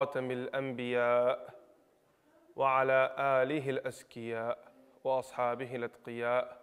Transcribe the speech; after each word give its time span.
خاتم 0.00 0.30
الأنبياء 0.30 1.54
وعلى 2.56 3.14
آله 3.18 3.70
الأزكياء 3.70 4.58
وأصحابه 5.04 5.76
الأتقياء 5.76 6.60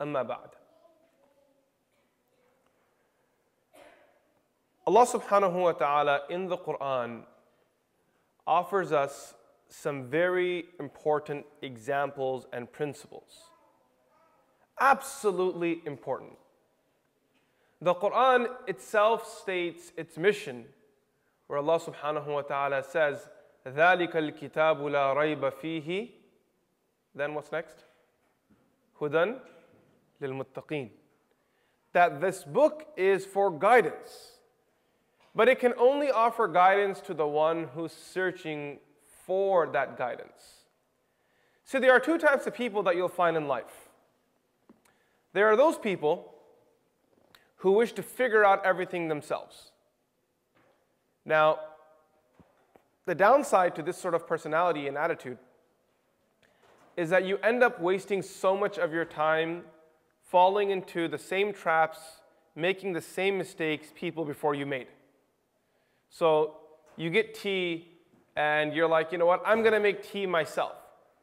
أما 0.00 0.22
بعد 0.22 0.48
Allah 4.86 5.06
subhanahu 5.06 5.62
wa 5.62 5.72
ta'ala 5.72 6.20
in 6.30 6.46
the 6.48 6.56
Quran 6.56 7.24
offers 8.46 8.92
us 8.92 9.34
some 9.68 10.04
very 10.04 10.64
important 10.80 11.44
examples 11.60 12.46
and 12.52 12.70
principles. 12.72 13.48
Absolutely 14.80 15.80
important. 15.86 16.36
The 17.80 17.94
Quran 17.94 18.46
itself 18.66 19.26
states 19.26 19.92
its 19.96 20.16
mission, 20.18 20.66
where 21.47 21.59
Allah 21.59 21.79
subhanahu 21.79 22.27
wa 22.27 22.41
ta'ala 22.41 22.83
says, 22.83 23.27
ذَلِكَ 23.65 24.13
الْكِتَابُ 24.13 24.79
لَا 24.81 25.15
رَيْبَ 25.15 25.51
فِيهِ 25.61 26.11
Then 27.15 27.33
what's 27.33 27.51
next? 27.51 27.83
هُدًى 29.01 29.35
لِلْمُتَّقِينَ 30.21 30.89
That 31.93 32.21
this 32.21 32.43
book 32.43 32.87
is 32.95 33.25
for 33.25 33.51
guidance. 33.51 34.39
But 35.35 35.47
it 35.47 35.59
can 35.59 35.73
only 35.77 36.11
offer 36.11 36.47
guidance 36.47 36.99
to 37.01 37.13
the 37.13 37.27
one 37.27 37.69
who's 37.73 37.93
searching 37.93 38.79
for 39.25 39.67
that 39.67 39.97
guidance. 39.97 40.65
See, 41.63 41.77
there 41.77 41.91
are 41.91 41.99
two 41.99 42.17
types 42.17 42.47
of 42.47 42.53
people 42.53 42.83
that 42.83 42.95
you'll 42.95 43.09
find 43.09 43.37
in 43.37 43.47
life. 43.47 43.89
There 45.33 45.47
are 45.47 45.55
those 45.55 45.77
people 45.77 46.33
who 47.57 47.73
wish 47.73 47.91
to 47.93 48.03
figure 48.03 48.43
out 48.43 48.65
everything 48.65 49.07
themselves. 49.07 49.71
Now, 51.24 51.58
the 53.06 53.14
downside 53.14 53.74
to 53.76 53.82
this 53.82 53.96
sort 53.96 54.14
of 54.14 54.26
personality 54.26 54.88
and 54.88 54.96
attitude 54.96 55.38
is 56.96 57.10
that 57.10 57.24
you 57.24 57.38
end 57.38 57.62
up 57.62 57.80
wasting 57.80 58.22
so 58.22 58.56
much 58.56 58.78
of 58.78 58.92
your 58.92 59.04
time 59.04 59.62
falling 60.22 60.70
into 60.70 61.08
the 61.08 61.18
same 61.18 61.52
traps, 61.52 61.98
making 62.54 62.92
the 62.92 63.00
same 63.00 63.36
mistakes 63.36 63.88
people 63.94 64.24
before 64.24 64.54
you 64.54 64.64
made. 64.64 64.86
So 66.08 66.56
you 66.96 67.10
get 67.10 67.34
tea 67.34 67.88
and 68.36 68.72
you're 68.72 68.88
like, 68.88 69.12
you 69.12 69.18
know 69.18 69.26
what, 69.26 69.42
I'm 69.44 69.62
gonna 69.62 69.80
make 69.80 70.02
tea 70.02 70.26
myself. 70.26 70.72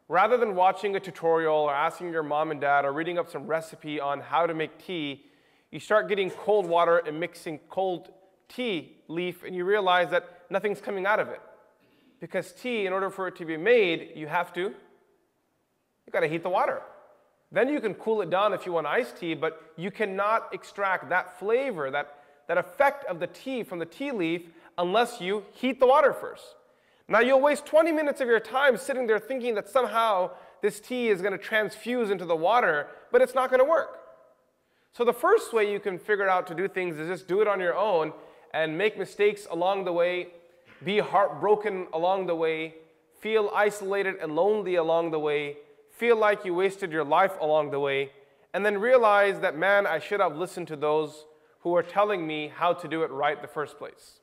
Rather 0.08 0.38
than 0.38 0.56
watching 0.56 0.95
a 0.97 1.00
tutorial 1.00 1.56
or 1.56 1.73
asking 1.73 2.12
your 2.12 2.23
mom 2.23 2.52
and 2.52 2.59
dad 2.59 2.84
or 2.84 2.92
reading 2.92 3.18
up 3.18 3.30
some 3.30 3.47
recipe 3.47 4.00
on 4.00 4.20
how 4.20 4.45
to 4.45 4.53
make 4.53 4.78
tea, 4.78 5.25
you 5.72 5.80
start 5.80 6.09
getting 6.09 6.30
cold 6.30 6.66
water 6.66 6.97
and 6.97 7.18
mixing 7.18 7.59
cold 7.70 8.12
tea 8.53 8.97
leaf 9.07 9.44
and 9.44 9.55
you 9.55 9.66
realize 9.66 10.09
that 10.11 10.41
nothing's 10.49 10.81
coming 10.81 11.05
out 11.05 11.19
of 11.19 11.30
it. 11.30 11.41
Because 12.19 12.52
tea, 12.53 12.85
in 12.85 12.94
order 12.94 13.09
for 13.09 13.27
it 13.27 13.35
to 13.38 13.45
be 13.45 13.57
made, 13.57 14.11
you 14.16 14.27
have 14.27 14.53
to, 14.53 14.61
you 14.61 16.11
gotta 16.11 16.27
heat 16.27 16.44
the 16.44 16.49
water. 16.49 16.81
Then 17.52 17.67
you 17.67 17.81
can 17.81 17.94
cool 17.95 18.22
it 18.22 18.29
down 18.29 18.53
if 18.53 18.66
you 18.66 18.72
want 18.72 18.88
iced 18.88 19.17
tea, 19.17 19.33
but 19.33 19.61
you 19.75 19.91
cannot 19.91 20.53
extract 20.53 21.09
that 21.09 21.39
flavor, 21.39 21.91
that, 21.91 22.16
that 22.47 22.57
effect 22.57 23.05
of 23.05 23.19
the 23.19 23.27
tea 23.27 23.63
from 23.63 23.79
the 23.79 23.85
tea 23.85 24.11
leaf 24.11 24.44
unless 24.77 25.19
you 25.19 25.44
heat 25.52 25.79
the 25.79 25.88
water 25.88 26.13
first. 26.13 26.44
Now 27.07 27.19
you'll 27.19 27.41
waste 27.41 27.66
20 27.66 27.91
minutes 27.91 28.22
of 28.22 28.27
your 28.27 28.39
time 28.39 28.77
sitting 28.77 29.05
there 29.05 29.19
thinking 29.19 29.55
that 29.55 29.67
somehow 29.67 30.31
this 30.61 30.79
tea 30.79 31.09
is 31.09 31.22
going 31.22 31.33
to 31.33 31.38
transfuse 31.38 32.09
into 32.09 32.25
the 32.25 32.35
water, 32.35 32.88
but 33.11 33.22
it's 33.22 33.35
not 33.35 33.49
going 33.49 33.59
to 33.59 33.69
work. 33.69 33.99
So 34.94 35.03
the 35.03 35.13
first 35.13 35.53
way 35.53 35.72
you 35.72 35.79
can 35.79 35.97
figure 35.97 36.29
out 36.29 36.47
to 36.47 36.55
do 36.55 36.67
things 36.67 36.97
is 36.97 37.07
just 37.07 37.27
do 37.27 37.41
it 37.41 37.47
on 37.47 37.59
your 37.59 37.75
own 37.75 38.13
and 38.53 38.77
make 38.77 38.97
mistakes 38.97 39.47
along 39.49 39.85
the 39.85 39.94
way, 39.94 40.27
be 40.83 40.99
heartbroken 40.99 41.88
along 41.94 42.27
the 42.27 42.35
way, 42.35 42.75
feel 43.19 43.52
isolated 43.53 44.16
and 44.21 44.35
lonely 44.35 44.75
along 44.75 45.11
the 45.11 45.19
way, 45.19 45.57
feel 45.91 46.17
like 46.17 46.44
you 46.44 46.53
wasted 46.53 46.91
your 46.91 47.03
life 47.03 47.33
along 47.39 47.72
the 47.72 47.79
way, 47.79 48.11
and 48.53 48.66
then 48.66 48.77
realize 48.77 49.39
that, 49.39 49.56
man, 49.56 49.85
I 49.85 50.00
should 50.00 50.19
have 50.19 50.35
listened 50.35 50.67
to 50.69 50.75
those 50.75 51.25
who 51.59 51.69
were 51.69 51.84
telling 51.84 52.25
me 52.25 52.51
how 52.53 52.73
to 52.73 52.88
do 52.88 53.03
it 53.03 53.11
right 53.11 53.41
the 53.41 53.47
first 53.47 53.78
place. 53.78 54.19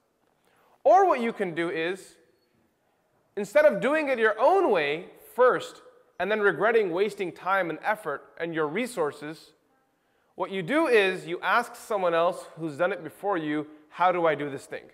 Or 0.85 1.07
what 1.07 1.21
you 1.21 1.33
can 1.33 1.55
do 1.55 1.71
is, 1.71 2.17
instead 3.37 3.65
of 3.65 3.81
doing 3.81 4.09
it 4.09 4.19
your 4.19 4.39
own 4.41 4.71
way 4.71 5.07
first 5.35 5.83
and 6.19 6.31
then 6.31 6.41
regretting 6.41 6.91
wasting 6.91 7.31
time 7.31 7.71
and 7.71 7.79
effort 7.85 8.25
and 8.39 8.53
your 8.53 8.67
resources, 8.67 9.53
what 10.35 10.51
you 10.51 10.63
do 10.63 10.87
is 10.89 11.27
you 11.27 11.41
ask 11.41 11.77
someone 11.77 12.15
else 12.15 12.45
who's 12.59 12.77
done 12.77 12.93
it 12.93 13.05
before 13.05 13.37
you, 13.37 13.67
how 13.99 14.13
do 14.13 14.27
I 14.27 14.37
do 14.37 14.49
this 14.49 14.65
thing? 14.65 14.85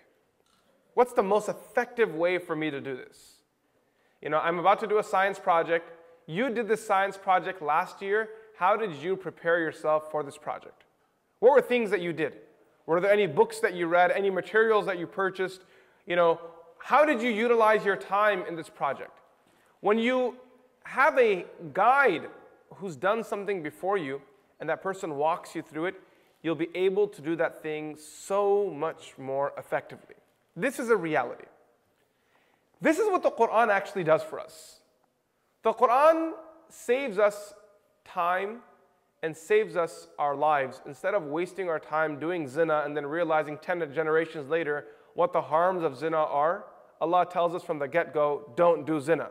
What's 0.95 1.13
the 1.13 1.21
most 1.21 1.47
effective 1.47 2.15
way 2.15 2.39
for 2.39 2.55
me 2.55 2.71
to 2.71 2.81
do 2.81 2.97
this? 2.97 3.33
You 4.19 4.29
know, 4.29 4.39
I'm 4.39 4.57
about 4.57 4.79
to 4.79 4.87
do 4.87 4.97
a 4.97 5.03
science 5.03 5.37
project. 5.37 5.91
You 6.25 6.49
did 6.49 6.67
this 6.67 6.83
science 6.83 7.15
project 7.15 7.61
last 7.61 8.01
year. 8.01 8.29
How 8.57 8.75
did 8.75 8.95
you 8.95 9.15
prepare 9.15 9.59
yourself 9.59 10.09
for 10.09 10.23
this 10.23 10.39
project? 10.39 10.85
What 11.37 11.51
were 11.51 11.61
things 11.61 11.91
that 11.91 12.01
you 12.01 12.13
did? 12.13 12.37
Were 12.87 12.99
there 12.99 13.11
any 13.11 13.27
books 13.27 13.59
that 13.59 13.75
you 13.75 13.85
read, 13.85 14.09
any 14.09 14.31
materials 14.31 14.87
that 14.87 14.97
you 14.97 15.05
purchased? 15.05 15.61
You 16.07 16.15
know, 16.15 16.41
how 16.79 17.05
did 17.05 17.21
you 17.21 17.29
utilize 17.29 17.85
your 17.85 17.97
time 17.97 18.43
in 18.47 18.55
this 18.55 18.69
project? 18.69 19.19
When 19.81 19.99
you 19.99 20.37
have 20.83 21.15
a 21.19 21.45
guide 21.73 22.23
who's 22.73 22.95
done 22.95 23.23
something 23.23 23.61
before 23.61 23.99
you 23.99 24.19
and 24.59 24.67
that 24.67 24.81
person 24.81 25.15
walks 25.15 25.53
you 25.53 25.61
through 25.61 25.85
it, 25.85 25.95
you'll 26.45 26.53
be 26.53 26.69
able 26.75 27.07
to 27.07 27.23
do 27.23 27.35
that 27.35 27.63
thing 27.63 27.97
so 27.97 28.69
much 28.69 29.17
more 29.17 29.51
effectively. 29.57 30.13
This 30.55 30.77
is 30.77 30.91
a 30.91 30.95
reality. 30.95 31.45
This 32.79 32.99
is 32.99 33.09
what 33.09 33.23
the 33.23 33.31
Quran 33.31 33.69
actually 33.69 34.03
does 34.03 34.21
for 34.21 34.39
us. 34.39 34.79
The 35.63 35.73
Quran 35.73 36.33
saves 36.69 37.17
us 37.17 37.55
time 38.05 38.59
and 39.23 39.35
saves 39.35 39.75
us 39.75 40.07
our 40.19 40.35
lives 40.35 40.81
instead 40.85 41.15
of 41.15 41.23
wasting 41.23 41.67
our 41.67 41.79
time 41.79 42.19
doing 42.19 42.47
zina 42.47 42.83
and 42.85 42.95
then 42.95 43.07
realizing 43.07 43.57
10 43.57 43.91
generations 43.91 44.47
later 44.47 44.85
what 45.15 45.33
the 45.33 45.41
harms 45.41 45.83
of 45.83 45.97
zina 45.97 46.17
are. 46.17 46.65
Allah 47.01 47.25
tells 47.25 47.55
us 47.55 47.63
from 47.63 47.79
the 47.79 47.87
get 47.87 48.13
go 48.13 48.53
don't 48.55 48.85
do 48.85 48.99
zina. 48.99 49.29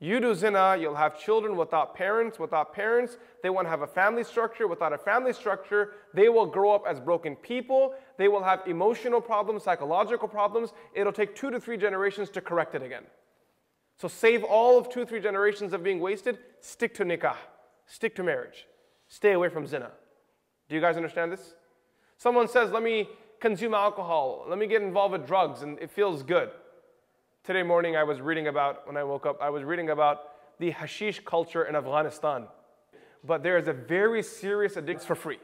You 0.00 0.20
do 0.20 0.32
zina, 0.32 0.76
you'll 0.78 0.94
have 0.94 1.18
children 1.18 1.56
without 1.56 1.94
parents. 1.94 2.38
Without 2.38 2.72
parents, 2.72 3.16
they 3.42 3.50
won't 3.50 3.66
have 3.66 3.82
a 3.82 3.86
family 3.86 4.22
structure. 4.22 4.68
Without 4.68 4.92
a 4.92 4.98
family 4.98 5.32
structure, 5.32 5.94
they 6.14 6.28
will 6.28 6.46
grow 6.46 6.72
up 6.72 6.84
as 6.86 7.00
broken 7.00 7.34
people. 7.34 7.94
They 8.16 8.28
will 8.28 8.42
have 8.42 8.62
emotional 8.66 9.20
problems, 9.20 9.64
psychological 9.64 10.28
problems. 10.28 10.72
It'll 10.94 11.12
take 11.12 11.34
two 11.34 11.50
to 11.50 11.58
three 11.58 11.76
generations 11.76 12.30
to 12.30 12.40
correct 12.40 12.76
it 12.76 12.82
again. 12.82 13.04
So 13.96 14.06
save 14.06 14.44
all 14.44 14.78
of 14.78 14.88
two, 14.88 15.04
three 15.04 15.20
generations 15.20 15.72
of 15.72 15.82
being 15.82 15.98
wasted. 15.98 16.38
Stick 16.60 16.94
to 16.94 17.04
nikah, 17.04 17.34
stick 17.86 18.14
to 18.16 18.22
marriage. 18.22 18.68
Stay 19.08 19.32
away 19.32 19.48
from 19.48 19.66
zina. 19.66 19.90
Do 20.68 20.76
you 20.76 20.80
guys 20.80 20.96
understand 20.96 21.32
this? 21.32 21.54
Someone 22.18 22.46
says, 22.46 22.70
let 22.70 22.84
me 22.84 23.08
consume 23.40 23.74
alcohol, 23.74 24.44
let 24.48 24.58
me 24.58 24.66
get 24.68 24.82
involved 24.82 25.12
with 25.12 25.26
drugs, 25.26 25.62
and 25.62 25.78
it 25.80 25.90
feels 25.90 26.22
good. 26.22 26.50
Today 27.43 27.63
morning, 27.63 27.97
I 27.97 28.03
was 28.03 28.21
reading 28.21 28.47
about, 28.47 28.87
when 28.87 28.95
I 28.95 29.03
woke 29.03 29.25
up, 29.25 29.41
I 29.41 29.49
was 29.49 29.63
reading 29.63 29.89
about 29.89 30.29
the 30.59 30.71
hashish 30.71 31.19
culture 31.25 31.63
in 31.65 31.75
Afghanistan. 31.75 32.47
But 33.21 33.43
there 33.43 33.57
is 33.57 33.67
a 33.67 33.73
very 33.73 34.23
serious 34.23 34.77
addiction 34.77 35.05
for 35.05 35.15
free. 35.15 35.39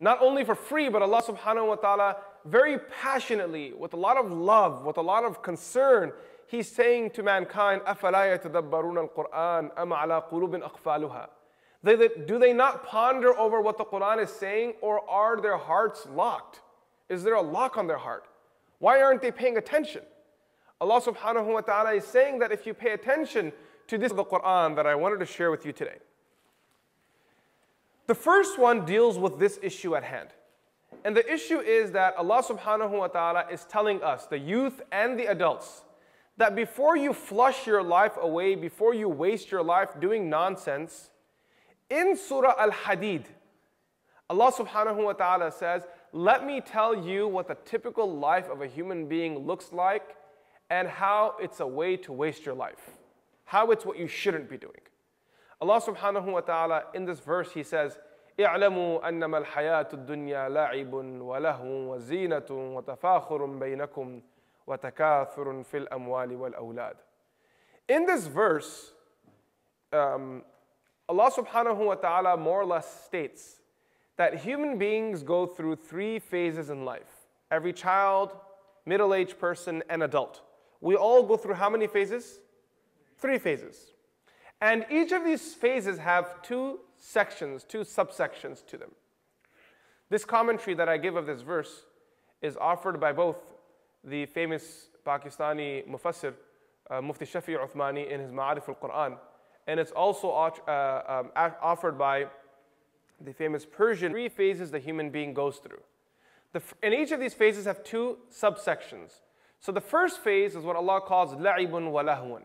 Not 0.00 0.20
only 0.20 0.44
for 0.44 0.54
free, 0.54 0.90
but 0.90 1.00
Allah 1.00 1.22
subhanahu 1.22 1.66
wa 1.66 1.76
ta'ala 1.76 2.16
very 2.44 2.78
passionately, 2.78 3.72
with 3.72 3.94
a 3.94 3.96
lot 3.96 4.18
of 4.18 4.30
love, 4.30 4.84
with 4.84 4.98
a 4.98 5.02
lot 5.02 5.24
of 5.24 5.42
concern, 5.42 6.12
He's 6.46 6.68
saying 6.68 7.10
to 7.12 7.22
mankind, 7.22 7.80
أَفَلَا 7.82 8.36
يَتَدَبَّرُونَ 8.36 9.08
الْقُرْآنَ 9.08 9.74
أَمْ 9.76 9.96
عَلَى 9.96 10.30
قُلُوبٍ 10.30 10.60
أَقْفَالُهَا 10.60 11.28
they, 11.82 11.96
they, 11.96 12.08
do 12.26 12.38
they 12.38 12.52
not 12.52 12.84
ponder 12.84 13.38
over 13.38 13.62
what 13.62 13.78
the 13.78 13.84
Quran 13.84 14.22
is 14.22 14.30
saying, 14.30 14.74
or 14.82 15.08
are 15.08 15.40
their 15.40 15.56
hearts 15.56 16.06
locked? 16.12 16.60
Is 17.08 17.22
there 17.22 17.34
a 17.34 17.40
lock 17.40 17.78
on 17.78 17.86
their 17.86 17.96
heart? 17.96 18.24
Why 18.78 19.00
aren't 19.00 19.22
they 19.22 19.30
paying 19.30 19.56
attention? 19.56 20.02
Allah 20.81 21.01
subhanahu 21.01 21.53
wa 21.53 21.61
ta'ala 21.61 21.93
is 21.93 22.03
saying 22.03 22.39
that 22.39 22.51
if 22.51 22.65
you 22.65 22.73
pay 22.73 22.91
attention 22.91 23.53
to 23.87 23.97
this 23.97 24.11
the 24.11 24.23
Quran 24.23 24.75
that 24.75 24.85
I 24.85 24.95
wanted 24.95 25.19
to 25.19 25.25
share 25.25 25.51
with 25.51 25.65
you 25.65 25.71
today. 25.71 25.97
The 28.07 28.15
first 28.15 28.59
one 28.59 28.85
deals 28.85 29.17
with 29.17 29.39
this 29.39 29.59
issue 29.61 29.95
at 29.95 30.03
hand. 30.03 30.29
And 31.03 31.15
the 31.15 31.31
issue 31.31 31.59
is 31.59 31.91
that 31.91 32.15
Allah 32.17 32.43
subhanahu 32.43 32.91
wa 32.91 33.07
ta'ala 33.07 33.45
is 33.51 33.65
telling 33.65 34.01
us, 34.03 34.25
the 34.25 34.37
youth 34.37 34.81
and 34.91 35.19
the 35.19 35.25
adults, 35.25 35.83
that 36.37 36.55
before 36.55 36.97
you 36.97 37.13
flush 37.13 37.65
your 37.65 37.83
life 37.83 38.17
away, 38.19 38.55
before 38.55 38.93
you 38.93 39.07
waste 39.07 39.51
your 39.51 39.63
life 39.63 39.89
doing 39.99 40.29
nonsense, 40.29 41.09
in 41.89 42.17
Surah 42.17 42.55
Al 42.59 42.71
Hadid, 42.71 43.25
Allah 44.29 44.51
subhanahu 44.51 45.03
wa 45.03 45.13
ta'ala 45.13 45.51
says, 45.51 45.83
Let 46.11 46.45
me 46.45 46.61
tell 46.61 46.95
you 46.95 47.27
what 47.27 47.47
the 47.47 47.57
typical 47.65 48.11
life 48.11 48.49
of 48.49 48.61
a 48.61 48.67
human 48.67 49.07
being 49.07 49.45
looks 49.45 49.71
like 49.71 50.15
and 50.70 50.88
how 50.88 51.34
it's 51.40 51.60
a 51.60 51.66
way 51.66 51.96
to 51.96 52.12
waste 52.12 52.46
your 52.46 52.54
life. 52.54 52.90
How 53.44 53.70
it's 53.70 53.84
what 53.84 53.98
you 53.98 54.06
shouldn't 54.06 54.48
be 54.48 54.56
doing. 54.56 54.80
Allah 55.60 55.80
subhanahu 55.80 56.32
wa 56.32 56.40
ta'ala, 56.40 56.84
in 56.94 57.04
this 57.04 57.20
verse, 57.20 57.52
He 57.52 57.62
says, 57.62 57.98
اعلموا 58.38 59.08
أنما 59.08 59.38
الحياة 59.38 59.88
الدنيا 59.92 60.48
لعب 60.48 60.92
ولهو 60.94 61.94
وزينة 61.94 62.46
وتفاخر 62.50 63.46
بينكم 63.46 64.22
وتكاثر 64.66 65.62
في 65.62 65.76
الأموال 65.76 66.36
والأولاد. 66.36 66.94
In 67.88 68.06
this 68.06 68.26
verse, 68.26 68.92
um, 69.92 70.42
Allah 71.08 71.30
subhanahu 71.30 71.86
wa 71.86 71.94
ta'ala 71.96 72.36
more 72.36 72.60
or 72.60 72.64
less 72.64 73.04
states 73.04 73.60
that 74.16 74.36
human 74.36 74.78
beings 74.78 75.22
go 75.22 75.44
through 75.44 75.76
three 75.76 76.18
phases 76.18 76.70
in 76.70 76.84
life. 76.84 77.26
Every 77.50 77.72
child, 77.72 78.36
middle-aged 78.86 79.38
person, 79.38 79.82
and 79.90 80.02
adult. 80.02 80.42
We 80.85 80.95
all 80.95 81.23
go 81.23 81.35
through 81.35 81.55
how 81.55 81.71
many 81.71 81.87
phases? 81.87 82.41
Three 83.17 83.39
phases. 83.39 83.93
And 84.61 84.85
each 84.91 85.11
of 85.13 85.25
these 85.25 85.55
phases 85.55 85.97
have 85.97 86.43
two 86.43 86.81
sections, 86.95 87.63
two 87.63 87.79
subsections 87.79 88.63
to 88.67 88.77
them. 88.77 88.91
This 90.11 90.25
commentary 90.25 90.75
that 90.75 90.87
I 90.87 90.97
give 90.97 91.15
of 91.15 91.25
this 91.25 91.41
verse 91.41 91.85
is 92.43 92.55
offered 92.55 92.99
by 92.99 93.13
both 93.13 93.37
the 94.03 94.27
famous 94.27 94.89
Pakistani 95.03 95.87
mufassir, 95.87 96.35
uh, 96.91 97.01
Mufti 97.01 97.25
Shafi 97.25 97.57
Uthmani, 97.57 98.07
in 98.07 98.19
his 98.19 98.31
Ma'arif 98.31 98.69
al-Quran, 98.69 99.17
and 99.65 99.79
it's 99.79 99.91
also 99.91 100.29
uh, 100.29 100.51
um, 101.07 101.31
offered 101.63 101.97
by 101.97 102.27
the 103.21 103.33
famous 103.33 103.65
Persian 103.65 104.11
three 104.11 104.29
phases 104.29 104.69
the 104.69 104.77
human 104.77 105.09
being 105.09 105.33
goes 105.33 105.57
through. 105.57 105.81
The, 106.53 106.61
and 106.83 106.93
each 106.93 107.11
of 107.11 107.19
these 107.19 107.33
phases 107.33 107.65
have 107.65 107.83
two 107.83 108.19
subsections. 108.31 109.21
So 109.65 109.71
the 109.71 109.81
first 109.81 110.19
phase 110.19 110.55
is 110.55 110.63
what 110.63 110.75
Allah 110.75 111.01
calls 111.01 111.33
la'ibun 111.33 111.89
wa. 111.89 112.39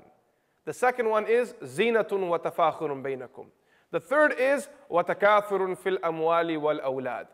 The 0.65 0.73
second 0.73 1.07
one 1.11 1.27
is 1.27 1.53
zinatun 1.63 2.27
wa 2.27 2.39
tafakhurun 2.39 3.03
bainakum. 3.03 3.49
The 3.91 4.01
third 4.01 4.37
is 4.39 4.71
watakathurun 4.91 5.77
fil 5.77 5.99
amwali 5.99 6.59
wal 6.59 6.79
awlad. 6.79 7.27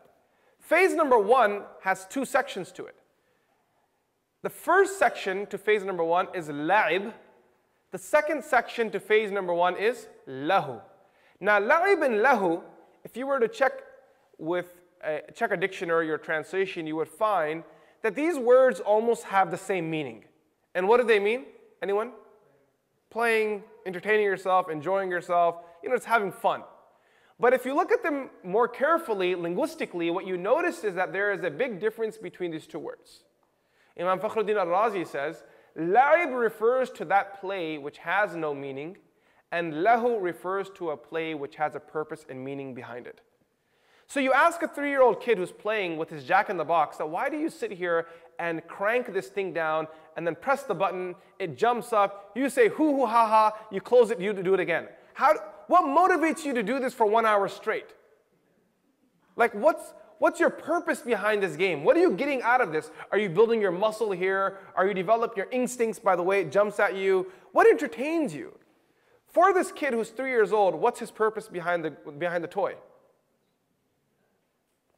Phase 0.59 0.93
number 0.93 1.17
one 1.17 1.61
has 1.83 2.05
two 2.09 2.25
sections 2.25 2.73
to 2.73 2.85
it. 2.85 2.97
The 4.43 4.49
first 4.49 4.99
section 4.99 5.45
to 5.45 5.57
phase 5.57 5.85
number 5.85 6.03
one 6.03 6.27
is 6.35 6.49
la'ib. 6.49 7.13
The 7.93 7.97
second 7.97 8.43
section 8.43 8.91
to 8.91 8.99
phase 8.99 9.31
number 9.31 9.53
one 9.53 9.77
is 9.77 10.09
lahu. 10.27 10.81
Now, 11.39 11.61
la'ib 11.61 12.03
and 12.05 12.15
lahu, 12.15 12.61
if 13.05 13.15
you 13.15 13.25
were 13.25 13.39
to 13.39 13.47
check 13.47 13.71
with 14.37 14.81
a, 15.01 15.21
check 15.33 15.51
a 15.51 15.57
dictionary 15.57 16.11
or 16.11 16.17
translation, 16.17 16.87
you 16.87 16.97
would 16.97 17.07
find 17.07 17.63
that 18.03 18.15
these 18.15 18.37
words 18.37 18.79
almost 18.79 19.23
have 19.23 19.51
the 19.51 19.57
same 19.57 19.89
meaning. 19.89 20.25
And 20.75 20.87
what 20.87 20.99
do 21.01 21.07
they 21.07 21.19
mean? 21.19 21.45
Anyone? 21.81 22.11
playing, 23.09 23.63
entertaining 23.85 24.25
yourself, 24.25 24.69
enjoying 24.69 25.09
yourself, 25.09 25.57
you 25.81 25.89
know, 25.89 25.95
it's 25.95 26.05
having 26.05 26.31
fun. 26.31 26.63
But 27.39 27.53
if 27.53 27.65
you 27.65 27.75
look 27.75 27.91
at 27.91 28.03
them 28.03 28.29
more 28.43 28.67
carefully, 28.67 29.35
linguistically, 29.35 30.09
what 30.09 30.25
you 30.25 30.37
notice 30.37 30.83
is 30.83 30.95
that 30.95 31.13
there 31.13 31.31
is 31.31 31.43
a 31.43 31.49
big 31.49 31.79
difference 31.79 32.17
between 32.17 32.51
these 32.51 32.67
two 32.67 32.79
words. 32.79 33.23
Imam 33.99 34.19
Fakhruddin 34.19 34.57
al-Razi 34.57 35.07
says, 35.07 35.43
La'ib 35.77 36.37
refers 36.37 36.89
to 36.91 37.05
that 37.05 37.39
play 37.39 37.77
which 37.77 37.99
has 37.99 38.35
no 38.35 38.53
meaning, 38.53 38.97
and 39.51 39.73
lahu 39.73 40.21
refers 40.21 40.69
to 40.71 40.89
a 40.89 40.97
play 40.97 41.35
which 41.35 41.55
has 41.55 41.75
a 41.75 41.79
purpose 41.79 42.25
and 42.27 42.43
meaning 42.43 42.73
behind 42.73 43.07
it. 43.07 43.21
So 44.09 44.21
you 44.21 44.31
ask 44.31 44.61
a 44.61 44.69
three-year-old 44.69 45.19
kid 45.19 45.37
who's 45.37 45.51
playing 45.51 45.97
with 45.97 46.09
his 46.09 46.23
jack 46.23 46.49
in 46.49 46.55
the 46.55 46.63
box 46.63 46.95
that 46.97 47.09
why 47.09 47.29
do 47.29 47.37
you 47.37 47.49
sit 47.49 47.71
here 47.71 48.07
and 48.39 48.65
crank 48.65 49.13
this 49.13 49.27
thing 49.27 49.51
down 49.51 49.87
and 50.15 50.25
then 50.25 50.33
press 50.33 50.63
the 50.63 50.73
button, 50.73 51.13
it 51.39 51.57
jumps 51.57 51.91
up, 51.91 52.31
you 52.33 52.49
say 52.49 52.69
hoo 52.69 52.95
hoo 52.95 53.05
ha 53.05 53.27
ha, 53.27 53.57
you 53.69 53.81
close 53.81 54.09
it, 54.09 54.19
you 54.21 54.31
do 54.31 54.53
it 54.53 54.61
again. 54.61 54.87
How, 55.13 55.35
what 55.67 55.83
motivates 55.83 56.45
you 56.45 56.53
to 56.53 56.63
do 56.63 56.79
this 56.79 56.93
for 56.93 57.05
one 57.05 57.25
hour 57.25 57.49
straight? 57.49 57.87
Like 59.35 59.53
what's, 59.53 59.93
what's 60.19 60.39
your 60.39 60.51
purpose 60.51 61.01
behind 61.01 61.43
this 61.43 61.57
game? 61.57 61.83
What 61.83 61.97
are 61.97 61.99
you 61.99 62.11
getting 62.11 62.41
out 62.43 62.61
of 62.61 62.71
this? 62.71 62.89
Are 63.11 63.17
you 63.17 63.27
building 63.27 63.59
your 63.59 63.73
muscle 63.73 64.11
here? 64.11 64.59
Are 64.75 64.87
you 64.87 64.93
developing 64.93 65.35
your 65.37 65.51
instincts 65.51 65.99
by 65.99 66.15
the 66.15 66.23
way 66.23 66.39
it 66.39 66.51
jumps 66.51 66.79
at 66.79 66.95
you? 66.95 67.29
What 67.51 67.67
entertains 67.67 68.33
you? 68.33 68.57
For 69.25 69.53
this 69.53 69.73
kid 69.73 69.93
who's 69.93 70.11
three 70.11 70.29
years 70.29 70.53
old, 70.53 70.75
what's 70.75 71.01
his 71.01 71.11
purpose 71.11 71.49
behind 71.49 71.83
the, 71.83 71.91
behind 71.91 72.41
the 72.41 72.47
toy? 72.47 72.75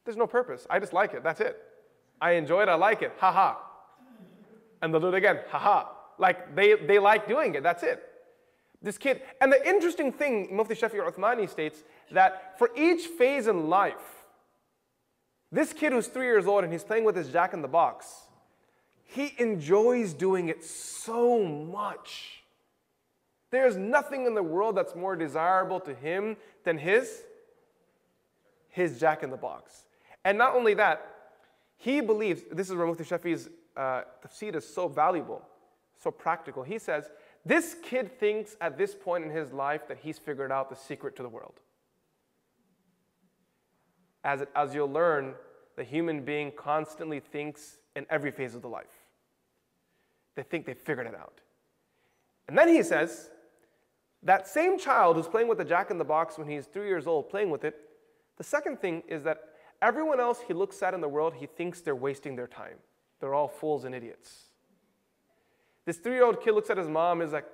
There's 0.04 0.16
no 0.16 0.26
purpose. 0.26 0.66
I 0.68 0.78
just 0.78 0.92
like 0.92 1.14
it. 1.14 1.22
That's 1.22 1.40
it. 1.40 1.60
I 2.20 2.32
enjoy 2.32 2.62
it. 2.62 2.68
I 2.68 2.74
like 2.74 3.02
it. 3.02 3.12
Ha 3.18 3.32
ha. 3.32 3.58
And 4.82 4.92
they'll 4.92 5.00
do 5.00 5.08
it 5.08 5.14
again. 5.14 5.40
Ha 5.50 5.58
ha. 5.58 5.92
Like 6.18 6.54
they, 6.54 6.74
they 6.74 6.98
like 6.98 7.28
doing 7.28 7.54
it. 7.54 7.62
That's 7.62 7.82
it. 7.82 8.02
This 8.82 8.98
kid. 8.98 9.22
And 9.40 9.52
the 9.52 9.68
interesting 9.68 10.12
thing, 10.12 10.54
Mufti 10.54 10.74
Shafi 10.74 11.06
Uthmani 11.06 11.48
states 11.48 11.82
that 12.10 12.58
for 12.58 12.70
each 12.76 13.06
phase 13.06 13.46
in 13.46 13.68
life, 13.68 14.24
this 15.52 15.72
kid 15.72 15.92
who's 15.92 16.06
three 16.06 16.26
years 16.26 16.46
old 16.46 16.64
and 16.64 16.72
he's 16.72 16.84
playing 16.84 17.04
with 17.04 17.16
his 17.16 17.28
jack 17.28 17.52
in 17.52 17.60
the 17.60 17.68
box, 17.68 18.06
he 19.04 19.34
enjoys 19.38 20.14
doing 20.14 20.48
it 20.48 20.64
so 20.64 21.42
much. 21.44 22.42
There's 23.50 23.76
nothing 23.76 24.26
in 24.26 24.34
the 24.34 24.42
world 24.42 24.76
that's 24.76 24.94
more 24.94 25.16
desirable 25.16 25.80
to 25.80 25.94
him 25.94 26.36
than 26.64 26.78
his, 26.78 27.22
his 28.68 29.00
jack 29.00 29.22
in 29.24 29.30
the 29.30 29.36
box. 29.36 29.84
And 30.24 30.36
not 30.36 30.54
only 30.54 30.74
that, 30.74 31.06
he 31.76 32.00
believes, 32.00 32.42
this 32.52 32.68
is 32.68 32.76
where 32.76 32.86
Mufti 32.86 33.04
Shafi's 33.04 33.48
uh, 33.76 34.02
tafsir 34.24 34.54
is 34.54 34.66
so 34.66 34.86
valuable, 34.86 35.42
so 36.02 36.10
practical. 36.10 36.62
He 36.62 36.78
says, 36.78 37.10
this 37.44 37.76
kid 37.82 38.18
thinks 38.18 38.56
at 38.60 38.76
this 38.76 38.94
point 38.94 39.24
in 39.24 39.30
his 39.30 39.52
life 39.52 39.88
that 39.88 39.98
he's 40.02 40.18
figured 40.18 40.52
out 40.52 40.68
the 40.68 40.76
secret 40.76 41.16
to 41.16 41.22
the 41.22 41.28
world. 41.28 41.54
As, 44.22 44.42
it, 44.42 44.50
as 44.54 44.74
you'll 44.74 44.92
learn, 44.92 45.34
the 45.76 45.84
human 45.84 46.22
being 46.22 46.52
constantly 46.54 47.20
thinks 47.20 47.78
in 47.96 48.04
every 48.10 48.30
phase 48.30 48.54
of 48.54 48.60
the 48.60 48.68
life. 48.68 48.92
They 50.34 50.42
think 50.42 50.66
they 50.66 50.74
figured 50.74 51.06
it 51.06 51.14
out. 51.14 51.40
And 52.46 52.58
then 52.58 52.68
he 52.68 52.82
says, 52.82 53.30
that 54.22 54.46
same 54.46 54.78
child 54.78 55.16
who's 55.16 55.28
playing 55.28 55.48
with 55.48 55.56
the 55.56 55.64
jack 55.64 55.90
in 55.90 55.96
the 55.96 56.04
box 56.04 56.36
when 56.36 56.46
he's 56.46 56.66
three 56.66 56.88
years 56.88 57.06
old, 57.06 57.30
playing 57.30 57.48
with 57.48 57.64
it, 57.64 57.76
the 58.36 58.44
second 58.44 58.80
thing 58.80 59.02
is 59.08 59.22
that 59.22 59.49
Everyone 59.82 60.20
else 60.20 60.40
he 60.46 60.52
looks 60.52 60.82
at 60.82 60.92
in 60.92 61.00
the 61.00 61.08
world, 61.08 61.34
he 61.34 61.46
thinks 61.46 61.80
they're 61.80 61.96
wasting 61.96 62.36
their 62.36 62.46
time. 62.46 62.76
They're 63.20 63.34
all 63.34 63.48
fools 63.48 63.84
and 63.84 63.94
idiots. 63.94 64.44
This 65.86 65.96
three 65.96 66.14
year 66.14 66.24
old 66.24 66.42
kid 66.42 66.52
looks 66.52 66.70
at 66.70 66.76
his 66.76 66.88
mom 66.88 67.20
and 67.20 67.28
is 67.28 67.32
like, 67.32 67.46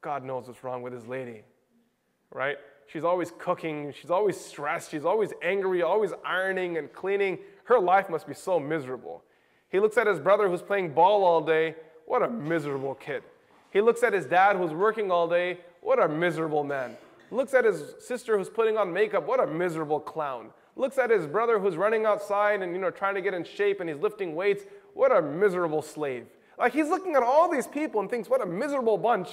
God 0.00 0.24
knows 0.24 0.46
what's 0.46 0.62
wrong 0.64 0.82
with 0.82 0.92
this 0.92 1.06
lady, 1.06 1.42
right? 2.32 2.56
She's 2.86 3.04
always 3.04 3.32
cooking, 3.38 3.92
she's 3.92 4.10
always 4.10 4.38
stressed, 4.38 4.90
she's 4.90 5.04
always 5.04 5.32
angry, 5.42 5.82
always 5.82 6.12
ironing 6.24 6.76
and 6.76 6.92
cleaning. 6.92 7.38
Her 7.64 7.78
life 7.78 8.08
must 8.08 8.26
be 8.26 8.34
so 8.34 8.60
miserable. 8.60 9.22
He 9.68 9.80
looks 9.80 9.96
at 9.96 10.06
his 10.06 10.20
brother 10.20 10.48
who's 10.48 10.62
playing 10.62 10.92
ball 10.92 11.24
all 11.24 11.40
day. 11.40 11.76
What 12.06 12.22
a 12.22 12.28
miserable 12.28 12.94
kid. 12.94 13.22
He 13.70 13.80
looks 13.80 14.02
at 14.02 14.12
his 14.12 14.26
dad 14.26 14.56
who's 14.56 14.72
working 14.72 15.10
all 15.10 15.26
day. 15.26 15.58
What 15.80 16.02
a 16.02 16.08
miserable 16.08 16.62
man. 16.62 16.96
Looks 17.30 17.54
at 17.54 17.64
his 17.64 17.94
sister 18.00 18.36
who's 18.36 18.50
putting 18.50 18.76
on 18.76 18.92
makeup. 18.92 19.26
What 19.26 19.40
a 19.40 19.46
miserable 19.46 19.98
clown 19.98 20.50
looks 20.76 20.98
at 20.98 21.10
his 21.10 21.26
brother 21.26 21.58
who's 21.58 21.76
running 21.76 22.06
outside 22.06 22.62
and 22.62 22.72
you 22.72 22.80
know 22.80 22.90
trying 22.90 23.14
to 23.14 23.20
get 23.20 23.34
in 23.34 23.44
shape 23.44 23.80
and 23.80 23.88
he's 23.88 23.98
lifting 23.98 24.34
weights. 24.34 24.64
What 24.94 25.14
a 25.14 25.22
miserable 25.22 25.82
slave. 25.82 26.26
Like 26.58 26.72
he's 26.72 26.88
looking 26.88 27.16
at 27.16 27.22
all 27.22 27.50
these 27.50 27.66
people 27.66 28.00
and 28.00 28.10
thinks, 28.10 28.28
what 28.28 28.42
a 28.42 28.46
miserable 28.46 28.98
bunch. 28.98 29.28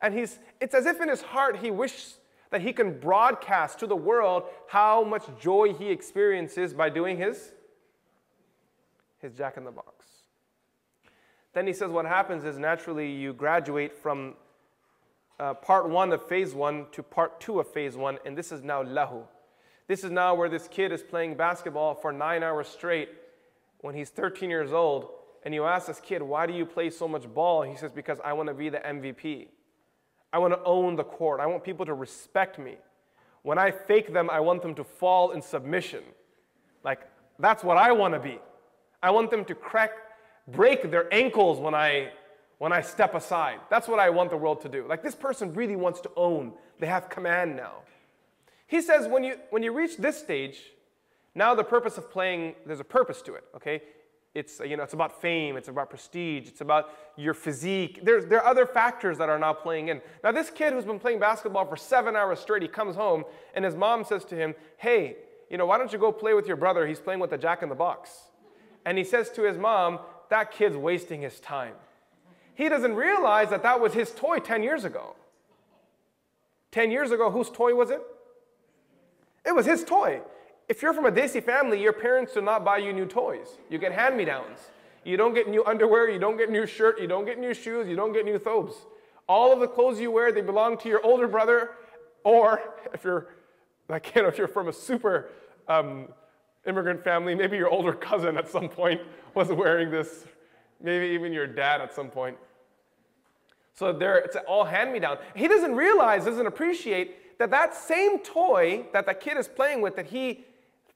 And 0.00 0.14
he's 0.14 0.38
it's 0.60 0.74
as 0.74 0.86
if 0.86 1.00
in 1.00 1.08
his 1.08 1.22
heart 1.22 1.58
he 1.58 1.70
wishes 1.70 2.18
that 2.50 2.60
he 2.60 2.72
can 2.72 2.98
broadcast 2.98 3.78
to 3.80 3.86
the 3.86 3.96
world 3.96 4.44
how 4.68 5.02
much 5.02 5.24
joy 5.40 5.72
he 5.72 5.90
experiences 5.90 6.74
by 6.74 6.90
doing 6.90 7.16
his 7.16 7.52
his 9.18 9.32
jack 9.32 9.56
in 9.56 9.64
the 9.64 9.70
box. 9.70 10.06
Then 11.54 11.66
he 11.66 11.72
says 11.72 11.90
what 11.90 12.06
happens 12.06 12.44
is 12.44 12.58
naturally 12.58 13.10
you 13.10 13.32
graduate 13.32 13.94
from 13.94 14.34
uh, 15.38 15.54
part 15.54 15.88
one 15.88 16.12
of 16.12 16.26
phase 16.26 16.54
one 16.54 16.86
to 16.92 17.02
part 17.02 17.40
two 17.40 17.60
of 17.60 17.68
phase 17.68 17.96
one, 17.96 18.18
and 18.24 18.36
this 18.36 18.52
is 18.52 18.62
now 18.62 18.82
lahu. 18.82 19.22
This 19.88 20.04
is 20.04 20.10
now 20.10 20.34
where 20.34 20.48
this 20.48 20.68
kid 20.68 20.92
is 20.92 21.02
playing 21.02 21.34
basketball 21.36 21.94
for 21.94 22.12
nine 22.12 22.42
hours 22.42 22.68
straight 22.68 23.08
when 23.80 23.94
he's 23.94 24.10
13 24.10 24.48
years 24.48 24.72
old. 24.72 25.08
And 25.44 25.52
you 25.52 25.64
ask 25.64 25.88
this 25.88 26.00
kid, 26.00 26.22
why 26.22 26.46
do 26.46 26.52
you 26.52 26.64
play 26.64 26.88
so 26.90 27.08
much 27.08 27.32
ball? 27.32 27.62
He 27.62 27.76
says, 27.76 27.90
because 27.90 28.18
I 28.24 28.32
want 28.32 28.48
to 28.48 28.54
be 28.54 28.68
the 28.68 28.78
MVP. 28.78 29.48
I 30.32 30.38
want 30.38 30.54
to 30.54 30.62
own 30.64 30.96
the 30.96 31.04
court. 31.04 31.40
I 31.40 31.46
want 31.46 31.64
people 31.64 31.84
to 31.86 31.94
respect 31.94 32.58
me. 32.58 32.76
When 33.42 33.58
I 33.58 33.72
fake 33.72 34.12
them, 34.12 34.30
I 34.30 34.40
want 34.40 34.62
them 34.62 34.74
to 34.76 34.84
fall 34.84 35.32
in 35.32 35.42
submission. 35.42 36.04
Like, 36.84 37.00
that's 37.38 37.64
what 37.64 37.76
I 37.76 37.90
want 37.92 38.14
to 38.14 38.20
be. 38.20 38.38
I 39.02 39.10
want 39.10 39.30
them 39.30 39.44
to 39.46 39.54
crack, 39.54 39.90
break 40.46 40.90
their 40.90 41.12
ankles 41.12 41.58
when 41.58 41.74
I, 41.74 42.10
when 42.58 42.72
I 42.72 42.80
step 42.80 43.14
aside. 43.14 43.58
That's 43.68 43.88
what 43.88 43.98
I 43.98 44.10
want 44.10 44.30
the 44.30 44.36
world 44.36 44.60
to 44.62 44.68
do. 44.68 44.86
Like, 44.88 45.02
this 45.02 45.16
person 45.16 45.52
really 45.54 45.76
wants 45.76 46.00
to 46.02 46.10
own. 46.16 46.52
They 46.78 46.86
have 46.86 47.08
command 47.08 47.56
now. 47.56 47.78
He 48.72 48.80
says 48.80 49.06
when 49.06 49.22
you, 49.22 49.36
when 49.50 49.62
you 49.62 49.70
reach 49.70 49.98
this 49.98 50.16
stage, 50.18 50.58
now 51.34 51.54
the 51.54 51.62
purpose 51.62 51.98
of 51.98 52.10
playing, 52.10 52.54
there's 52.64 52.80
a 52.80 52.84
purpose 52.84 53.20
to 53.20 53.34
it, 53.34 53.44
okay? 53.54 53.82
It's, 54.34 54.60
you 54.60 54.78
know, 54.78 54.82
it's 54.82 54.94
about 54.94 55.20
fame, 55.20 55.58
it's 55.58 55.68
about 55.68 55.90
prestige, 55.90 56.48
it's 56.48 56.62
about 56.62 56.88
your 57.18 57.34
physique. 57.34 58.00
There's, 58.02 58.24
there 58.24 58.40
are 58.42 58.46
other 58.46 58.64
factors 58.64 59.18
that 59.18 59.28
are 59.28 59.38
now 59.38 59.52
playing 59.52 59.88
in. 59.88 60.00
Now, 60.24 60.32
this 60.32 60.48
kid 60.48 60.72
who's 60.72 60.86
been 60.86 60.98
playing 60.98 61.20
basketball 61.20 61.66
for 61.66 61.76
seven 61.76 62.16
hours 62.16 62.40
straight, 62.40 62.62
he 62.62 62.68
comes 62.68 62.96
home 62.96 63.24
and 63.54 63.62
his 63.62 63.76
mom 63.76 64.04
says 64.04 64.24
to 64.24 64.36
him, 64.36 64.54
Hey, 64.78 65.16
you 65.50 65.58
know, 65.58 65.66
why 65.66 65.76
don't 65.76 65.92
you 65.92 65.98
go 65.98 66.10
play 66.10 66.32
with 66.32 66.46
your 66.46 66.56
brother? 66.56 66.86
He's 66.86 66.98
playing 66.98 67.20
with 67.20 67.28
the 67.28 67.36
jack 67.36 67.62
in 67.62 67.68
the 67.68 67.74
box. 67.74 68.10
And 68.86 68.96
he 68.96 69.04
says 69.04 69.28
to 69.32 69.42
his 69.42 69.58
mom, 69.58 69.98
That 70.30 70.50
kid's 70.50 70.78
wasting 70.78 71.20
his 71.20 71.40
time. 71.40 71.74
He 72.54 72.70
doesn't 72.70 72.94
realize 72.94 73.50
that 73.50 73.64
that 73.64 73.82
was 73.82 73.92
his 73.92 74.12
toy 74.12 74.38
10 74.38 74.62
years 74.62 74.86
ago. 74.86 75.14
10 76.70 76.90
years 76.90 77.10
ago, 77.10 77.30
whose 77.30 77.50
toy 77.50 77.74
was 77.74 77.90
it? 77.90 78.00
It 79.44 79.54
was 79.54 79.66
his 79.66 79.84
toy. 79.84 80.20
If 80.68 80.82
you're 80.82 80.94
from 80.94 81.06
a 81.06 81.12
Desi 81.12 81.42
family, 81.42 81.80
your 81.80 81.92
parents 81.92 82.34
do 82.34 82.40
not 82.40 82.64
buy 82.64 82.78
you 82.78 82.92
new 82.92 83.06
toys. 83.06 83.58
You 83.68 83.78
get 83.78 83.92
hand 83.92 84.16
me 84.16 84.24
downs. 84.24 84.58
You 85.04 85.16
don't 85.16 85.34
get 85.34 85.48
new 85.48 85.64
underwear, 85.64 86.08
you 86.08 86.18
don't 86.18 86.36
get 86.36 86.50
new 86.50 86.66
shirt, 86.66 87.00
you 87.00 87.08
don't 87.08 87.24
get 87.24 87.38
new 87.38 87.54
shoes, 87.54 87.88
you 87.88 87.96
don't 87.96 88.12
get 88.12 88.24
new 88.24 88.38
thobes. 88.38 88.74
All 89.28 89.52
of 89.52 89.60
the 89.60 89.66
clothes 89.66 89.98
you 89.98 90.10
wear, 90.10 90.30
they 90.30 90.42
belong 90.42 90.78
to 90.78 90.88
your 90.88 91.04
older 91.04 91.26
brother, 91.26 91.72
or 92.22 92.60
if 92.94 93.02
you're, 93.02 93.28
like, 93.88 94.14
you 94.14 94.22
know, 94.22 94.28
if 94.28 94.38
you're 94.38 94.46
from 94.48 94.68
a 94.68 94.72
super 94.72 95.30
um, 95.66 96.08
immigrant 96.66 97.02
family, 97.02 97.34
maybe 97.34 97.56
your 97.56 97.68
older 97.68 97.92
cousin 97.92 98.36
at 98.36 98.48
some 98.48 98.68
point 98.68 99.00
was 99.34 99.48
wearing 99.48 99.90
this, 99.90 100.24
maybe 100.80 101.06
even 101.06 101.32
your 101.32 101.48
dad 101.48 101.80
at 101.80 101.92
some 101.92 102.08
point. 102.08 102.36
So 103.74 103.88
it's 103.88 104.36
all 104.46 104.64
hand-me-down. 104.64 105.18
He 105.34 105.48
doesn't 105.48 105.74
realize, 105.74 106.24
doesn't 106.24 106.46
appreciate 106.46 107.38
that 107.38 107.50
that 107.50 107.74
same 107.74 108.18
toy 108.18 108.84
that 108.92 109.06
that 109.06 109.20
kid 109.20 109.36
is 109.36 109.48
playing 109.48 109.80
with, 109.80 109.96
that 109.96 110.06
he 110.06 110.44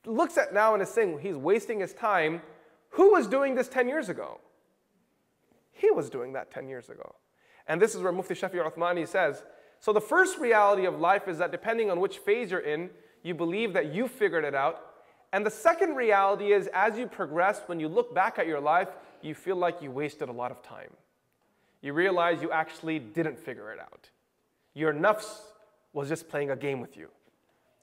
looks 0.04 0.38
at 0.38 0.52
now 0.54 0.75
and 0.75 0.83
is 0.83 0.88
saying 0.88 1.18
he's 1.18 1.37
wasting 1.37 1.80
his 1.80 1.92
time. 1.95 2.42
Who 2.90 3.12
was 3.12 3.26
doing 3.26 3.54
this 3.54 3.68
10 3.68 3.88
years 3.88 4.09
ago? 4.09 4.40
He 5.73 5.90
was 5.90 6.09
doing 6.09 6.35
that 6.35 6.50
10 6.50 6.68
years 6.68 6.88
ago. 6.88 7.16
And 7.66 7.80
this 7.80 7.95
is 7.95 8.02
where 8.02 8.12
Mufti 8.12 8.35
Shafi 8.35 8.54
Uthmani 8.54 9.09
says, 9.09 9.42
so 9.80 9.92
the 9.92 10.00
first 10.00 10.38
reality 10.38 10.87
of 10.87 11.00
life 11.00 11.28
is 11.28 11.38
that 11.38 11.50
depending 11.50 11.90
on 11.90 12.00
which 12.00 12.18
phase 12.18 12.50
you're 12.50 12.61
in, 12.61 12.90
you 13.23 13.35
believe 13.35 13.73
that 13.73 13.92
you 13.92 14.06
figured 14.09 14.45
it 14.45 14.54
out. 14.54 14.80
And 15.33 15.45
the 15.45 15.50
second 15.50 15.97
reality 15.97 16.52
is 16.52 16.68
as 16.73 16.97
you 16.97 17.06
progress, 17.06 17.61
when 17.66 17.80
you 17.80 17.88
look 17.88 18.14
back 18.14 18.38
at 18.38 18.47
your 18.47 18.61
life, 18.61 18.88
you 19.21 19.35
feel 19.35 19.56
like 19.56 19.83
you 19.83 19.90
wasted 19.90 20.28
a 20.28 20.33
lot 20.33 20.50
of 20.50 20.62
time 20.62 20.90
You 21.82 21.94
realize 21.94 22.41
you 22.41 22.51
actually 22.51 23.00
didn't 23.00 23.39
figure 23.39 23.72
it 23.72 23.80
out. 23.80 24.10
Your 24.74 24.94
nafs 24.94 25.39
was 25.94 26.08
just 26.08 26.30
playing 26.30 26.51
a 26.51 26.56
game 26.56 26.80
with 26.80 26.96
you. 26.96 27.10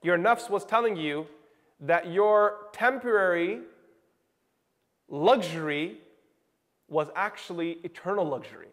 Your 0.03 0.17
nafs 0.17 0.49
was 0.49 0.65
telling 0.65 0.97
you 0.97 1.27
that 1.81 2.11
your 2.11 2.69
temporary 2.73 3.61
luxury 5.09 5.99
was 6.89 7.09
actually 7.15 7.73
eternal 7.85 8.25
luxury. 8.25 8.69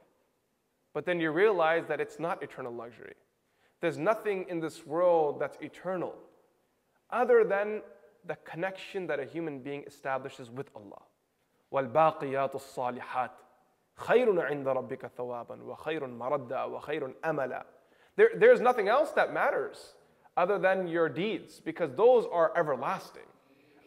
But 0.93 1.05
then 1.05 1.19
you 1.19 1.31
realize 1.31 1.85
that 1.87 1.99
it's 1.99 2.19
not 2.19 2.41
eternal 2.41 2.73
luxury. 2.73 3.15
There's 3.81 3.97
nothing 3.97 4.45
in 4.47 4.59
this 4.59 4.85
world 4.85 5.39
that's 5.39 5.57
eternal 5.61 6.15
other 7.11 7.43
than 7.43 7.81
the 8.25 8.35
connection 8.37 9.05
that 9.07 9.19
a 9.19 9.25
human 9.25 9.59
being 9.59 9.83
establishes 9.85 10.49
with 10.49 10.69
Allah. 10.75 11.01
والباقيات 11.71 12.55
الصالحات 12.55 13.31
خير 13.99 14.41
عند 14.41 14.67
ربك 14.67 15.07
ثوابا 15.07 15.63
وخير 15.63 16.07
مردا 16.07 16.63
وخير 16.63 17.13
أملا 17.25 17.65
there, 18.17 18.29
There's 18.35 18.61
nothing 18.61 18.87
else 18.87 19.11
that 19.11 19.33
matters 19.33 19.95
other 20.37 20.59
than 20.59 20.87
your 20.87 21.09
deeds 21.09 21.59
because 21.59 21.91
those 21.95 22.25
are 22.31 22.51
everlasting. 22.57 23.29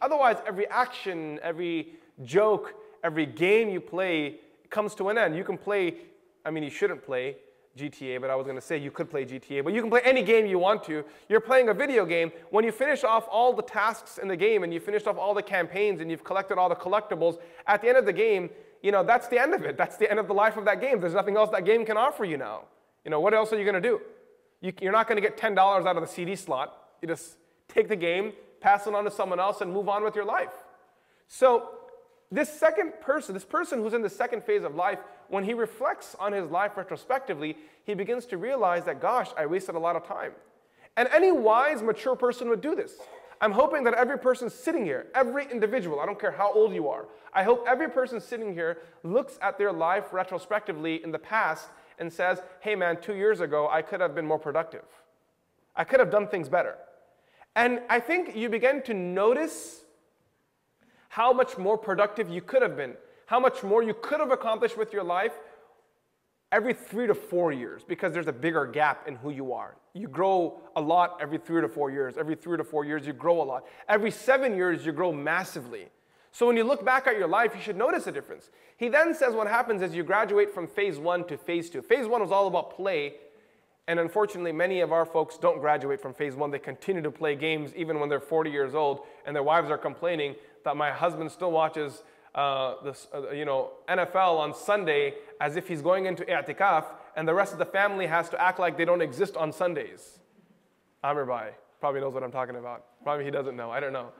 Otherwise, 0.01 0.37
every 0.47 0.67
action, 0.67 1.39
every 1.43 1.93
joke, 2.23 2.73
every 3.03 3.25
game 3.25 3.69
you 3.69 3.81
play 3.81 4.39
comes 4.69 4.95
to 4.95 5.09
an 5.09 5.17
end. 5.17 5.35
You 5.35 5.43
can 5.43 5.57
play 5.57 5.95
I 6.45 6.51
mean, 6.51 6.63
you 6.63 6.69
shouldn't 6.69 7.03
play 7.03 7.37
GTA, 7.77 8.19
but 8.19 8.29
I 8.29 8.35
was 8.35 8.45
going 8.45 8.55
to 8.55 8.61
say 8.61 8.77
you 8.77 8.91
could 8.91 9.09
play 9.09 9.25
GTA, 9.25 9.63
but 9.63 9.73
you 9.73 9.81
can 9.81 9.89
play 9.89 10.01
any 10.03 10.23
game 10.23 10.45
you 10.45 10.59
want 10.59 10.83
to. 10.85 11.03
You're 11.27 11.39
playing 11.39 11.69
a 11.69 11.73
video 11.73 12.05
game. 12.05 12.31
When 12.49 12.65
you 12.65 12.71
finish 12.71 13.03
off 13.03 13.27
all 13.29 13.53
the 13.53 13.61
tasks 13.61 14.17
in 14.17 14.27
the 14.27 14.35
game 14.35 14.63
and 14.63 14.73
you 14.73 14.79
finished 14.79 15.07
off 15.07 15.17
all 15.17 15.33
the 15.33 15.43
campaigns 15.43 16.01
and 16.01 16.09
you've 16.09 16.23
collected 16.23 16.57
all 16.57 16.69
the 16.69 16.75
collectibles, 16.75 17.39
at 17.67 17.81
the 17.81 17.89
end 17.89 17.97
of 17.97 18.05
the 18.05 18.13
game, 18.13 18.49
you 18.84 18.92
know, 18.92 19.02
that's 19.02 19.28
the 19.28 19.40
end 19.40 19.54
of 19.54 19.62
it. 19.62 19.78
That's 19.78 19.96
the 19.96 20.10
end 20.10 20.20
of 20.20 20.28
the 20.28 20.34
life 20.34 20.58
of 20.58 20.66
that 20.66 20.78
game. 20.78 21.00
There's 21.00 21.14
nothing 21.14 21.38
else 21.38 21.48
that 21.52 21.64
game 21.64 21.86
can 21.86 21.96
offer 21.96 22.22
you 22.22 22.36
now. 22.36 22.64
You 23.02 23.10
know, 23.10 23.18
what 23.18 23.32
else 23.32 23.50
are 23.50 23.58
you 23.58 23.64
going 23.64 23.80
to 23.82 23.88
do? 23.88 23.98
You, 24.60 24.74
you're 24.82 24.92
not 24.92 25.08
going 25.08 25.16
to 25.16 25.26
get 25.26 25.38
$10 25.38 25.56
out 25.58 25.96
of 25.96 26.02
the 26.02 26.06
CD 26.06 26.36
slot. 26.36 26.76
You 27.00 27.08
just 27.08 27.38
take 27.66 27.88
the 27.88 27.96
game, 27.96 28.34
pass 28.60 28.86
it 28.86 28.94
on 28.94 29.04
to 29.04 29.10
someone 29.10 29.40
else, 29.40 29.62
and 29.62 29.72
move 29.72 29.88
on 29.88 30.04
with 30.04 30.14
your 30.14 30.26
life. 30.26 30.52
So 31.28 31.70
this 32.30 32.52
second 32.52 32.92
person, 33.00 33.32
this 33.32 33.44
person 33.44 33.78
who's 33.78 33.94
in 33.94 34.02
the 34.02 34.10
second 34.10 34.44
phase 34.44 34.64
of 34.64 34.74
life, 34.74 34.98
when 35.28 35.44
he 35.44 35.54
reflects 35.54 36.14
on 36.20 36.34
his 36.34 36.50
life 36.50 36.76
retrospectively, 36.76 37.56
he 37.84 37.94
begins 37.94 38.26
to 38.26 38.36
realize 38.36 38.84
that, 38.84 39.00
gosh, 39.00 39.30
I 39.38 39.46
wasted 39.46 39.76
a 39.76 39.78
lot 39.78 39.96
of 39.96 40.06
time. 40.06 40.32
And 40.98 41.08
any 41.10 41.32
wise, 41.32 41.80
mature 41.80 42.16
person 42.16 42.50
would 42.50 42.60
do 42.60 42.74
this. 42.74 42.92
I'm 43.44 43.52
hoping 43.52 43.84
that 43.84 43.92
every 43.92 44.18
person 44.18 44.48
sitting 44.48 44.86
here, 44.86 45.08
every 45.14 45.46
individual, 45.52 46.00
I 46.00 46.06
don't 46.06 46.18
care 46.18 46.30
how 46.30 46.50
old 46.54 46.72
you 46.72 46.88
are, 46.88 47.04
I 47.34 47.42
hope 47.42 47.66
every 47.68 47.90
person 47.90 48.18
sitting 48.18 48.54
here 48.54 48.78
looks 49.02 49.38
at 49.42 49.58
their 49.58 49.70
life 49.70 50.14
retrospectively 50.14 51.04
in 51.04 51.12
the 51.12 51.18
past 51.18 51.68
and 51.98 52.10
says, 52.10 52.40
hey 52.60 52.74
man, 52.74 53.02
two 53.02 53.14
years 53.14 53.40
ago, 53.40 53.68
I 53.70 53.82
could 53.82 54.00
have 54.00 54.14
been 54.14 54.24
more 54.24 54.38
productive. 54.38 54.86
I 55.76 55.84
could 55.84 56.00
have 56.00 56.10
done 56.10 56.26
things 56.26 56.48
better. 56.48 56.76
And 57.54 57.82
I 57.90 58.00
think 58.00 58.34
you 58.34 58.48
begin 58.48 58.80
to 58.84 58.94
notice 58.94 59.82
how 61.10 61.34
much 61.34 61.58
more 61.58 61.76
productive 61.76 62.30
you 62.30 62.40
could 62.40 62.62
have 62.62 62.78
been, 62.78 62.94
how 63.26 63.40
much 63.40 63.62
more 63.62 63.82
you 63.82 63.92
could 63.92 64.20
have 64.20 64.30
accomplished 64.30 64.78
with 64.78 64.90
your 64.90 65.04
life 65.04 65.34
every 66.54 66.72
three 66.72 67.08
to 67.08 67.14
four 67.14 67.50
years 67.50 67.82
because 67.82 68.12
there's 68.12 68.28
a 68.28 68.32
bigger 68.32 68.64
gap 68.64 69.08
in 69.08 69.16
who 69.16 69.30
you 69.30 69.52
are. 69.52 69.74
You 69.92 70.06
grow 70.06 70.60
a 70.76 70.80
lot 70.80 71.18
every 71.20 71.38
three 71.38 71.60
to 71.60 71.68
four 71.68 71.90
years. 71.90 72.16
Every 72.16 72.36
three 72.36 72.56
to 72.56 72.62
four 72.62 72.84
years, 72.84 73.04
you 73.04 73.12
grow 73.12 73.42
a 73.42 73.44
lot. 73.44 73.64
Every 73.88 74.12
seven 74.12 74.54
years, 74.54 74.86
you 74.86 74.92
grow 74.92 75.12
massively. 75.12 75.88
So 76.30 76.46
when 76.46 76.56
you 76.56 76.62
look 76.62 76.84
back 76.84 77.08
at 77.08 77.18
your 77.18 77.26
life, 77.26 77.56
you 77.56 77.60
should 77.60 77.76
notice 77.76 78.06
a 78.06 78.12
difference. 78.12 78.50
He 78.76 78.88
then 78.88 79.14
says 79.14 79.34
what 79.34 79.48
happens 79.48 79.82
is 79.82 79.96
you 79.96 80.04
graduate 80.04 80.54
from 80.54 80.68
phase 80.68 80.96
one 80.96 81.24
to 81.26 81.36
phase 81.36 81.70
two. 81.70 81.82
Phase 81.82 82.06
one 82.06 82.20
was 82.20 82.30
all 82.30 82.46
about 82.46 82.76
play, 82.76 83.14
and 83.88 83.98
unfortunately, 83.98 84.52
many 84.52 84.80
of 84.80 84.92
our 84.92 85.04
folks 85.04 85.36
don't 85.36 85.60
graduate 85.60 86.00
from 86.00 86.14
phase 86.14 86.36
one. 86.36 86.52
They 86.52 86.60
continue 86.60 87.02
to 87.02 87.10
play 87.10 87.34
games 87.34 87.72
even 87.74 87.98
when 87.98 88.08
they're 88.08 88.20
40 88.20 88.50
years 88.50 88.76
old, 88.76 89.00
and 89.26 89.34
their 89.34 89.42
wives 89.42 89.70
are 89.70 89.78
complaining 89.78 90.36
that 90.64 90.76
my 90.76 90.92
husband 90.92 91.32
still 91.32 91.50
watches 91.50 92.04
uh, 92.34 92.74
this, 92.82 93.06
uh, 93.14 93.30
you 93.30 93.44
know, 93.44 93.70
NFL 93.88 94.38
on 94.38 94.54
Sunday 94.54 95.14
as 95.40 95.56
if 95.56 95.68
he's 95.68 95.82
going 95.82 96.06
into 96.06 96.24
i'tikaf, 96.24 96.84
and 97.16 97.28
the 97.28 97.34
rest 97.34 97.52
of 97.52 97.58
the 97.58 97.64
family 97.64 98.06
has 98.06 98.28
to 98.30 98.40
act 98.40 98.58
like 98.58 98.76
they 98.76 98.84
don't 98.84 99.02
exist 99.02 99.36
on 99.36 99.52
Sundays. 99.52 100.18
Amir 101.02 101.26
Bhai 101.26 101.50
probably 101.80 102.00
knows 102.00 102.14
what 102.14 102.22
I'm 102.22 102.32
talking 102.32 102.56
about. 102.56 102.84
Probably 103.04 103.24
he 103.24 103.30
doesn't 103.30 103.56
know. 103.56 103.70
I 103.70 103.78
don't 103.78 103.92
know. 103.92 104.10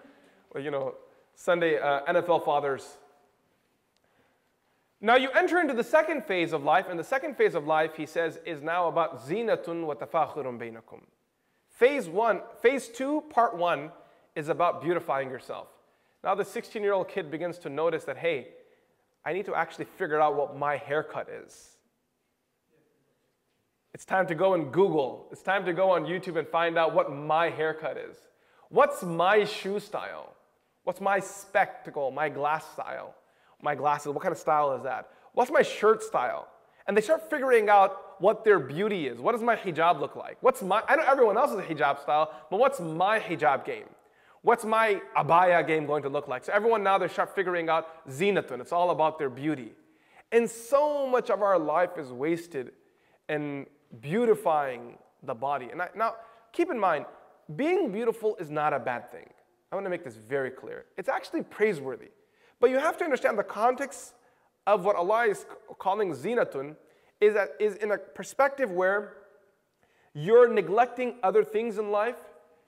Well, 0.52 0.62
you 0.62 0.70
know, 0.70 0.94
Sunday 1.34 1.78
uh, 1.78 2.02
NFL 2.04 2.44
fathers. 2.44 2.98
Now 5.00 5.16
you 5.16 5.30
enter 5.30 5.60
into 5.60 5.74
the 5.74 5.84
second 5.84 6.24
phase 6.24 6.52
of 6.52 6.62
life, 6.62 6.86
and 6.88 6.98
the 6.98 7.04
second 7.04 7.36
phase 7.36 7.54
of 7.54 7.66
life, 7.66 7.96
he 7.96 8.06
says, 8.06 8.38
is 8.46 8.62
now 8.62 8.88
about 8.88 9.26
zinatun 9.26 9.86
wa 9.86 9.94
tafakhurun 9.94 10.58
bainakum. 10.58 11.00
Phase 11.68 12.08
one, 12.08 12.42
phase 12.62 12.88
two, 12.88 13.22
part 13.30 13.56
one, 13.56 13.90
is 14.36 14.48
about 14.48 14.80
beautifying 14.80 15.28
yourself. 15.28 15.68
Now 16.24 16.34
the 16.34 16.44
16 16.44 16.82
year 16.82 16.94
old 16.94 17.08
kid 17.08 17.30
begins 17.30 17.58
to 17.58 17.68
notice 17.68 18.04
that, 18.04 18.16
hey, 18.16 18.48
I 19.26 19.34
need 19.34 19.44
to 19.44 19.54
actually 19.54 19.84
figure 19.84 20.20
out 20.20 20.34
what 20.36 20.56
my 20.56 20.78
haircut 20.78 21.28
is. 21.28 21.76
It's 23.92 24.06
time 24.06 24.26
to 24.28 24.34
go 24.34 24.54
and 24.54 24.72
Google. 24.72 25.28
It's 25.30 25.42
time 25.42 25.64
to 25.66 25.72
go 25.72 25.90
on 25.90 26.04
YouTube 26.04 26.38
and 26.38 26.48
find 26.48 26.78
out 26.78 26.94
what 26.94 27.12
my 27.12 27.50
haircut 27.50 27.98
is. 27.98 28.16
What's 28.70 29.02
my 29.02 29.44
shoe 29.44 29.78
style? 29.78 30.34
What's 30.82 31.00
my 31.00 31.20
spectacle, 31.20 32.10
my 32.10 32.28
glass 32.28 32.64
style? 32.72 33.14
My 33.62 33.74
glasses, 33.74 34.08
what 34.08 34.22
kind 34.22 34.32
of 34.32 34.38
style 34.38 34.74
is 34.74 34.82
that? 34.82 35.10
What's 35.34 35.50
my 35.50 35.62
shirt 35.62 36.02
style? 36.02 36.48
And 36.86 36.96
they 36.96 37.00
start 37.02 37.30
figuring 37.30 37.68
out 37.68 38.20
what 38.20 38.44
their 38.44 38.58
beauty 38.58 39.06
is. 39.06 39.20
What 39.20 39.32
does 39.32 39.42
my 39.42 39.56
hijab 39.56 40.00
look 40.00 40.16
like? 40.16 40.38
What's 40.40 40.62
my, 40.62 40.82
I 40.88 40.96
know 40.96 41.04
everyone 41.06 41.36
else's 41.36 41.60
hijab 41.60 42.00
style, 42.00 42.32
but 42.50 42.58
what's 42.58 42.80
my 42.80 43.20
hijab 43.20 43.64
game? 43.64 43.86
What's 44.44 44.66
my 44.66 45.00
abaya 45.16 45.66
game 45.66 45.86
going 45.86 46.02
to 46.02 46.10
look 46.10 46.28
like? 46.28 46.44
So 46.44 46.52
everyone 46.52 46.82
now 46.82 46.98
they 46.98 47.08
start 47.08 47.34
figuring 47.34 47.70
out 47.70 48.06
zinatun. 48.06 48.60
It's 48.60 48.72
all 48.72 48.90
about 48.90 49.18
their 49.18 49.30
beauty. 49.30 49.72
And 50.32 50.48
so 50.50 51.06
much 51.06 51.30
of 51.30 51.40
our 51.40 51.58
life 51.58 51.96
is 51.96 52.12
wasted 52.12 52.72
in 53.30 53.64
beautifying 54.02 54.98
the 55.22 55.32
body. 55.32 55.70
And 55.72 55.80
I, 55.80 55.88
now, 55.96 56.16
keep 56.52 56.70
in 56.70 56.78
mind, 56.78 57.06
being 57.56 57.90
beautiful 57.90 58.36
is 58.36 58.50
not 58.50 58.74
a 58.74 58.78
bad 58.78 59.10
thing. 59.10 59.30
I 59.72 59.76
want 59.76 59.86
to 59.86 59.90
make 59.90 60.04
this 60.04 60.16
very 60.16 60.50
clear. 60.50 60.84
It's 60.98 61.08
actually 61.08 61.42
praiseworthy. 61.44 62.10
But 62.60 62.68
you 62.68 62.78
have 62.78 62.98
to 62.98 63.04
understand 63.04 63.38
the 63.38 63.44
context 63.44 64.12
of 64.66 64.84
what 64.84 64.94
Allah 64.94 65.24
is 65.24 65.46
calling 65.78 66.12
zinatun 66.12 66.76
is, 67.18 67.32
that, 67.32 67.52
is 67.58 67.76
in 67.76 67.92
a 67.92 67.96
perspective 67.96 68.70
where 68.70 69.14
you're 70.12 70.52
neglecting 70.52 71.14
other 71.22 71.42
things 71.42 71.78
in 71.78 71.90
life 71.90 72.18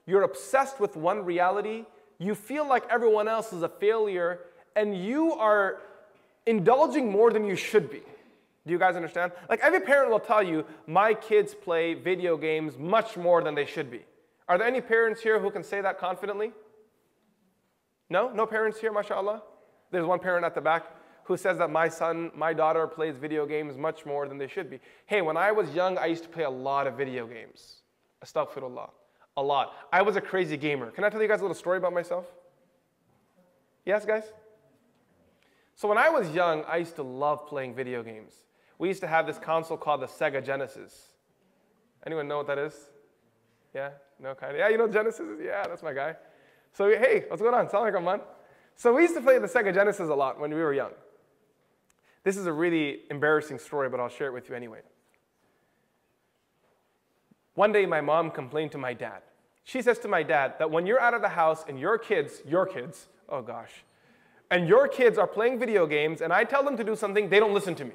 you're 0.07 0.23
obsessed 0.23 0.81
with 0.81 0.97
one 0.97 1.25
reality. 1.25 1.85
You 2.19 2.35
feel 2.35 2.67
like 2.67 2.85
everyone 2.91 3.29
else 3.29 3.53
is 3.53 3.63
a 3.63 3.69
failure, 3.69 4.41
and 4.75 4.97
you 4.97 5.33
are 5.33 5.79
indulging 6.47 7.11
more 7.11 7.31
than 7.31 7.45
you 7.45 7.57
should 7.57 7.91
be. 7.91 8.03
Do 8.67 8.73
you 8.73 8.79
guys 8.79 8.97
understand? 8.97 9.33
Like 9.49 9.61
every 9.61 9.81
parent 9.81 10.11
will 10.11 10.21
tell 10.21 10.43
you, 10.43 10.65
my 10.87 11.15
kids 11.15 11.55
play 11.55 11.95
video 11.95 12.37
games 12.37 12.77
much 12.79 13.17
more 13.17 13.43
than 13.43 13.55
they 13.55 13.67
should 13.67 13.91
be. 13.91 14.01
Are 14.49 14.59
there 14.59 14.67
any 14.67 14.81
parents 14.81 15.21
here 15.21 15.39
who 15.39 15.51
can 15.51 15.63
say 15.63 15.81
that 15.81 15.99
confidently? 15.99 16.53
No? 18.09 18.31
No 18.31 18.47
parents 18.47 18.81
here, 18.81 18.93
mashallah? 18.93 19.43
There's 19.91 20.07
one 20.07 20.19
parent 20.19 20.45
at 20.45 20.55
the 20.55 20.61
back 20.61 20.85
who 21.25 21.37
says 21.37 21.59
that 21.59 21.71
my 21.71 21.89
son, 21.89 22.31
my 22.35 22.53
daughter 22.53 22.87
plays 22.87 23.17
video 23.17 23.47
games 23.47 23.77
much 23.77 24.07
more 24.07 24.29
than 24.29 24.39
they 24.39 24.47
should 24.47 24.71
be. 24.71 24.79
Hey, 25.07 25.23
when 25.23 25.37
I 25.37 25.51
was 25.51 25.73
young, 25.75 25.99
I 25.99 26.07
used 26.07 26.23
to 26.23 26.29
play 26.29 26.45
a 26.45 26.51
lot 26.51 26.87
of 26.87 26.95
video 26.95 27.27
games. 27.27 27.83
Astaghfirullah. 28.25 28.91
A 29.37 29.43
lot. 29.43 29.75
I 29.93 30.03
was 30.03 30.17
a 30.17 30.21
crazy 30.21 30.57
gamer. 30.57 30.91
Can 30.91 31.05
I 31.05 31.11
tell 31.11 31.21
you 31.21 31.29
guys 31.29 31.41
a 31.41 31.43
little 31.43 31.55
story 31.55 31.79
about 31.79 31.93
myself? 31.93 32.27
Yes, 33.85 34.05
guys? 34.05 34.25
So 35.75 35.89
when 35.89 35.99
I 35.99 36.09
was 36.09 36.31
young, 36.31 36.65
I 36.65 36.79
used 36.79 36.97
to 36.97 37.03
love 37.03 37.47
playing 37.47 37.75
video 37.75 38.03
games. 38.03 38.33
We 38.79 38.89
used 38.89 39.01
to 39.03 39.07
have 39.07 39.27
this 39.27 39.39
console 39.39 39.77
called 39.77 40.01
the 40.01 40.07
Sega 40.07 40.45
Genesis. 40.45 41.11
Anyone 42.07 42.29
know 42.29 42.39
what 42.39 42.47
that 42.47 42.59
is? 42.59 42.75
Yeah? 43.75 43.91
No 44.19 44.35
kind 44.35 44.53
of. 44.53 44.59
Yeah, 44.59 44.69
you 44.69 44.79
know 44.79 44.89
Genesis? 44.89 45.27
Yeah, 45.43 45.67
that's 45.67 45.83
my 45.83 45.93
guy. 45.93 46.17
So 46.73 46.89
hey, 46.89 47.25
what's 47.29 47.43
going 47.43 47.55
on? 47.55 47.69
Sound 47.69 47.85
like 47.85 47.95
a 47.95 48.01
man. 48.01 48.21
So 48.75 48.95
we 48.95 49.03
used 49.03 49.15
to 49.15 49.21
play 49.21 49.39
the 49.39 49.47
Sega 49.47 49.73
Genesis 49.73 50.09
a 50.09 50.15
lot 50.15 50.41
when 50.41 50.53
we 50.53 50.61
were 50.61 50.73
young. 50.73 50.93
This 52.25 52.37
is 52.37 52.47
a 52.47 52.53
really 52.53 53.03
embarrassing 53.11 53.59
story, 53.59 53.89
but 53.89 54.01
I'll 54.01 54.09
share 54.09 54.29
it 54.29 54.33
with 54.33 54.49
you 54.49 54.57
anyway. 54.57 54.81
One 57.57 57.73
day, 57.73 57.87
my 57.87 58.01
mom 58.01 58.31
complained 58.31 58.71
to 58.73 58.79
my 58.79 58.95
dad. 58.95 59.23
She 59.65 59.83
says 59.83 59.99
to 60.01 60.09
my 60.09 60.23
dad 60.23 60.55
that 60.61 60.71
when 60.71 60.87
you're 60.87 61.01
out 61.01 61.15
of 61.15 61.23
the 61.23 61.29
house 61.29 61.65
and 61.69 61.81
your 61.81 61.99
kids, 61.99 62.43
your 62.47 62.67
kids, 62.67 63.09
oh 63.29 63.43
gosh, 63.43 63.73
and 64.51 64.69
your 64.69 64.87
kids 64.87 65.19
are 65.19 65.27
playing 65.27 65.59
video 65.59 65.87
games 65.87 66.21
and 66.21 66.33
I 66.33 66.45
tell 66.45 66.63
them 66.63 66.77
to 66.77 66.85
do 66.85 66.95
something, 66.95 67.29
they 67.29 67.41
don't 67.41 67.53
listen 67.53 67.75
to 67.77 67.85
me. 67.85 67.93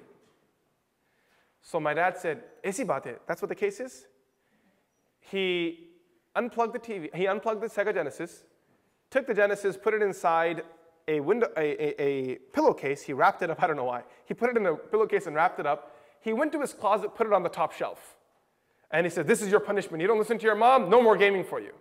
So 1.62 1.80
my 1.80 1.94
dad 1.94 2.18
said, 2.18 2.44
bate, 2.63 3.20
that's 3.25 3.41
what 3.41 3.48
the 3.50 3.56
case 3.56 3.80
is? 3.80 4.08
He 5.20 5.88
unplugged 6.36 6.74
the 6.74 6.80
TV, 6.80 7.15
he 7.15 7.27
unplugged 7.27 7.62
the 7.62 7.68
Sega 7.68 7.94
Genesis, 7.94 8.44
took 9.10 9.27
the 9.27 9.34
Genesis, 9.34 9.77
put 9.77 9.94
it 9.94 10.01
inside 10.01 10.63
a, 11.08 11.20
window, 11.20 11.48
a, 11.56 11.62
a, 11.62 12.03
a 12.03 12.36
pillowcase. 12.53 13.01
He 13.03 13.13
wrapped 13.13 13.41
it 13.44 13.50
up. 13.50 13.62
I 13.62 13.68
don't 13.68 13.75
know 13.75 13.86
why. 13.86 14.03
He 14.25 14.34
put 14.34 14.50
it 14.50 14.58
in 14.58 14.65
a 14.65 14.75
pillowcase 14.75 15.27
and 15.27 15.36
wrapped 15.36 15.60
it 15.60 15.65
up. 15.65 15.96
He 16.20 16.34
went 16.34 16.51
to 16.51 16.62
his 16.62 16.74
closet, 16.74 17.15
put 17.15 17.27
it 17.27 17.34
on 17.34 17.44
the 17.44 17.50
top 17.50 17.74
shelf. 17.74 18.18
And 18.91 19.05
he 19.05 19.10
said, 19.10 19.27
This 19.27 19.41
is 19.41 19.50
your 19.50 19.60
punishment. 19.60 20.01
You 20.01 20.07
don't 20.07 20.19
listen 20.19 20.38
to 20.38 20.45
your 20.45 20.55
mom, 20.55 20.89
no 20.89 21.01
more 21.01 21.15
gaming 21.17 21.43
for 21.43 21.60
you. 21.60 21.71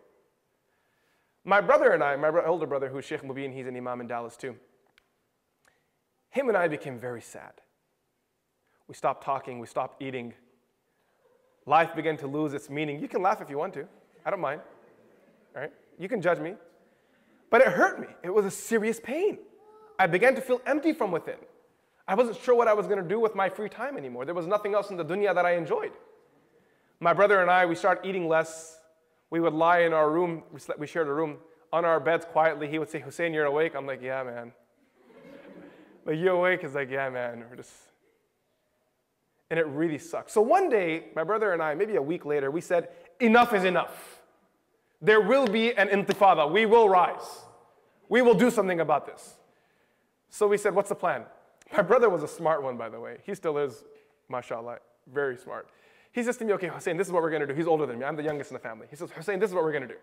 My 1.45 1.61
brother 1.61 1.91
and 1.93 2.03
I, 2.03 2.17
my 2.17 2.31
older 2.45 2.67
brother, 2.67 2.89
who's 2.89 3.05
Sheikh 3.05 3.23
Mubin, 3.23 3.53
he's 3.53 3.67
an 3.67 3.77
imam 3.77 4.01
in 4.01 4.07
Dallas 4.07 4.37
too, 4.37 4.57
him 6.31 6.49
and 6.49 6.57
I 6.57 6.69
became 6.69 6.99
very 6.99 7.23
sad. 7.23 7.53
We 8.87 8.95
stopped 8.95 9.25
talking, 9.25 9.59
we 9.59 9.67
stopped 9.67 10.03
eating. 10.03 10.35
Life 11.67 11.95
began 11.95 12.17
to 12.19 12.27
lose 12.27 12.55
its 12.55 12.69
meaning. 12.69 13.01
You 13.01 13.09
can 13.09 13.23
laugh 13.23 13.41
if 13.41 13.51
you 13.51 13.59
want 13.59 13.75
to, 13.75 13.87
I 14.25 14.31
don't 14.31 14.41
mind. 14.41 14.61
All 15.55 15.63
right? 15.63 15.73
You 15.99 16.09
can 16.09 16.21
judge 16.21 16.39
me. 16.39 16.55
But 17.51 17.63
it 17.63 17.69
hurt 17.69 18.01
me. 18.01 18.07
It 18.23 18.33
was 18.33 18.45
a 18.45 18.51
serious 18.51 19.01
pain. 19.01 19.39
I 19.99 20.07
began 20.07 20.35
to 20.37 20.41
feel 20.41 20.61
empty 20.67 20.93
from 20.93 21.11
within. 21.11 21.37
I 22.07 22.15
wasn't 22.15 22.39
sure 22.39 22.55
what 22.55 22.69
I 22.69 22.73
was 22.73 22.87
going 22.87 23.03
to 23.03 23.09
do 23.09 23.21
with 23.21 23.35
my 23.35 23.49
free 23.49 23.69
time 23.69 23.97
anymore. 23.97 24.25
There 24.25 24.35
was 24.35 24.47
nothing 24.47 24.75
else 24.75 24.91
in 24.91 24.97
the 24.97 25.05
dunya 25.05 25.35
that 25.35 25.45
I 25.45 25.57
enjoyed. 25.57 25.93
My 27.01 27.15
brother 27.15 27.41
and 27.41 27.51
I, 27.51 27.65
we 27.65 27.75
started 27.75 28.07
eating 28.07 28.29
less. 28.29 28.79
We 29.31 29.41
would 29.41 29.55
lie 29.55 29.81
in 29.81 29.95
our 29.95 30.11
room, 30.11 30.43
we, 30.79 30.87
shared 30.87 31.09
a 31.09 31.13
room, 31.13 31.39
on 31.73 31.87
our 31.87 31.99
beds 31.99 32.27
quietly. 32.27 32.69
He 32.69 32.79
would 32.79 32.91
say, 32.91 33.01
Hussein, 33.01 33.33
you're 33.33 33.47
awake? 33.47 33.75
I'm 33.75 33.87
like, 33.87 34.03
yeah, 34.03 34.23
man. 34.23 34.53
like, 36.05 36.19
you 36.19 36.31
awake? 36.31 36.61
He's 36.61 36.75
like, 36.75 36.91
yeah, 36.91 37.09
man. 37.09 37.45
We're 37.49 37.57
just... 37.57 37.73
And 39.49 39.59
it 39.59 39.67
really 39.67 39.99
sucked. 39.99 40.31
So 40.31 40.43
one 40.43 40.69
day, 40.69 41.07
my 41.17 41.25
brother 41.25 41.53
and 41.53 41.63
I, 41.63 41.75
maybe 41.75 41.97
a 41.97 42.03
week 42.03 42.25
later, 42.25 42.51
we 42.51 42.61
said, 42.61 42.89
enough 43.19 43.55
is 43.55 43.65
enough. 43.65 44.21
There 45.01 45.21
will 45.21 45.47
be 45.47 45.73
an 45.75 45.89
intifada. 45.89 46.51
We 46.51 46.67
will 46.67 46.89
rise. 46.89 47.45
We 48.09 48.23
will 48.23 48.35
do 48.35 48.51
something 48.51 48.81
about 48.81 49.07
this. 49.07 49.37
So 50.29 50.47
we 50.47 50.59
said, 50.59 50.75
what's 50.75 50.91
the 50.91 50.95
plan? 50.95 51.25
My 51.73 51.83
brother 51.83 52.11
was 52.11 52.23
a 52.23 52.29
smart 52.29 52.63
one, 52.63 52.77
by 52.77 52.89
the 52.89 53.01
way. 53.01 53.19
He 53.25 53.35
still 53.35 53.57
is, 53.59 53.85
mashallah, 54.29 54.79
very 55.13 55.37
smart. 55.37 55.69
He 56.13 56.23
says 56.23 56.37
to 56.39 56.45
me, 56.45 56.53
okay, 56.55 56.69
Hussein, 56.69 56.97
this 56.97 57.07
is 57.07 57.13
what 57.13 57.23
we're 57.23 57.31
to 57.39 57.47
do. 57.47 57.55
He's 57.55 57.67
older 57.67 57.87
than 57.87 57.99
me. 57.99 58.05
I'm 58.05 58.17
the 58.17 58.23
youngest 58.23 58.51
in 58.51 58.55
the 58.55 58.61
family. 58.61 58.87
He 58.91 58.97
says, 58.97 59.11
Hussein, 59.11 59.39
this 59.39 59.49
is 59.51 59.55
what 59.55 59.63
we're 59.65 59.79
to 59.79 59.87
do. 59.87 59.95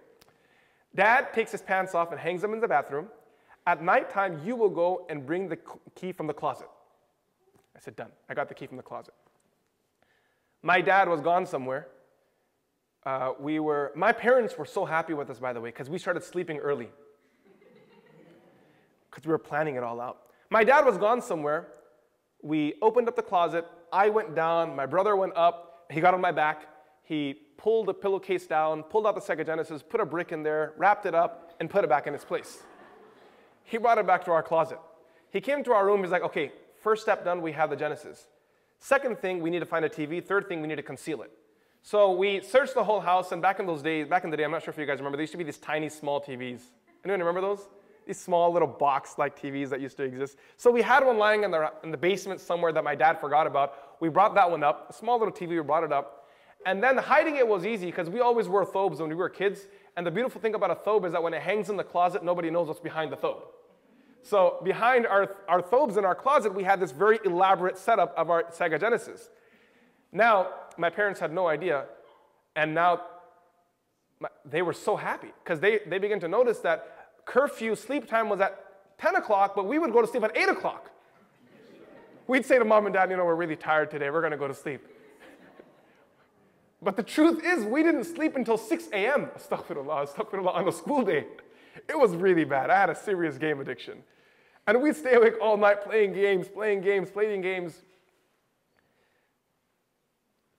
Dad 0.95 1.33
takes 1.33 1.51
his 1.51 1.61
pants 1.61 1.93
off 1.93 2.11
and 2.11 2.19
hangs 2.19 2.41
them 2.41 2.53
in 2.53 2.61
the 2.61 2.67
bathroom. 2.67 3.07
At 3.65 3.83
nighttime, 3.83 4.41
you 4.45 4.55
will 4.55 4.69
go 4.69 5.05
and 5.09 5.25
bring 5.25 5.49
the 5.49 5.59
key 5.95 6.13
from 6.13 6.27
the 6.27 6.33
closet. 6.33 6.69
I 7.75 7.79
said, 7.79 7.95
done. 7.95 8.11
I 8.29 8.33
got 8.33 8.47
the 8.47 8.55
key 8.55 8.67
from 8.67 8.77
the 8.77 8.83
closet. 8.83 9.13
My 10.63 10.79
dad 10.81 11.09
was 11.09 11.19
gone 11.19 11.45
somewhere 11.45 11.87
uh, 13.07 13.31
we 13.39 13.57
were, 13.57 13.93
my 13.95 14.11
parents 14.11 14.57
were 14.57 14.65
so 14.65 14.83
happy 14.83 15.13
with 15.13 15.29
us, 15.29 15.39
by 15.39 15.53
the 15.53 15.61
way, 15.61 15.69
because 15.69 15.89
we 15.89 15.97
started 15.97 16.21
sleeping 16.21 16.57
early. 16.57 16.89
Because 19.09 19.25
we 19.25 19.31
were 19.31 19.37
planning 19.37 19.75
it 19.75 19.83
all 19.83 20.01
out. 20.01 20.23
My 20.49 20.65
dad 20.65 20.85
was 20.85 20.97
gone 20.97 21.21
somewhere. 21.21 21.67
We 22.41 22.73
opened 22.81 23.07
up 23.07 23.15
the 23.15 23.21
closet. 23.21 23.65
I 23.93 24.09
went 24.09 24.35
down. 24.35 24.75
My 24.75 24.85
brother 24.85 25.15
went 25.15 25.37
up. 25.37 25.66
He 25.89 26.01
got 26.01 26.13
on 26.13 26.21
my 26.21 26.31
back. 26.31 26.67
He 27.03 27.35
pulled 27.57 27.87
the 27.87 27.93
pillowcase 27.93 28.45
down, 28.47 28.83
pulled 28.83 29.07
out 29.07 29.15
the 29.15 29.21
Sega 29.21 29.45
Genesis, 29.45 29.81
put 29.81 30.01
a 30.01 30.05
brick 30.05 30.31
in 30.31 30.43
there, 30.43 30.73
wrapped 30.77 31.05
it 31.05 31.15
up, 31.15 31.53
and 31.59 31.69
put 31.69 31.83
it 31.83 31.89
back 31.89 32.07
in 32.07 32.13
its 32.13 32.25
place. 32.25 32.63
He 33.63 33.77
brought 33.77 33.97
it 33.97 34.07
back 34.07 34.23
to 34.25 34.31
our 34.31 34.43
closet. 34.43 34.79
He 35.31 35.41
came 35.41 35.63
to 35.63 35.73
our 35.73 35.85
room. 35.85 36.01
He's 36.01 36.11
like, 36.11 36.23
okay, 36.23 36.51
first 36.81 37.03
step 37.03 37.25
done, 37.25 37.41
we 37.41 37.51
have 37.53 37.69
the 37.69 37.75
Genesis. 37.75 38.27
Second 38.79 39.17
thing, 39.19 39.41
we 39.41 39.49
need 39.49 39.59
to 39.59 39.65
find 39.65 39.83
a 39.83 39.89
TV. 39.89 40.23
Third 40.23 40.47
thing, 40.47 40.61
we 40.61 40.67
need 40.67 40.75
to 40.75 40.83
conceal 40.83 41.21
it. 41.21 41.31
So 41.81 42.11
we 42.11 42.41
searched 42.41 42.73
the 42.73 42.83
whole 42.83 42.99
house, 42.99 43.31
and 43.31 43.41
back 43.41 43.59
in 43.59 43.65
those 43.65 43.81
days, 43.81 44.07
back 44.07 44.23
in 44.23 44.29
the 44.29 44.37
day, 44.37 44.43
I'm 44.43 44.51
not 44.51 44.63
sure 44.63 44.71
if 44.71 44.77
you 44.77 44.85
guys 44.85 44.99
remember, 44.99 45.17
there 45.17 45.23
used 45.23 45.31
to 45.31 45.37
be 45.37 45.43
these 45.43 45.57
tiny, 45.57 45.89
small 45.89 46.21
TVs. 46.21 46.61
Anyone 47.03 47.19
remember 47.21 47.41
those? 47.41 47.67
These 48.07 48.19
small 48.19 48.53
little 48.53 48.67
box-like 48.67 49.39
TVs 49.39 49.69
that 49.69 49.81
used 49.81 49.97
to 49.97 50.03
exist. 50.03 50.37
So 50.55 50.71
we 50.71 50.81
had 50.81 51.05
one 51.05 51.17
lying 51.17 51.43
in 51.43 51.51
the, 51.51 51.71
in 51.83 51.91
the 51.91 51.97
basement 51.97 52.39
somewhere 52.39 52.71
that 52.71 52.83
my 52.83 52.95
dad 52.95 53.19
forgot 53.19 53.45
about. 53.45 53.97
We 53.99 54.07
brought 54.07 54.33
that 54.35 54.49
one 54.49 54.63
up, 54.63 54.87
a 54.89 54.93
small 54.93 55.19
little 55.19 55.33
TV, 55.33 55.49
we 55.49 55.59
brought 55.59 55.83
it 55.83 55.91
up. 55.91 56.25
And 56.65 56.81
then 56.81 56.97
hiding 56.97 57.35
it 57.35 57.47
was 57.47 57.65
easy 57.65 57.87
because 57.87 58.09
we 58.09 58.21
always 58.21 58.47
wore 58.47 58.65
thobes 58.65 58.99
when 58.99 59.09
we 59.09 59.15
were 59.15 59.29
kids. 59.29 59.67
And 59.97 60.07
the 60.07 60.11
beautiful 60.11 60.39
thing 60.39 60.55
about 60.55 60.71
a 60.71 60.75
thobe 60.75 61.05
is 61.05 61.11
that 61.11 61.21
when 61.21 61.33
it 61.33 61.41
hangs 61.41 61.69
in 61.69 61.75
the 61.75 61.83
closet, 61.83 62.23
nobody 62.23 62.49
knows 62.49 62.67
what's 62.67 62.79
behind 62.79 63.11
the 63.11 63.17
thobe. 63.17 63.43
So 64.23 64.59
behind 64.63 65.05
our, 65.05 65.35
our 65.49 65.61
thobes 65.61 65.97
in 65.97 66.05
our 66.05 66.15
closet, 66.15 66.53
we 66.53 66.63
had 66.63 66.79
this 66.79 66.91
very 66.91 67.19
elaborate 67.25 67.77
setup 67.77 68.13
of 68.17 68.29
our 68.29 68.43
Sega 68.43 68.79
Genesis. 68.79 69.29
Now, 70.11 70.47
my 70.77 70.89
parents 70.89 71.19
had 71.19 71.33
no 71.33 71.47
idea, 71.47 71.85
and 72.55 72.73
now 72.73 73.01
my, 74.19 74.29
they 74.45 74.61
were 74.61 74.73
so 74.73 74.95
happy 74.95 75.29
because 75.43 75.59
they, 75.59 75.79
they 75.87 75.97
began 75.99 76.19
to 76.21 76.27
notice 76.27 76.59
that 76.59 76.96
curfew 77.27 77.75
sleep 77.75 78.07
time 78.07 78.29
was 78.29 78.39
at 78.41 78.97
10 78.97 79.17
o'clock, 79.17 79.53
but 79.55 79.67
we 79.67 79.77
would 79.77 79.93
go 79.93 80.01
to 80.01 80.07
sleep 80.07 80.23
at 80.23 80.35
8 80.35 80.49
o'clock. 80.49 80.89
We'd 82.25 82.45
say 82.45 82.57
to 82.57 82.65
mom 82.65 82.87
and 82.87 82.93
dad, 82.93 83.11
you 83.11 83.17
know, 83.17 83.25
we're 83.25 83.35
really 83.35 83.55
tired 83.55 83.91
today, 83.91 84.09
we're 84.09 84.21
gonna 84.21 84.37
go 84.37 84.47
to 84.47 84.53
sleep. 84.53 84.81
but 86.81 86.95
the 86.95 87.03
truth 87.03 87.43
is, 87.43 87.63
we 87.63 87.83
didn't 87.83 88.05
sleep 88.05 88.35
until 88.35 88.57
6 88.57 88.87
a.m. 88.93 89.29
Astaghfirullah, 89.37 90.07
astaghfirullah, 90.07 90.55
on 90.55 90.67
a 90.67 90.71
school 90.71 91.03
day. 91.03 91.27
It 91.87 91.97
was 91.97 92.15
really 92.15 92.43
bad. 92.43 92.69
I 92.69 92.79
had 92.79 92.89
a 92.89 92.95
serious 92.95 93.37
game 93.37 93.59
addiction. 93.59 94.03
And 94.65 94.81
we'd 94.81 94.95
stay 94.95 95.13
awake 95.13 95.35
all 95.41 95.55
night 95.55 95.83
playing 95.83 96.13
games, 96.13 96.47
playing 96.47 96.81
games, 96.81 97.09
playing 97.09 97.41
games. 97.41 97.81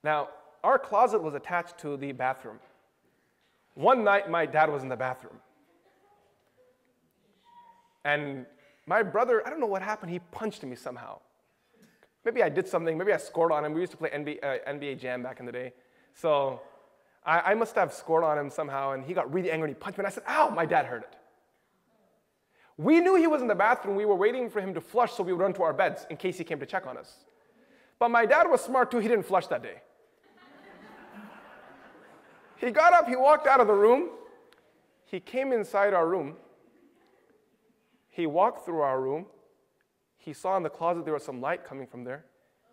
Now, 0.04 0.28
our 0.62 0.78
closet 0.78 1.22
was 1.22 1.34
attached 1.34 1.78
to 1.78 1.96
the 1.96 2.12
bathroom. 2.12 2.60
One 3.74 4.04
night, 4.04 4.30
my 4.30 4.46
dad 4.46 4.70
was 4.70 4.82
in 4.82 4.88
the 4.88 4.96
bathroom. 4.96 5.40
And 8.08 8.46
my 8.86 9.02
brother, 9.02 9.46
I 9.46 9.50
don't 9.50 9.60
know 9.60 9.66
what 9.66 9.82
happened, 9.82 10.10
he 10.10 10.20
punched 10.40 10.62
me 10.62 10.76
somehow. 10.76 11.18
Maybe 12.24 12.42
I 12.42 12.48
did 12.48 12.66
something, 12.66 12.96
maybe 12.96 13.12
I 13.12 13.18
scored 13.18 13.52
on 13.52 13.64
him. 13.64 13.74
We 13.74 13.80
used 13.80 13.92
to 13.92 13.98
play 13.98 14.08
NBA, 14.08 14.38
uh, 14.42 14.72
NBA 14.72 14.98
Jam 14.98 15.22
back 15.22 15.40
in 15.40 15.46
the 15.46 15.52
day. 15.52 15.74
So 16.14 16.62
I, 17.24 17.52
I, 17.52 17.54
must 17.54 17.74
have 17.74 17.92
scored 17.92 18.24
on 18.24 18.38
him 18.38 18.48
somehow, 18.48 18.92
and 18.92 19.04
he 19.04 19.12
got 19.12 19.30
really 19.32 19.50
angry 19.50 19.68
and 19.68 19.76
he 19.76 19.80
punched 19.80 19.98
me. 19.98 20.04
And 20.04 20.10
I 20.10 20.14
said, 20.14 20.24
Ow, 20.26 20.48
my 20.48 20.64
dad 20.64 20.86
heard 20.86 21.02
it. 21.02 21.16
We 22.78 23.00
knew 23.00 23.14
he 23.16 23.26
was 23.26 23.42
in 23.42 23.48
the 23.48 23.54
bathroom. 23.54 23.94
We 23.94 24.06
were 24.06 24.14
waiting 24.14 24.48
for 24.48 24.60
him 24.60 24.72
to 24.72 24.80
flush 24.80 25.12
so 25.12 25.22
we 25.22 25.32
would 25.32 25.42
run 25.42 25.52
to 25.54 25.62
our 25.62 25.74
beds 25.74 26.06
in 26.08 26.16
case 26.16 26.38
he 26.38 26.44
came 26.44 26.60
to 26.60 26.66
check 26.66 26.86
on 26.86 26.96
us. 26.96 27.12
But 27.98 28.10
my 28.10 28.24
dad 28.24 28.48
was 28.48 28.62
smart 28.62 28.90
too, 28.90 29.00
he 29.00 29.08
didn't 29.08 29.26
flush 29.26 29.48
that 29.48 29.62
day. 29.62 29.82
He 32.56 32.70
got 32.70 32.92
up, 32.94 33.06
he 33.06 33.16
walked 33.16 33.46
out 33.46 33.60
of 33.60 33.66
the 33.66 33.74
room. 33.74 34.08
He 35.04 35.20
came 35.20 35.52
inside 35.52 35.92
our 35.92 36.08
room. 36.08 36.36
He 38.18 38.26
walked 38.26 38.64
through 38.64 38.80
our 38.80 39.00
room. 39.00 39.26
He 40.16 40.32
saw 40.32 40.56
in 40.56 40.64
the 40.64 40.68
closet 40.68 41.04
there 41.04 41.14
was 41.14 41.22
some 41.22 41.40
light 41.40 41.64
coming 41.64 41.86
from 41.86 42.02
there. 42.02 42.24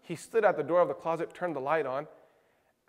He 0.01 0.15
stood 0.15 0.43
at 0.43 0.57
the 0.57 0.63
door 0.63 0.81
of 0.81 0.87
the 0.87 0.95
closet, 0.95 1.35
turned 1.35 1.55
the 1.55 1.59
light 1.59 1.85
on, 1.85 2.07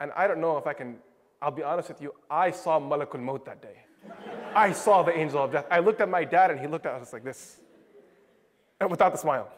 and 0.01 0.11
I 0.17 0.27
don't 0.27 0.41
know 0.41 0.57
if 0.57 0.67
I 0.67 0.73
can, 0.73 0.97
I'll 1.43 1.51
be 1.51 1.63
honest 1.63 1.91
with 1.91 2.01
you, 2.01 2.15
I 2.31 2.51
saw 2.51 2.81
Malakul 2.81 3.21
Maut 3.21 3.45
that 3.45 3.61
day. 3.61 3.77
I 4.55 4.73
saw 4.73 5.03
the 5.03 5.15
angel 5.15 5.45
of 5.45 5.53
death. 5.53 5.67
I 5.71 5.81
looked 5.81 6.01
at 6.01 6.09
my 6.09 6.25
dad 6.25 6.51
and 6.51 6.59
he 6.59 6.67
looked 6.67 6.87
at 6.87 6.95
us 6.95 7.13
like 7.13 7.25
this, 7.25 7.61
and 8.81 8.91
without 8.91 9.13
the 9.13 9.19
smile. 9.19 9.53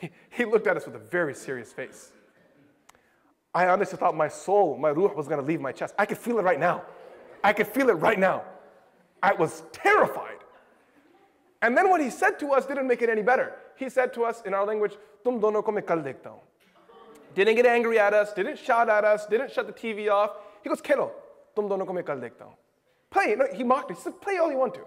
He, 0.00 0.10
he 0.30 0.44
looked 0.44 0.66
at 0.66 0.76
us 0.76 0.84
with 0.84 0.96
a 0.96 1.04
very 1.10 1.36
serious 1.36 1.72
face. 1.72 2.10
I 3.54 3.68
honestly 3.68 3.98
thought 3.98 4.16
my 4.16 4.26
soul, 4.26 4.76
my 4.76 4.90
ruh 4.90 5.14
was 5.14 5.28
gonna 5.28 5.42
leave 5.42 5.60
my 5.60 5.70
chest. 5.70 5.94
I 5.96 6.06
could 6.06 6.18
feel 6.18 6.40
it 6.40 6.42
right 6.42 6.58
now. 6.58 6.82
I 7.44 7.52
could 7.52 7.68
feel 7.68 7.88
it 7.88 7.94
right 8.08 8.18
now. 8.18 8.42
I 9.22 9.32
was 9.32 9.62
terrified. 9.70 10.41
And 11.62 11.76
then 11.76 11.88
what 11.88 12.00
he 12.00 12.10
said 12.10 12.38
to 12.40 12.52
us 12.52 12.66
didn't 12.66 12.88
make 12.88 13.02
it 13.02 13.08
any 13.08 13.22
better. 13.22 13.54
He 13.76 13.88
said 13.88 14.12
to 14.14 14.24
us 14.24 14.42
in 14.44 14.52
our 14.52 14.66
language, 14.66 14.94
Tum 15.24 15.40
dono 15.40 15.62
ko 15.62 15.80
kal. 15.80 16.42
Didn't 17.34 17.54
get 17.54 17.66
angry 17.66 17.98
at 17.98 18.12
us, 18.12 18.32
didn't 18.32 18.58
shout 18.58 18.90
at 18.90 19.04
us, 19.04 19.26
didn't 19.26 19.52
shut 19.52 19.66
the 19.66 19.72
TV 19.72 20.10
off. 20.10 20.32
He 20.62 20.68
goes, 20.68 20.82
Kelo, 20.82 21.12
tum 21.54 21.68
dono 21.68 21.86
ko 21.86 21.92
मैं 21.92 22.04
kal 22.04 22.16
dekhta. 22.16 22.46
Play. 23.10 23.36
No, 23.36 23.46
he 23.52 23.62
mocked 23.62 23.90
us. 23.92 23.98
He 23.98 24.02
said, 24.04 24.20
play 24.20 24.38
all 24.38 24.50
you 24.50 24.58
want 24.58 24.74
to. 24.74 24.80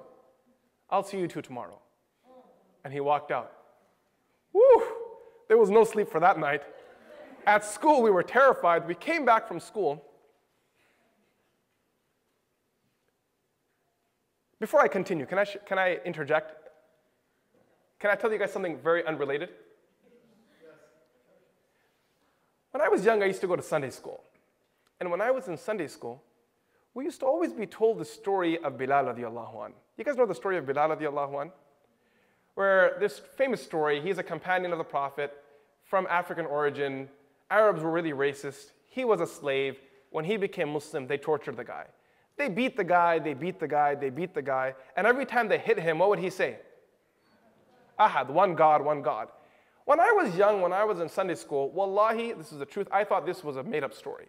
I'll 0.90 1.04
see 1.04 1.18
you 1.18 1.28
two 1.28 1.42
tomorrow. 1.42 1.80
And 2.84 2.92
he 2.92 3.00
walked 3.00 3.32
out. 3.32 3.52
Woo! 4.52 4.84
There 5.48 5.58
was 5.58 5.70
no 5.70 5.84
sleep 5.84 6.10
for 6.10 6.20
that 6.20 6.38
night. 6.40 6.64
At 7.46 7.64
school, 7.64 8.02
we 8.02 8.10
were 8.10 8.24
terrified. 8.24 8.88
We 8.88 8.96
came 8.96 9.26
back 9.26 9.48
from 9.48 9.60
school. 9.60 10.04
Before 14.60 14.82
I 14.82 14.88
continue, 14.88 15.26
can 15.26 15.38
I, 15.38 15.46
can 15.46 15.78
I 15.78 16.00
interject? 16.06 16.65
Can 18.06 18.12
I 18.12 18.16
tell 18.18 18.32
you 18.32 18.38
guys 18.38 18.54
something 18.54 18.78
very 18.78 19.04
unrelated? 19.04 19.50
When 22.70 22.80
I 22.80 22.88
was 22.88 23.04
young, 23.04 23.24
I 23.24 23.26
used 23.26 23.42
to 23.42 23.48
go 23.48 23.56
to 23.56 23.64
Sunday 23.64 23.90
school. 23.90 24.22
And 25.00 25.10
when 25.10 25.22
I 25.22 25.32
was 25.32 25.48
in 25.48 25.58
Sunday 25.58 25.88
school, 25.88 26.22
we 26.94 27.04
used 27.04 27.20
to 27.22 27.26
always 27.26 27.52
be 27.52 27.66
told 27.66 27.98
the 27.98 28.06
story 28.06 28.60
of 28.64 28.78
Bilal 28.78 29.06
radiallahu 29.06 29.66
an. 29.66 29.74
You 29.98 30.04
guys 30.04 30.18
know 30.18 30.28
the 30.28 30.36
story 30.36 30.56
of 30.60 30.68
Bilal 30.68 30.90
radiallahu 30.90 31.42
an? 31.42 31.52
Where 32.54 32.96
this 33.00 33.18
famous 33.18 33.64
story, 33.64 34.00
he's 34.02 34.20
a 34.20 34.24
companion 34.24 34.72
of 34.72 34.78
the 34.78 34.84
Prophet 34.84 35.34
from 35.84 36.06
African 36.08 36.46
origin. 36.46 37.10
Arabs 37.50 37.82
were 37.82 37.90
really 37.90 38.14
racist. 38.14 38.66
He 38.86 39.04
was 39.04 39.20
a 39.20 39.26
slave. 39.26 39.80
When 40.12 40.26
he 40.26 40.38
became 40.38 40.72
Muslim, 40.72 41.08
they 41.08 41.18
tortured 41.18 41.58
the 41.58 41.64
guy. 41.64 41.88
They 42.38 42.50
beat 42.50 42.78
the 42.78 42.84
guy, 42.84 43.18
they 43.18 43.34
beat 43.34 43.60
the 43.60 43.68
guy, 43.68 43.96
they 43.96 44.12
beat 44.12 44.36
the 44.36 44.44
guy. 44.44 44.76
And 44.96 45.08
every 45.08 45.26
time 45.26 45.48
they 45.48 45.58
hit 45.58 45.80
him, 45.80 45.98
what 45.98 46.10
would 46.10 46.20
he 46.20 46.30
say? 46.30 46.60
Ahad, 48.00 48.30
one 48.30 48.56
God, 48.56 48.84
one 48.84 49.02
God. 49.02 49.30
When 49.86 50.00
I 50.00 50.12
was 50.12 50.36
young, 50.36 50.62
when 50.62 50.74
I 50.74 50.84
was 50.84 51.00
in 51.00 51.10
Sunday 51.10 51.36
school, 51.36 51.70
wallahi, 51.70 52.34
this 52.34 52.52
is 52.52 52.58
the 52.58 52.66
truth, 52.66 52.88
I 52.92 53.04
thought 53.04 53.26
this 53.26 53.44
was 53.44 53.56
a 53.56 53.64
made 53.64 53.84
up 53.84 53.94
story. 53.94 54.26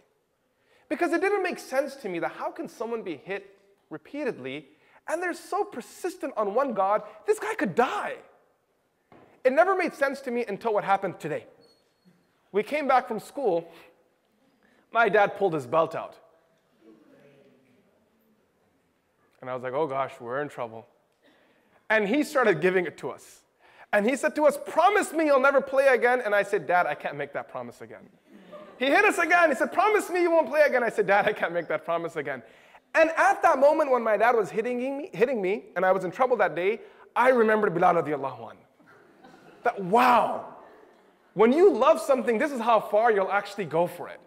Because 0.89 1.13
it 1.13 1.21
didn't 1.21 1.43
make 1.43 1.59
sense 1.59 1.97
to 1.97 2.09
me 2.09 2.19
that 2.21 2.33
how 2.33 2.51
can 2.51 2.69
someone 2.69 3.03
be 3.03 3.17
hit 3.17 3.59
repeatedly 3.91 4.67
and 5.09 5.23
they're 5.23 5.35
so 5.35 5.65
persistent 5.65 6.33
on 6.37 6.55
one 6.55 6.75
God, 6.75 7.03
this 7.27 7.39
guy 7.39 7.55
could 7.55 7.75
die. 7.75 8.17
It 9.45 9.53
never 9.53 9.77
made 9.77 9.95
sense 9.95 10.21
to 10.23 10.31
me 10.31 10.45
until 10.47 10.75
what 10.75 10.85
happened 10.85 11.21
today. 11.21 11.47
We 12.53 12.63
came 12.63 12.89
back 12.89 13.09
from 13.09 13.21
school, 13.21 13.69
my 14.93 15.09
dad 15.09 15.37
pulled 15.37 15.55
his 15.55 15.67
belt 15.67 15.95
out. 15.95 16.17
And 19.41 19.51
I 19.51 19.55
was 19.55 19.63
like, 19.63 19.75
oh 19.75 19.87
gosh, 19.87 20.13
we're 20.21 20.41
in 20.41 20.49
trouble. 20.49 20.87
And 21.89 22.09
he 22.09 22.25
started 22.25 22.61
giving 22.61 22.87
it 22.87 22.97
to 22.99 23.11
us. 23.11 23.43
And 23.93 24.09
he 24.09 24.17
said 24.17 24.35
to 24.37 24.47
us, 24.47 24.59
Promise 24.67 25.13
me 25.13 25.27
you'll 25.27 25.41
never 25.41 25.61
play 25.61 25.89
again. 25.89 26.21
And 26.25 26.35
I 26.35 26.43
said, 26.43 26.67
Dad, 26.67 26.87
I 26.87 26.95
can't 26.95 27.17
make 27.17 27.33
that 27.33 27.49
promise 27.49 27.81
again. 27.81 28.09
He 28.79 28.87
hit 28.87 29.05
us 29.05 29.19
again. 29.19 29.51
He 29.51 29.57
said, 29.57 29.73
Promise 29.73 30.11
me 30.11 30.23
you 30.23 30.31
won't 30.31 30.49
play 30.49 30.63
again. 30.63 30.83
I 30.83 30.91
said, 30.91 31.07
Dad, 31.07 31.27
I 31.27 31.33
can't 31.33 31.53
make 31.53 31.69
that 31.69 31.85
promise 31.85 32.17
again. 32.17 32.43
And 32.95 33.11
at 33.17 33.43
that 33.43 33.59
moment 33.59 33.91
when 33.91 34.03
my 34.03 34.17
dad 34.17 34.35
was 34.35 34.51
hitting 34.51 34.79
me, 34.79 35.11
hitting 35.13 35.41
me 35.41 35.65
and 35.77 35.85
I 35.85 35.93
was 35.93 36.05
in 36.05 36.11
trouble 36.11 36.37
that 36.39 36.55
day, 36.55 36.81
I 37.15 37.29
remembered 37.29 37.75
Bilal 37.75 37.95
radiallahu 37.95 38.51
anh. 38.51 38.57
That, 39.65 39.83
wow, 39.83 40.57
when 41.35 41.53
you 41.53 41.73
love 41.73 42.01
something, 42.01 42.39
this 42.39 42.53
is 42.53 42.61
how 42.61 42.81
far 42.81 43.13
you'll 43.13 43.31
actually 43.31 43.65
go 43.67 43.87
for 43.87 44.09
it. 44.09 44.21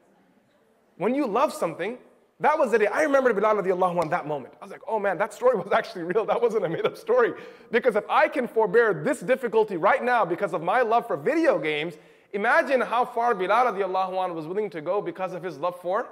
When 0.98 1.16
you 1.16 1.26
love 1.26 1.54
something, 1.54 1.98
that 2.41 2.59
was 2.59 2.73
the 2.73 2.79
day. 2.79 2.87
I 2.87 3.03
remember 3.03 3.33
Bilal 3.33 3.57
radiallahu 3.57 4.03
anh 4.03 4.11
that 4.11 4.27
moment. 4.27 4.55
I 4.61 4.65
was 4.65 4.73
like, 4.73 4.83
oh 4.89 4.99
man, 4.99 5.19
that 5.19 5.33
story 5.33 5.57
was 5.57 5.73
actually 5.73 6.03
real. 6.03 6.25
That 6.25 6.41
wasn't 6.43 6.65
a 6.65 6.69
made 6.69 6.85
up 6.85 6.97
story. 6.97 7.33
Because 7.71 7.97
if 7.97 8.05
I 8.11 8.29
can 8.29 8.49
forbear 8.49 8.93
this 9.05 9.21
difficulty 9.21 9.77
right 9.77 10.03
now 10.03 10.25
because 10.25 10.53
of 10.53 10.63
my 10.63 10.83
love 10.83 11.07
for 11.07 11.17
video 11.17 11.59
games, 11.59 11.95
Imagine 12.35 12.81
how 12.81 13.05
far 13.05 13.33
Bilal 13.33 13.67
radiallahu 13.67 14.25
anh 14.25 14.35
was 14.35 14.49
willing 14.49 14.69
to 14.71 14.81
go 14.81 15.01
because 15.01 15.35
of 15.35 15.43
his 15.45 15.57
love 15.57 15.81
for 15.81 16.09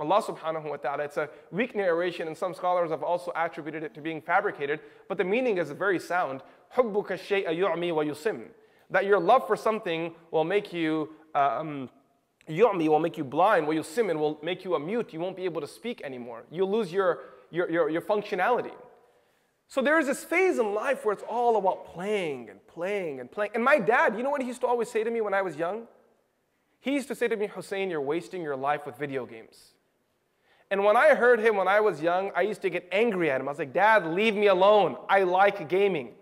Allah 0.00 0.22
subhanahu 0.22 0.70
wa 0.70 0.76
ta'ala. 0.76 1.04
It's 1.04 1.18
a 1.18 1.28
weak 1.50 1.76
narration, 1.76 2.28
and 2.28 2.36
some 2.36 2.54
scholars 2.54 2.90
have 2.90 3.02
also 3.02 3.30
attributed 3.36 3.82
it 3.82 3.92
to 3.92 4.00
being 4.00 4.22
fabricated, 4.22 4.80
but 5.06 5.18
the 5.18 5.24
meaning 5.24 5.58
is 5.58 5.70
very 5.72 5.98
sound. 5.98 6.40
حُبُّكَ 6.74 7.08
الشَّيْءَ 7.08 7.46
يُعْمِي 7.46 7.92
وَيُسِمْ 7.92 8.48
That 8.88 9.04
your 9.04 9.20
love 9.20 9.46
for 9.46 9.54
something 9.54 10.14
will 10.30 10.44
make 10.44 10.72
you, 10.72 11.10
um, 11.34 11.90
Yomi 12.49 12.87
will 12.87 12.99
make 12.99 13.17
you 13.17 13.23
blind, 13.23 13.67
wa 13.67 13.73
yusimin 13.73 14.19
will 14.19 14.39
make 14.43 14.63
you 14.63 14.75
a 14.75 14.79
mute, 14.79 15.13
you 15.13 15.19
won't 15.19 15.35
be 15.35 15.45
able 15.45 15.61
to 15.61 15.67
speak 15.67 16.01
anymore. 16.03 16.43
You'll 16.51 16.71
lose 16.71 16.91
your, 16.91 17.19
your, 17.49 17.69
your, 17.69 17.89
your 17.89 18.01
functionality. 18.01 18.73
So 19.67 19.81
there 19.81 19.99
is 19.99 20.05
this 20.05 20.23
phase 20.23 20.59
in 20.59 20.73
life 20.73 21.05
where 21.05 21.13
it's 21.13 21.23
all 21.27 21.57
about 21.57 21.93
playing 21.93 22.49
and 22.49 22.65
playing 22.67 23.19
and 23.19 23.31
playing. 23.31 23.51
And 23.55 23.63
my 23.63 23.79
dad, 23.79 24.15
you 24.15 24.21
know 24.21 24.29
what 24.29 24.41
he 24.41 24.47
used 24.47 24.61
to 24.61 24.67
always 24.67 24.89
say 24.89 25.03
to 25.03 25.09
me 25.09 25.21
when 25.21 25.33
I 25.33 25.41
was 25.41 25.55
young? 25.55 25.87
He 26.79 26.93
used 26.93 27.07
to 27.07 27.15
say 27.15 27.27
to 27.27 27.35
me, 27.35 27.47
Hussein, 27.47 27.89
you're 27.89 27.99
wasting 27.99 28.43
your 28.43 28.55
life 28.55 28.85
with 28.85 28.95
video 28.95 29.25
games. 29.25 29.73
And 30.69 30.83
when 30.83 30.95
I 30.95 31.15
heard 31.15 31.39
him 31.39 31.55
when 31.55 31.67
I 31.67 31.79
was 31.79 32.01
young, 32.01 32.31
I 32.35 32.41
used 32.41 32.61
to 32.61 32.69
get 32.69 32.87
angry 32.91 33.31
at 33.31 33.41
him. 33.41 33.47
I 33.47 33.51
was 33.51 33.59
like, 33.59 33.73
Dad, 33.73 34.05
leave 34.05 34.35
me 34.35 34.47
alone. 34.47 34.97
I 35.09 35.23
like 35.23 35.67
gaming. 35.67 36.13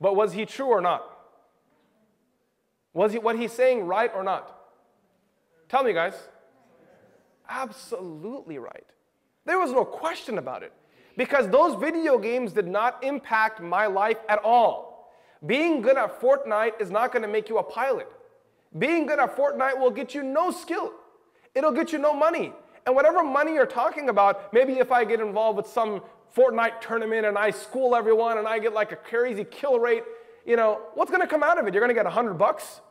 But 0.00 0.16
was 0.16 0.32
he 0.32 0.44
true 0.44 0.66
or 0.66 0.80
not? 0.80 1.04
Was 2.92 3.12
he, 3.12 3.18
what 3.18 3.38
he's 3.38 3.52
saying 3.52 3.86
right 3.86 4.10
or 4.12 4.24
not? 4.24 4.61
Tell 5.72 5.82
me, 5.82 5.94
guys. 5.94 6.12
Absolutely 7.48 8.58
right. 8.58 8.84
There 9.46 9.58
was 9.58 9.72
no 9.72 9.86
question 9.86 10.36
about 10.36 10.62
it 10.62 10.70
because 11.16 11.48
those 11.48 11.80
video 11.80 12.18
games 12.18 12.52
did 12.52 12.68
not 12.68 13.02
impact 13.02 13.62
my 13.62 13.86
life 13.86 14.18
at 14.28 14.38
all. 14.44 15.10
Being 15.46 15.80
good 15.80 15.96
at 15.96 16.20
Fortnite 16.20 16.78
is 16.78 16.90
not 16.90 17.10
going 17.10 17.22
to 17.22 17.28
make 17.28 17.48
you 17.48 17.56
a 17.56 17.62
pilot. 17.62 18.06
Being 18.78 19.06
good 19.06 19.18
at 19.18 19.34
Fortnite 19.34 19.78
will 19.78 19.90
get 19.90 20.14
you 20.14 20.22
no 20.22 20.50
skill. 20.50 20.92
It'll 21.54 21.72
get 21.72 21.90
you 21.90 21.98
no 21.98 22.12
money. 22.12 22.52
And 22.84 22.94
whatever 22.94 23.24
money 23.24 23.54
you're 23.54 23.64
talking 23.64 24.10
about, 24.10 24.52
maybe 24.52 24.74
if 24.74 24.92
I 24.92 25.06
get 25.06 25.20
involved 25.20 25.56
with 25.56 25.68
some 25.68 26.02
Fortnite 26.36 26.82
tournament 26.82 27.24
and 27.24 27.38
I 27.38 27.50
school 27.50 27.96
everyone 27.96 28.36
and 28.36 28.46
I 28.46 28.58
get 28.58 28.74
like 28.74 28.92
a 28.92 28.96
crazy 28.96 29.44
kill 29.44 29.78
rate, 29.80 30.04
you 30.44 30.56
know, 30.56 30.82
what's 30.92 31.10
going 31.10 31.22
to 31.22 31.26
come 31.26 31.42
out 31.42 31.58
of 31.58 31.66
it? 31.66 31.72
You're 31.72 31.80
going 31.80 31.88
to 31.88 31.98
get 31.98 32.04
100 32.04 32.34
bucks? 32.34 32.82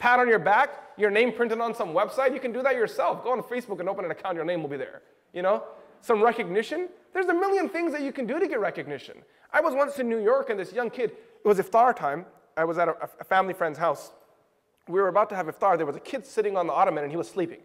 Pat 0.00 0.18
on 0.18 0.28
your 0.28 0.38
back, 0.38 0.70
your 0.96 1.10
name 1.10 1.30
printed 1.30 1.60
on 1.60 1.74
some 1.74 1.90
website. 1.90 2.32
You 2.34 2.40
can 2.40 2.52
do 2.52 2.62
that 2.62 2.74
yourself. 2.74 3.22
Go 3.22 3.32
on 3.32 3.42
Facebook 3.42 3.80
and 3.80 3.88
open 3.88 4.04
an 4.04 4.10
account, 4.10 4.34
your 4.34 4.46
name 4.46 4.62
will 4.62 4.68
be 4.68 4.78
there. 4.78 5.02
You 5.32 5.42
know? 5.42 5.62
Some 6.00 6.22
recognition. 6.22 6.88
There's 7.12 7.26
a 7.26 7.34
million 7.34 7.68
things 7.68 7.92
that 7.92 8.00
you 8.00 8.10
can 8.10 8.26
do 8.26 8.40
to 8.40 8.48
get 8.48 8.58
recognition. 8.60 9.18
I 9.52 9.60
was 9.60 9.74
once 9.74 9.98
in 9.98 10.08
New 10.08 10.22
York 10.22 10.48
and 10.48 10.58
this 10.58 10.72
young 10.72 10.88
kid, 10.88 11.10
it 11.44 11.46
was 11.46 11.58
iftar 11.58 11.94
time. 11.94 12.24
I 12.56 12.64
was 12.64 12.78
at 12.78 12.88
a, 12.88 12.96
a 13.20 13.24
family 13.24 13.52
friend's 13.52 13.78
house. 13.78 14.12
We 14.88 15.00
were 15.00 15.08
about 15.08 15.28
to 15.30 15.36
have 15.36 15.46
iftar. 15.46 15.76
There 15.76 15.86
was 15.86 15.96
a 15.96 16.00
kid 16.00 16.24
sitting 16.24 16.56
on 16.56 16.66
the 16.66 16.72
ottoman 16.72 17.04
and 17.04 17.12
he 17.12 17.18
was 17.18 17.28
sleeping. 17.28 17.60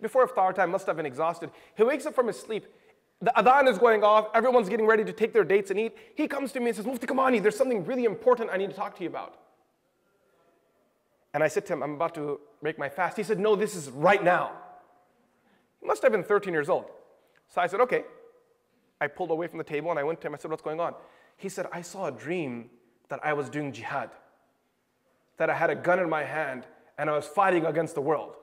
Before 0.00 0.26
iftar 0.26 0.54
time, 0.54 0.70
must 0.70 0.86
have 0.86 0.96
been 0.96 1.06
exhausted. 1.06 1.50
He 1.76 1.82
wakes 1.82 2.06
up 2.06 2.14
from 2.14 2.28
his 2.28 2.38
sleep. 2.38 2.66
The 3.20 3.32
adhan 3.36 3.68
is 3.68 3.78
going 3.78 4.04
off. 4.04 4.28
Everyone's 4.32 4.68
getting 4.68 4.86
ready 4.86 5.04
to 5.04 5.12
take 5.12 5.32
their 5.32 5.44
dates 5.44 5.70
and 5.72 5.80
eat. 5.80 5.96
He 6.14 6.28
comes 6.28 6.52
to 6.52 6.60
me 6.60 6.68
and 6.68 6.76
says, 6.76 6.86
Mufti 6.86 7.06
Kamani, 7.06 7.42
there's 7.42 7.56
something 7.56 7.84
really 7.84 8.04
important 8.04 8.48
I 8.52 8.56
need 8.56 8.70
to 8.70 8.76
talk 8.76 8.96
to 8.96 9.02
you 9.02 9.10
about. 9.10 9.39
And 11.32 11.42
I 11.44 11.48
said 11.48 11.66
to 11.66 11.72
him, 11.72 11.82
I'm 11.82 11.94
about 11.94 12.14
to 12.14 12.40
break 12.60 12.78
my 12.78 12.88
fast. 12.88 13.16
He 13.16 13.22
said, 13.22 13.38
No, 13.38 13.56
this 13.56 13.74
is 13.74 13.90
right 13.90 14.22
now. 14.22 14.52
He 15.80 15.86
must 15.86 16.02
have 16.02 16.12
been 16.12 16.24
13 16.24 16.52
years 16.52 16.68
old. 16.68 16.86
So 17.48 17.60
I 17.60 17.66
said, 17.66 17.80
Okay. 17.80 18.04
I 19.00 19.06
pulled 19.06 19.30
away 19.30 19.46
from 19.46 19.58
the 19.58 19.64
table 19.64 19.90
and 19.90 19.98
I 19.98 20.02
went 20.02 20.20
to 20.20 20.26
him. 20.26 20.34
I 20.34 20.38
said, 20.38 20.50
What's 20.50 20.62
going 20.62 20.80
on? 20.80 20.94
He 21.36 21.48
said, 21.48 21.66
I 21.72 21.82
saw 21.82 22.06
a 22.06 22.12
dream 22.12 22.70
that 23.08 23.20
I 23.24 23.32
was 23.32 23.48
doing 23.48 23.72
jihad, 23.72 24.10
that 25.38 25.50
I 25.50 25.54
had 25.54 25.70
a 25.70 25.74
gun 25.74 25.98
in 25.98 26.08
my 26.08 26.24
hand 26.24 26.66
and 26.98 27.08
I 27.08 27.14
was 27.14 27.26
fighting 27.26 27.64
against 27.64 27.94
the 27.94 28.00
world. 28.00 28.34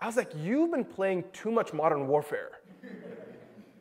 I 0.00 0.06
was 0.06 0.16
like, 0.16 0.32
You've 0.36 0.70
been 0.70 0.84
playing 0.84 1.24
too 1.32 1.50
much 1.50 1.72
modern 1.72 2.08
warfare. 2.08 2.52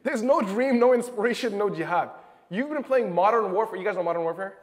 There's 0.04 0.22
no 0.22 0.42
dream, 0.42 0.80
no 0.80 0.94
inspiration, 0.94 1.58
no 1.58 1.70
jihad. 1.70 2.10
You've 2.50 2.70
been 2.70 2.84
playing 2.84 3.14
modern 3.14 3.52
warfare. 3.52 3.78
You 3.78 3.86
guys 3.86 3.96
know 3.96 4.04
modern 4.04 4.24
warfare? 4.24 4.58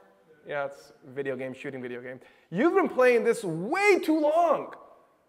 Yeah, 0.48 0.64
it's 0.64 0.94
video 1.06 1.36
game, 1.36 1.52
shooting 1.52 1.82
video 1.82 2.00
game. 2.00 2.20
You've 2.50 2.74
been 2.74 2.88
playing 2.88 3.22
this 3.22 3.44
way 3.44 3.98
too 3.98 4.18
long, 4.18 4.72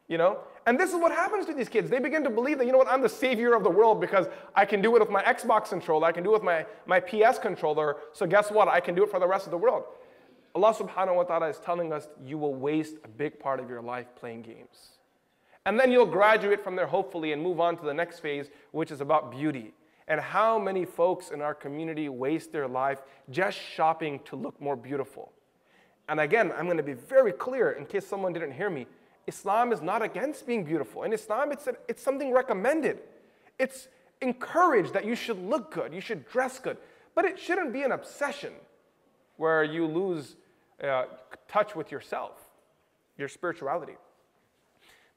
you 0.08 0.18
know? 0.18 0.40
And 0.66 0.80
this 0.80 0.92
is 0.92 0.96
what 0.96 1.12
happens 1.12 1.46
to 1.48 1.54
these 1.54 1.68
kids. 1.68 1.90
They 1.90 2.00
begin 2.00 2.24
to 2.24 2.30
believe 2.30 2.58
that, 2.58 2.66
you 2.66 2.72
know 2.72 2.78
what, 2.78 2.88
I'm 2.88 3.02
the 3.02 3.10
savior 3.10 3.54
of 3.54 3.64
the 3.64 3.70
world 3.70 4.00
because 4.00 4.28
I 4.56 4.64
can 4.64 4.82
do 4.82 4.96
it 4.96 5.00
with 5.02 5.10
my 5.10 5.22
Xbox 5.24 5.70
controller, 5.70 6.08
I 6.08 6.14
can 6.14 6.24
do 6.24 6.30
it 6.30 6.34
with 6.34 6.44
my, 6.44 6.66
my 6.86 7.02
PS 7.02 7.38
controller, 7.38 7.98
so 8.14 8.26
guess 8.26 8.50
what? 8.50 8.70
I 8.70 8.80
can 8.80 8.96
do 8.96 9.04
it 9.04 9.12
for 9.12 9.20
the 9.20 9.28
rest 9.28 9.46
of 9.46 9.52
the 9.52 9.58
world. 9.58 9.84
Allah 10.56 10.74
subhanahu 10.74 11.18
wa 11.18 11.24
ta'ala 11.24 11.50
is 11.50 11.60
telling 11.60 11.92
us 11.92 12.08
you 12.26 12.38
will 12.38 12.56
waste 12.56 12.96
a 13.04 13.10
big 13.10 13.40
part 13.40 13.60
of 13.60 13.70
your 13.70 13.82
life 13.82 14.08
playing 14.16 14.44
games. 14.44 15.00
And 15.66 15.78
then 15.78 15.92
you'll 15.92 16.06
graduate 16.06 16.64
from 16.64 16.78
there, 16.78 16.88
hopefully, 16.88 17.34
and 17.34 17.44
move 17.44 17.60
on 17.60 17.76
to 17.78 17.86
the 17.86 17.94
next 17.94 18.20
phase, 18.20 18.50
which 18.72 18.90
is 18.90 19.02
about 19.02 19.32
beauty. 19.32 19.74
And 20.10 20.20
how 20.20 20.60
many 20.60 20.84
folks 20.84 21.30
in 21.30 21.42
our 21.42 21.54
community 21.54 22.10
waste 22.10 22.52
their 22.52 22.68
life 22.68 23.02
just 23.30 23.58
shopping 23.58 24.20
to 24.26 24.36
look 24.36 24.60
more 24.60 24.76
beautiful? 24.76 25.32
And 26.10 26.20
again, 26.20 26.52
I'm 26.58 26.66
going 26.66 26.78
to 26.78 26.84
be 26.84 26.94
very 26.94 27.32
clear 27.32 27.72
in 27.72 27.86
case 27.86 28.06
someone 28.06 28.34
didn't 28.34 28.52
hear 28.52 28.70
me. 28.70 28.88
Islam 29.28 29.72
is 29.72 29.82
not 29.82 30.02
against 30.02 30.46
being 30.48 30.64
beautiful. 30.66 31.04
In 31.04 31.14
Islam, 31.14 31.52
it's, 31.52 31.68
a, 31.68 31.76
it's 31.88 32.02
something 32.02 32.34
recommended. 32.34 33.00
It's 33.60 33.88
encouraged 34.22 34.94
that 34.94 35.06
you 35.06 35.16
should 35.16 35.38
look 35.38 35.72
good, 35.72 35.94
you 35.94 36.02
should 36.02 36.28
dress 36.28 36.60
good, 36.60 36.78
but 37.16 37.24
it 37.24 37.40
shouldn't 37.40 37.72
be 37.72 37.84
an 37.84 37.92
obsession. 37.92 38.54
where 39.40 39.64
you 39.64 39.86
lose 39.88 40.36
uh, 40.84 41.06
touch 41.48 41.74
with 41.74 41.92
yourself, 41.92 42.34
your 43.18 43.30
spirituality. 43.30 43.96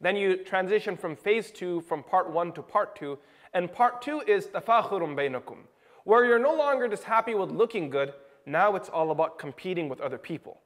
Then 0.00 0.14
you 0.16 0.36
transition 0.36 0.96
from 0.96 1.16
phase 1.16 1.50
two, 1.50 1.80
from 1.82 2.04
part 2.04 2.30
one 2.30 2.52
to 2.52 2.62
part 2.62 2.94
two. 2.94 3.18
And 3.54 3.72
part 3.72 4.02
two 4.02 4.20
is 4.26 4.46
tafakhurun 4.46 5.14
bainakum, 5.14 5.58
where 6.04 6.24
you're 6.24 6.38
no 6.38 6.54
longer 6.54 6.88
just 6.88 7.04
happy 7.04 7.34
with 7.34 7.50
looking 7.50 7.90
good. 7.90 8.14
Now 8.46 8.76
it's 8.76 8.88
all 8.88 9.10
about 9.10 9.38
competing 9.38 9.88
with 9.88 10.00
other 10.00 10.18
people. 10.18 10.60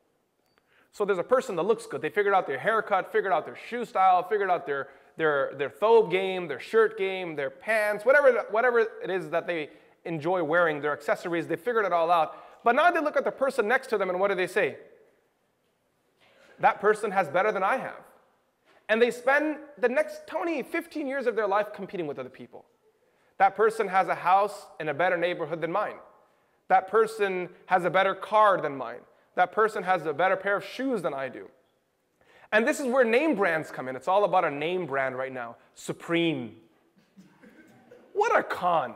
So 0.92 1.04
there's 1.04 1.18
a 1.18 1.24
person 1.24 1.56
that 1.56 1.64
looks 1.64 1.84
good. 1.84 2.00
They 2.00 2.08
figured 2.08 2.32
out 2.32 2.46
their 2.46 2.58
haircut, 2.58 3.12
figured 3.12 3.32
out 3.32 3.44
their 3.44 3.58
shoe 3.68 3.84
style, 3.84 4.22
figured 4.22 4.48
out 4.48 4.66
their, 4.66 4.88
their, 5.18 5.52
their 5.58 5.68
thobe 5.68 6.10
game, 6.10 6.48
their 6.48 6.60
shirt 6.60 6.96
game, 6.96 7.36
their 7.36 7.50
pants, 7.50 8.04
whatever, 8.04 8.46
whatever 8.50 8.80
it 8.80 9.10
is 9.10 9.28
that 9.30 9.46
they 9.46 9.68
enjoy 10.06 10.42
wearing, 10.42 10.80
their 10.80 10.92
accessories. 10.92 11.46
They 11.46 11.56
figured 11.56 11.84
it 11.84 11.92
all 11.92 12.10
out. 12.10 12.62
But 12.64 12.76
now 12.76 12.90
they 12.90 13.00
look 13.00 13.16
at 13.16 13.24
the 13.24 13.30
person 13.30 13.68
next 13.68 13.88
to 13.88 13.98
them 13.98 14.08
and 14.08 14.18
what 14.18 14.28
do 14.28 14.36
they 14.36 14.46
say? 14.46 14.78
That 16.60 16.80
person 16.80 17.10
has 17.10 17.28
better 17.28 17.52
than 17.52 17.62
I 17.62 17.76
have. 17.76 18.00
And 18.88 19.02
they 19.02 19.10
spend 19.10 19.58
the 19.78 19.88
next 19.88 20.26
20, 20.28 20.62
15 20.62 21.06
years 21.06 21.26
of 21.26 21.36
their 21.36 21.46
life 21.46 21.72
competing 21.74 22.06
with 22.06 22.18
other 22.18 22.30
people. 22.30 22.64
That 23.38 23.56
person 23.56 23.88
has 23.88 24.08
a 24.08 24.14
house 24.14 24.66
in 24.80 24.88
a 24.88 24.94
better 24.94 25.16
neighborhood 25.16 25.60
than 25.60 25.72
mine. 25.72 25.96
That 26.68 26.88
person 26.88 27.48
has 27.66 27.84
a 27.84 27.90
better 27.90 28.14
car 28.14 28.60
than 28.60 28.76
mine. 28.76 29.00
That 29.34 29.52
person 29.52 29.82
has 29.82 30.06
a 30.06 30.12
better 30.12 30.36
pair 30.36 30.56
of 30.56 30.64
shoes 30.64 31.02
than 31.02 31.14
I 31.14 31.28
do. 31.28 31.48
And 32.52 32.66
this 32.66 32.80
is 32.80 32.86
where 32.86 33.04
name 33.04 33.34
brands 33.34 33.70
come 33.70 33.88
in. 33.88 33.96
It's 33.96 34.08
all 34.08 34.24
about 34.24 34.44
a 34.44 34.50
name 34.50 34.86
brand 34.86 35.16
right 35.16 35.32
now 35.32 35.56
Supreme. 35.74 36.56
What 38.12 38.36
a 38.36 38.42
con. 38.42 38.94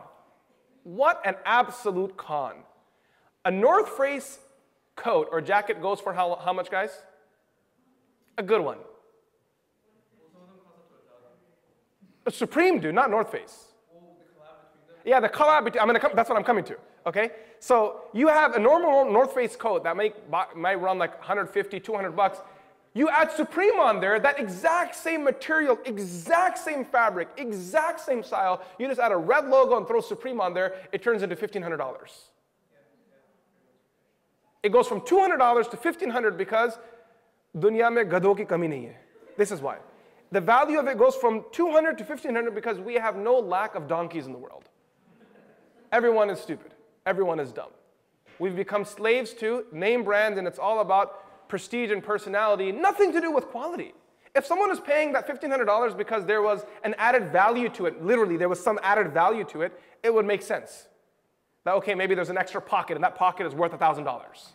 What 0.84 1.20
an 1.26 1.34
absolute 1.44 2.16
con. 2.16 2.54
A 3.44 3.50
North 3.50 3.90
Face 3.90 4.38
coat 4.96 5.28
or 5.30 5.40
jacket 5.40 5.82
goes 5.82 6.00
for 6.00 6.14
how, 6.14 6.36
how 6.42 6.52
much, 6.52 6.70
guys? 6.70 6.90
A 8.38 8.42
good 8.42 8.62
one. 8.62 8.78
A 12.24 12.30
Supreme 12.30 12.80
dude, 12.80 12.94
not 12.94 13.10
North 13.10 13.30
Face. 13.30 13.69
Yeah, 15.04 15.20
the 15.20 15.28
collab 15.28 15.64
between, 15.64 15.80
I'm 15.80 15.86
gonna 15.86 16.00
come, 16.00 16.12
that's 16.14 16.28
what 16.28 16.36
I'm 16.36 16.44
coming 16.44 16.64
to, 16.64 16.76
okay? 17.06 17.30
So 17.58 18.02
you 18.12 18.28
have 18.28 18.54
a 18.54 18.58
normal 18.58 19.10
North 19.10 19.34
Face 19.34 19.56
coat 19.56 19.84
that 19.84 19.96
might, 19.96 20.14
might 20.56 20.74
run 20.80 20.98
like 20.98 21.18
150, 21.18 21.80
200 21.80 22.12
bucks. 22.12 22.40
You 22.92 23.08
add 23.08 23.30
Supreme 23.30 23.78
on 23.78 24.00
there, 24.00 24.18
that 24.18 24.40
exact 24.40 24.96
same 24.96 25.22
material, 25.22 25.78
exact 25.84 26.58
same 26.58 26.84
fabric, 26.84 27.28
exact 27.36 28.00
same 28.00 28.22
style. 28.22 28.62
You 28.78 28.88
just 28.88 29.00
add 29.00 29.12
a 29.12 29.16
red 29.16 29.48
logo 29.48 29.76
and 29.76 29.86
throw 29.86 30.00
Supreme 30.00 30.40
on 30.40 30.54
there, 30.54 30.74
it 30.92 31.02
turns 31.02 31.22
into 31.22 31.36
$1,500. 31.36 32.08
It 34.62 34.72
goes 34.72 34.86
from 34.86 35.00
$200 35.00 35.70
to 35.70 35.76
$1,500 35.76 36.36
because 36.36 36.78
dunya 37.56 37.92
mein 37.92 38.08
gadon 38.08 38.36
ki 38.36 38.44
kami 38.44 38.68
nahi 38.68 38.88
hai. 38.88 38.96
This 39.36 39.50
is 39.50 39.60
why. 39.60 39.78
The 40.32 40.40
value 40.40 40.78
of 40.78 40.86
it 40.86 40.98
goes 40.98 41.16
from 41.16 41.44
200 41.52 41.98
to 41.98 42.04
1500 42.04 42.54
because 42.54 42.78
we 42.78 42.94
have 42.94 43.16
no 43.16 43.38
lack 43.38 43.74
of 43.74 43.88
donkeys 43.88 44.26
in 44.26 44.32
the 44.32 44.38
world. 44.38 44.68
Everyone 45.92 46.30
is 46.30 46.38
stupid. 46.40 46.72
Everyone 47.06 47.40
is 47.40 47.52
dumb. 47.52 47.70
We've 48.38 48.56
become 48.56 48.84
slaves 48.84 49.34
to 49.34 49.64
name 49.72 50.04
brands 50.04 50.38
and 50.38 50.46
it's 50.46 50.58
all 50.58 50.80
about 50.80 51.48
prestige 51.48 51.90
and 51.90 52.02
personality, 52.02 52.72
nothing 52.72 53.12
to 53.12 53.20
do 53.20 53.30
with 53.30 53.46
quality. 53.48 53.92
If 54.34 54.46
someone 54.46 54.70
is 54.70 54.78
paying 54.78 55.12
that 55.12 55.26
$1,500 55.26 55.96
because 55.96 56.24
there 56.24 56.40
was 56.40 56.64
an 56.84 56.94
added 56.98 57.32
value 57.32 57.68
to 57.70 57.86
it, 57.86 58.02
literally 58.02 58.36
there 58.36 58.48
was 58.48 58.62
some 58.62 58.78
added 58.82 59.12
value 59.12 59.44
to 59.44 59.62
it, 59.62 59.78
it 60.02 60.14
would 60.14 60.24
make 60.24 60.42
sense. 60.42 60.86
That, 61.64 61.74
okay, 61.74 61.94
maybe 61.94 62.14
there's 62.14 62.30
an 62.30 62.38
extra 62.38 62.62
pocket 62.62 62.94
and 62.94 63.04
that 63.04 63.16
pocket 63.16 63.46
is 63.46 63.54
worth 63.54 63.72
$1,000. 63.72 64.52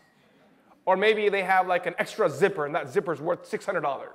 Or 0.86 0.96
maybe 0.96 1.30
they 1.30 1.44
have 1.44 1.68
like 1.68 1.86
an 1.86 1.96
extra 2.00 2.30
zipper 2.30 2.66
and 2.66 2.74
that 2.74 2.90
zipper 2.90 3.12
is 3.12 3.20
worth 3.20 3.50
$600. 3.50 4.08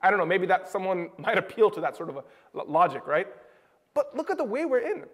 I 0.00 0.10
don't 0.10 0.18
know, 0.18 0.26
maybe 0.26 0.46
that 0.46 0.68
someone 0.68 1.10
might 1.18 1.38
appeal 1.38 1.70
to 1.70 1.80
that 1.82 1.96
sort 1.96 2.08
of 2.08 2.16
a 2.16 2.24
logic, 2.66 3.06
right? 3.06 3.28
But 3.94 4.16
look 4.16 4.30
at 4.30 4.38
the 4.38 4.44
way 4.44 4.64
we're 4.64 4.78
in. 4.78 5.04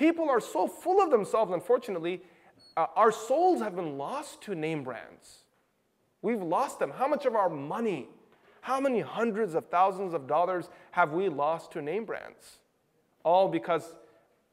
People 0.00 0.30
are 0.30 0.40
so 0.40 0.66
full 0.66 1.02
of 1.02 1.10
themselves, 1.10 1.52
unfortunately, 1.52 2.22
uh, 2.74 2.86
our 2.96 3.12
souls 3.12 3.60
have 3.60 3.76
been 3.76 3.98
lost 3.98 4.40
to 4.40 4.54
name 4.54 4.82
brands. 4.82 5.44
We've 6.22 6.40
lost 6.40 6.78
them. 6.78 6.90
How 6.90 7.06
much 7.06 7.26
of 7.26 7.34
our 7.34 7.50
money, 7.50 8.08
how 8.62 8.80
many 8.80 9.00
hundreds 9.00 9.54
of 9.54 9.66
thousands 9.66 10.14
of 10.14 10.26
dollars 10.26 10.70
have 10.92 11.12
we 11.12 11.28
lost 11.28 11.72
to 11.72 11.82
name 11.82 12.06
brands? 12.06 12.60
All 13.24 13.46
because 13.46 13.94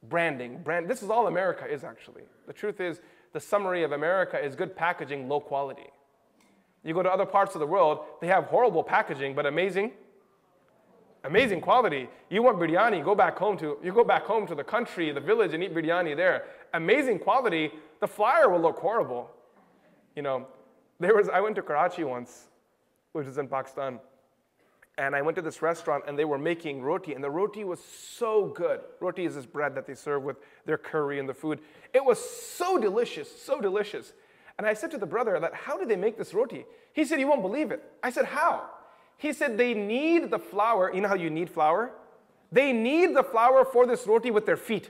branding, 0.03 0.63
brand, 0.63 0.89
this 0.89 1.01
is 1.01 1.10
all 1.10 1.27
America 1.27 1.65
is 1.65 1.86
actually. 1.86 2.23
The 2.45 2.51
truth 2.51 2.81
is, 2.81 2.99
the 3.31 3.39
summary 3.39 3.83
of 3.83 3.93
America 3.93 4.38
is 4.38 4.53
good 4.53 4.75
packaging, 4.75 5.29
low 5.29 5.39
quality. 5.39 5.88
You 6.83 6.93
go 6.93 7.03
to 7.03 7.10
other 7.10 7.25
parts 7.25 7.55
of 7.55 7.62
the 7.62 7.67
world, 7.67 7.99
they 8.19 8.27
have 8.27 8.47
horrible 8.47 8.83
packaging, 8.83 9.33
but 9.33 9.45
amazing, 9.45 9.93
amazing 11.23 11.62
quality. 11.62 12.08
You 12.30 12.43
want 12.43 12.58
biryani, 12.58 13.03
go 13.03 13.15
back 13.15 13.38
home 13.38 13.58
to, 13.58 13.77
you 13.84 13.91
go 13.93 14.03
back 14.03 14.25
home 14.25 14.47
to 14.47 14.56
the 14.56 14.63
country, 14.63 15.12
the 15.12 15.19
village, 15.19 15.53
and 15.53 15.63
eat 15.63 15.73
biryani 15.73 16.15
there. 16.15 16.45
Amazing 16.73 17.19
quality. 17.19 17.71
The 17.99 18.08
flyer 18.08 18.49
will 18.49 18.62
look 18.62 18.80
horrible. 18.80 19.30
You 20.15 20.21
know, 20.23 20.47
there 20.99 21.15
was, 21.15 21.30
I 21.30 21.41
went 21.41 21.56
to 21.56 21.62
Karachi 21.62 22.03
once, 22.03 22.47
which 23.12 23.27
is 23.27 23.38
in 23.38 23.47
Pakistan, 23.47 23.99
and 24.97 25.15
I 25.15 25.21
went 25.21 25.36
to 25.36 25.41
this 25.43 25.62
restaurant 25.62 26.06
and 26.08 26.17
they 26.17 26.25
were 26.25 26.39
making 26.39 26.82
roti, 26.82 27.13
and 27.13 27.23
the 27.23 27.30
roti 27.30 27.63
was 27.63 27.80
so 27.80 28.47
good. 28.47 28.82
Roti 28.99 29.25
is 29.25 29.36
this 29.36 29.45
bread 29.45 29.75
that 29.75 29.86
they 29.86 29.93
serve 29.93 30.23
with 30.23 30.38
their 30.65 30.77
curry 30.77 31.19
and 31.19 31.30
the 31.30 31.34
food. 31.34 31.60
It 31.93 32.03
was 32.03 32.17
so 32.17 32.80
delicious, 32.80 33.30
so 33.30 33.62
delicious. 33.62 34.13
And 34.58 34.65
I 34.65 34.73
said 34.73 34.89
to 34.91 34.97
the 34.97 35.06
brother 35.06 35.39
that, 35.39 35.53
how 35.53 35.77
do 35.77 35.86
they 35.86 35.95
make 35.95 36.17
this 36.17 36.34
roti? 36.34 36.65
He 36.93 37.06
said, 37.06 37.19
you 37.19 37.27
won't 37.27 37.43
believe 37.43 37.69
it. 37.69 37.84
I 38.01 38.10
said, 38.10 38.25
how? 38.25 38.69
He 39.17 39.34
said, 39.34 39.58
they 39.58 39.73
knead 39.73 40.30
the 40.30 40.39
flour. 40.39 40.93
You 40.93 41.01
know 41.01 41.08
how 41.08 41.15
you 41.15 41.30
knead 41.30 41.49
flour? 41.49 41.91
They 42.51 42.71
knead 42.71 43.15
the 43.15 43.23
flour 43.23 43.65
for 43.65 43.86
this 43.86 44.06
roti 44.08 44.32
with 44.32 44.45
their 44.45 44.58
feet. 44.58 44.89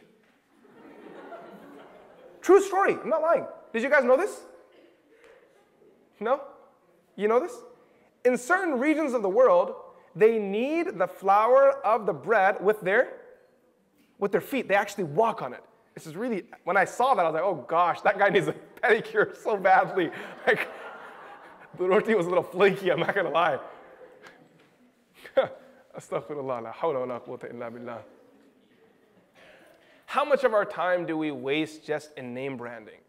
True 2.42 2.62
story. 2.62 2.98
I'm 3.02 3.10
not 3.10 3.22
lying. 3.22 3.46
Did 3.74 3.84
you 3.84 3.90
guys 3.90 4.04
know 4.04 4.18
this? 4.18 4.42
No? 6.20 6.42
You 7.16 7.28
know 7.28 7.40
this? 7.40 7.54
In 8.26 8.38
certain 8.38 8.80
regions 8.80 9.14
of 9.14 9.22
the 9.22 9.30
world, 9.30 9.76
they 10.16 10.40
knead 10.40 10.98
the 10.98 11.08
flour 11.08 11.80
of 11.86 12.06
the 12.06 12.14
bread 12.14 12.64
with 12.64 12.82
their 12.82 13.14
with 14.20 14.32
their 14.32 14.42
feet. 14.42 14.68
They 14.68 14.76
actually 14.76 15.04
walk 15.06 15.42
on 15.42 15.54
it. 15.54 15.64
This 15.94 16.08
is 16.08 16.16
really, 16.16 16.44
when 16.64 16.78
I 16.78 16.86
saw 16.86 17.14
that, 17.16 17.26
I 17.26 17.30
was 17.30 17.34
like, 17.34 17.44
oh 17.44 17.66
gosh, 17.68 18.02
that 18.02 18.18
guy 18.18 18.30
needs 18.30 18.48
a 18.48 18.56
pedicure 18.82 19.36
so 19.36 19.58
badly. 19.58 20.12
Like, 20.48 20.70
the 21.78 21.88
roti 21.88 22.16
was 22.16 22.26
a 22.26 22.30
little 22.30 22.44
flaky, 22.44 22.92
I'm 22.92 23.00
not 23.02 23.14
gonna 23.14 23.30
lie. 23.30 23.60
Astaghfirullah, 25.98 26.64
la 26.64 26.74
wa 26.82 27.20
quwwata 27.20 27.50
illa 27.54 27.72
billah. 27.72 28.00
How 30.06 30.24
much 30.24 30.44
of 30.44 30.54
our 30.54 30.66
time 30.66 31.06
do 31.06 31.18
we 31.18 31.32
waste 31.32 31.86
just 31.86 32.12
in 32.18 32.34
name 32.34 32.58
branding? 32.58 33.00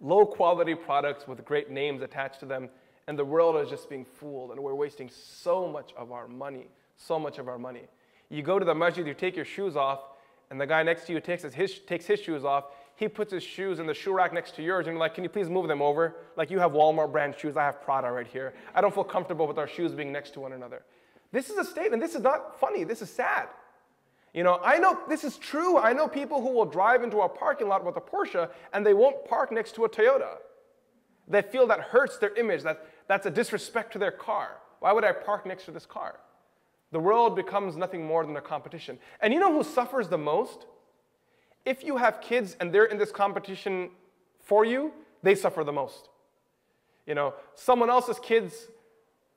Low 0.00 0.24
quality 0.24 0.74
products 0.74 1.26
with 1.26 1.44
great 1.44 1.70
names 1.70 2.02
attached 2.02 2.40
to 2.40 2.46
them, 2.46 2.68
and 3.08 3.18
the 3.18 3.24
world 3.24 3.56
is 3.62 3.70
just 3.70 3.88
being 3.88 4.04
fooled, 4.04 4.50
and 4.50 4.60
we're 4.60 4.74
wasting 4.74 5.10
so 5.10 5.66
much 5.66 5.92
of 5.96 6.12
our 6.12 6.28
money, 6.28 6.68
so 6.96 7.18
much 7.18 7.38
of 7.38 7.48
our 7.48 7.58
money. 7.58 7.82
You 8.28 8.42
go 8.42 8.58
to 8.58 8.64
the 8.64 8.74
masjid, 8.74 9.06
you 9.06 9.14
take 9.14 9.36
your 9.36 9.44
shoes 9.44 9.76
off, 9.76 10.00
and 10.50 10.60
the 10.60 10.66
guy 10.66 10.82
next 10.82 11.06
to 11.06 11.12
you 11.12 11.20
takes 11.20 11.42
his, 11.42 11.80
takes 11.80 12.06
his 12.06 12.20
shoes 12.20 12.44
off, 12.44 12.66
he 12.94 13.08
puts 13.08 13.32
his 13.32 13.42
shoes 13.42 13.78
in 13.78 13.86
the 13.86 13.94
shoe 13.94 14.12
rack 14.12 14.32
next 14.32 14.54
to 14.56 14.62
yours, 14.62 14.86
and 14.86 14.94
you're 14.94 15.00
like, 15.00 15.14
can 15.14 15.24
you 15.24 15.30
please 15.30 15.50
move 15.50 15.68
them 15.68 15.82
over? 15.82 16.16
Like 16.36 16.50
you 16.50 16.58
have 16.58 16.72
Walmart 16.72 17.12
brand 17.12 17.34
shoes, 17.36 17.56
I 17.56 17.64
have 17.64 17.82
Prada 17.82 18.10
right 18.10 18.26
here. 18.26 18.54
I 18.74 18.80
don't 18.80 18.94
feel 18.94 19.04
comfortable 19.04 19.46
with 19.46 19.58
our 19.58 19.68
shoes 19.68 19.92
being 19.92 20.12
next 20.12 20.30
to 20.34 20.40
one 20.40 20.52
another. 20.52 20.82
This 21.36 21.50
is 21.50 21.58
a 21.58 21.64
statement. 21.64 22.02
This 22.02 22.14
is 22.14 22.22
not 22.22 22.58
funny. 22.58 22.82
This 22.82 23.02
is 23.02 23.10
sad. 23.10 23.48
You 24.32 24.42
know, 24.42 24.58
I 24.64 24.78
know 24.78 24.98
this 25.06 25.22
is 25.22 25.36
true. 25.36 25.76
I 25.76 25.92
know 25.92 26.08
people 26.08 26.40
who 26.40 26.50
will 26.50 26.64
drive 26.64 27.02
into 27.02 27.18
a 27.20 27.28
parking 27.28 27.68
lot 27.68 27.84
with 27.84 27.98
a 27.98 28.00
Porsche 28.00 28.48
and 28.72 28.86
they 28.86 28.94
won't 28.94 29.22
park 29.26 29.52
next 29.52 29.74
to 29.74 29.84
a 29.84 29.88
Toyota. 29.88 30.38
They 31.28 31.42
feel 31.42 31.66
that 31.66 31.80
hurts 31.80 32.16
their 32.16 32.34
image, 32.36 32.62
that 32.62 32.86
that's 33.06 33.26
a 33.26 33.30
disrespect 33.30 33.92
to 33.92 33.98
their 33.98 34.12
car. 34.12 34.56
Why 34.80 34.92
would 34.92 35.04
I 35.04 35.12
park 35.12 35.44
next 35.44 35.66
to 35.66 35.72
this 35.72 35.84
car? 35.84 36.20
The 36.92 37.00
world 37.00 37.36
becomes 37.36 37.76
nothing 37.76 38.06
more 38.06 38.24
than 38.24 38.38
a 38.38 38.40
competition. 38.40 38.98
And 39.20 39.34
you 39.34 39.38
know 39.38 39.52
who 39.52 39.62
suffers 39.62 40.08
the 40.08 40.16
most? 40.16 40.64
If 41.66 41.84
you 41.84 41.98
have 41.98 42.22
kids 42.22 42.56
and 42.60 42.72
they're 42.72 42.86
in 42.86 42.96
this 42.96 43.12
competition 43.12 43.90
for 44.40 44.64
you, 44.64 44.90
they 45.22 45.34
suffer 45.34 45.64
the 45.64 45.72
most. 45.72 46.08
You 47.06 47.14
know, 47.14 47.34
someone 47.54 47.90
else's 47.90 48.18
kids 48.20 48.68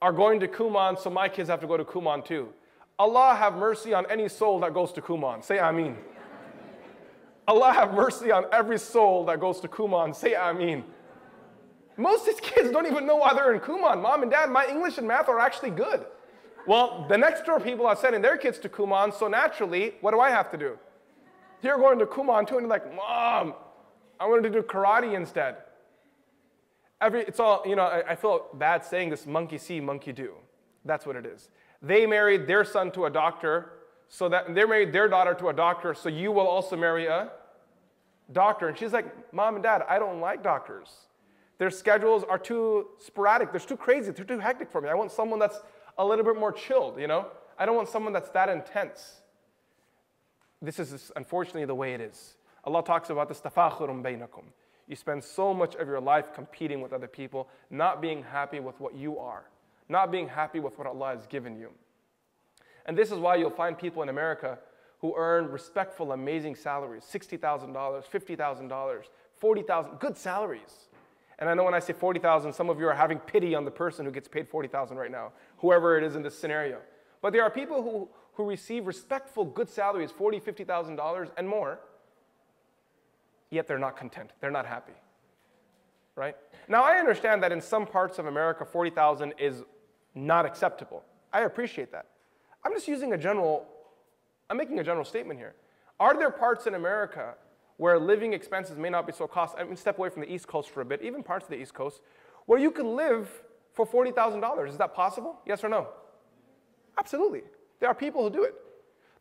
are 0.02 0.14
going 0.14 0.40
to 0.40 0.48
Kumon, 0.48 0.98
so 0.98 1.10
my 1.10 1.28
kids 1.28 1.50
have 1.50 1.60
to 1.62 1.68
go 1.68 1.78
to 1.78 1.84
Kumon 1.84 2.24
too. 2.26 2.50
Allah 2.98 3.36
have 3.36 3.56
mercy 3.56 3.94
on 3.94 4.06
any 4.10 4.30
soul 4.30 4.60
that 4.60 4.74
goes 4.74 4.92
to 4.94 5.02
Kumon. 5.02 5.44
Say 5.44 5.58
Ameen. 5.58 5.96
Allah 7.48 7.72
have 7.72 7.94
mercy 7.94 8.32
on 8.32 8.46
every 8.52 8.78
soul 8.78 9.26
that 9.26 9.40
goes 9.40 9.60
to 9.62 9.68
Kumon. 9.68 10.16
Say 10.16 10.36
Ameen. 10.36 10.84
Most 11.98 12.22
of 12.22 12.28
these 12.28 12.40
kids 12.40 12.72
don't 12.72 12.86
even 12.86 13.06
know 13.06 13.18
why 13.18 13.34
they're 13.34 13.54
in 13.54 13.60
Kumon. 13.60 14.02
Mom 14.02 14.22
and 14.22 14.32
dad, 14.32 14.50
my 14.50 14.66
English 14.68 14.98
and 14.98 15.08
math 15.08 15.28
are 15.28 15.40
actually 15.40 15.72
good. 15.72 16.06
Well, 16.66 17.06
the 17.10 17.18
next 17.18 17.46
door 17.46 17.60
people 17.60 17.88
are 17.88 17.96
sending 17.96 18.22
their 18.22 18.38
kids 18.38 18.60
to 18.60 18.70
Kumon, 18.70 19.14
so 19.14 19.28
naturally, 19.28 19.96
what 20.02 20.12
do 20.12 20.20
I 20.20 20.30
have 20.30 20.52
to 20.52 20.58
do? 20.58 20.78
You're 21.62 21.78
going 21.78 22.00
to 22.00 22.06
Kumon 22.06 22.48
too, 22.48 22.56
and 22.56 22.64
you're 22.64 22.70
like, 22.70 22.96
Mom, 22.96 23.54
I 24.20 24.28
wanted 24.28 24.44
to 24.44 24.50
do 24.50 24.62
karate 24.62 25.14
instead. 25.14 25.58
Every, 27.02 27.22
it's 27.22 27.40
all, 27.40 27.64
you 27.66 27.76
know, 27.76 27.84
I, 27.84 28.12
I 28.12 28.16
feel 28.16 28.48
bad 28.54 28.84
saying 28.86 29.10
this 29.10 29.26
monkey 29.26 29.58
see, 29.58 29.80
monkey 29.80 30.12
do. 30.12 30.34
That's 30.86 31.06
what 31.06 31.16
it 31.16 31.26
is. 31.26 31.50
They 31.82 32.06
married 32.06 32.48
their 32.48 32.64
son 32.64 32.92
to 32.92 33.06
a 33.06 33.10
doctor, 33.10 33.74
so 34.10 34.28
that 34.28 34.54
they 34.54 34.66
married 34.66 34.92
their 34.92 35.08
daughter 35.08 35.36
to 35.36 35.50
a 35.50 35.54
doctor, 35.54 35.94
so 35.94 36.10
you 36.10 36.32
will 36.32 36.48
also 36.48 36.76
marry 36.76 37.06
a 37.06 37.30
doctor. 38.32 38.68
And 38.68 38.78
she's 38.78 38.92
like, 38.92 39.06
Mom 39.32 39.54
and 39.54 39.64
Dad, 39.64 39.84
I 39.88 40.00
don't 40.00 40.20
like 40.20 40.44
doctors. 40.44 40.90
Their 41.60 41.70
schedules 41.70 42.24
are 42.28 42.40
too 42.40 42.88
sporadic, 42.98 43.52
they're 43.52 43.60
too 43.60 43.78
crazy, 43.78 44.12
they're 44.12 44.26
too 44.26 44.40
hectic 44.40 44.72
for 44.72 44.82
me. 44.82 44.90
I 44.90 44.96
want 44.96 45.12
someone 45.12 45.40
that's 45.40 45.60
a 45.98 46.06
little 46.06 46.26
bit 46.26 46.38
more 46.38 46.52
chilled, 46.52 47.00
you 47.00 47.08
know? 47.08 47.28
I 47.58 47.66
don't 47.66 47.76
want 47.76 47.90
someone 47.90 48.14
that's 48.14 48.30
that 48.32 48.50
intense. 48.50 49.22
This 50.62 50.80
is 50.80 51.12
unfortunately 51.16 51.66
the 51.66 51.76
way 51.76 51.94
it 51.94 52.02
is. 52.02 52.36
Allah 52.64 52.84
talks 52.84 53.10
about 53.10 53.30
this 53.30 53.42
tafakhurun 53.42 54.02
bainakum. 54.02 54.46
You 54.89 54.95
spend 54.95 55.23
so 55.23 55.54
much 55.54 55.75
of 55.75 55.88
your 55.88 56.02
life 56.02 56.34
competing 56.34 56.82
with 56.82 56.93
other 56.93 57.08
people, 57.08 57.47
not 57.69 58.02
being 58.02 58.23
happy 58.23 58.60
with 58.60 58.80
what 58.80 58.95
you 58.95 59.19
are, 59.19 59.45
not 59.88 60.12
being 60.12 60.28
happy 60.28 60.60
with 60.60 60.78
what 60.80 60.88
Allah 60.88 61.15
has 61.15 61.28
given 61.28 61.56
you. 61.56 61.69
And 62.88 62.97
this 62.97 63.12
is 63.12 63.19
why 63.19 63.36
you'll 63.36 63.52
find 63.52 63.78
people 63.78 64.02
in 64.02 64.10
America 64.10 64.58
who 64.99 65.13
earn 65.15 65.49
respectful, 65.52 66.12
amazing 66.12 66.56
salaries 66.56 67.04
$60,000, 67.10 67.71
$50,000, 67.71 69.04
$40,000, 69.41 69.99
good 69.99 70.17
salaries. 70.17 70.88
And 71.38 71.47
I 71.47 71.54
know 71.54 71.63
when 71.63 71.75
I 71.75 71.80
say 71.80 71.93
40,000, 71.93 72.52
some 72.52 72.69
of 72.69 72.80
you 72.80 72.88
are 72.88 72.93
having 72.95 73.19
pity 73.19 73.54
on 73.54 73.65
the 73.65 73.71
person 73.71 74.06
who 74.06 74.12
gets 74.12 74.28
paid 74.28 74.49
40,000 74.49 74.97
right 74.97 75.12
now, 75.12 75.34
whoever 75.60 75.99
it 75.99 76.04
is 76.04 76.15
in 76.15 76.23
this 76.23 76.38
scenario. 76.38 76.80
But 77.21 77.32
there 77.32 77.43
are 77.43 77.52
people 77.52 77.84
who, 77.84 78.10
who 78.34 78.49
receive 78.49 78.88
respectful, 78.88 79.45
good 79.45 79.69
salaries, 79.69 80.12
$40,000, 80.12 80.65
$50,000 80.65 81.30
and 81.38 81.47
more, 81.47 81.80
yet 83.52 83.68
they're 83.68 83.80
not 83.80 83.98
content. 83.98 84.32
They're 84.40 84.52
not 84.52 84.66
happy. 84.66 84.94
Right? 86.16 86.36
Now, 86.68 86.84
I 86.84 86.98
understand 86.98 87.42
that 87.44 87.52
in 87.52 87.62
some 87.62 87.86
parts 87.86 88.20
of 88.20 88.26
America, 88.26 88.66
40,000 88.66 89.34
is 89.38 89.64
not 90.16 90.46
acceptable. 90.46 91.04
I 91.32 91.42
appreciate 91.42 91.92
that. 91.92 92.06
I'm 92.64 92.74
just 92.74 92.88
using 92.88 93.14
a 93.14 93.18
general, 93.18 93.66
I'm 94.50 94.58
making 94.58 94.80
a 94.80 94.84
general 94.84 95.06
statement 95.06 95.40
here. 95.40 95.56
Are 96.00 96.18
there 96.18 96.30
parts 96.30 96.68
in 96.68 96.76
America 96.76 97.36
where 97.78 97.98
living 97.98 98.34
expenses 98.34 98.78
may 98.78 98.90
not 98.90 99.08
be 99.08 99.14
so 99.14 99.28
cost? 99.28 99.56
I 99.58 99.64
mean, 99.64 99.78
step 99.78 99.98
away 99.98 100.10
from 100.10 100.22
the 100.22 100.32
East 100.32 100.48
Coast 100.48 100.70
for 100.70 100.82
a 100.82 100.86
bit, 100.86 101.02
even 101.02 101.24
parts 101.24 101.46
of 101.46 101.52
the 101.52 101.58
East 101.58 101.74
Coast, 101.74 102.02
where 102.46 102.60
you 102.60 102.72
can 102.72 102.96
live 102.96 103.30
for 103.74 103.86
$40,000. 103.86 104.68
Is 104.68 104.78
that 104.78 104.94
possible? 104.94 105.40
Yes 105.46 105.64
or 105.64 105.70
no? 105.70 105.88
Absolutely. 106.98 107.44
There 107.80 107.88
are 107.88 107.96
people 107.96 108.24
who 108.24 108.30
do 108.30 108.44
it. 108.44 108.56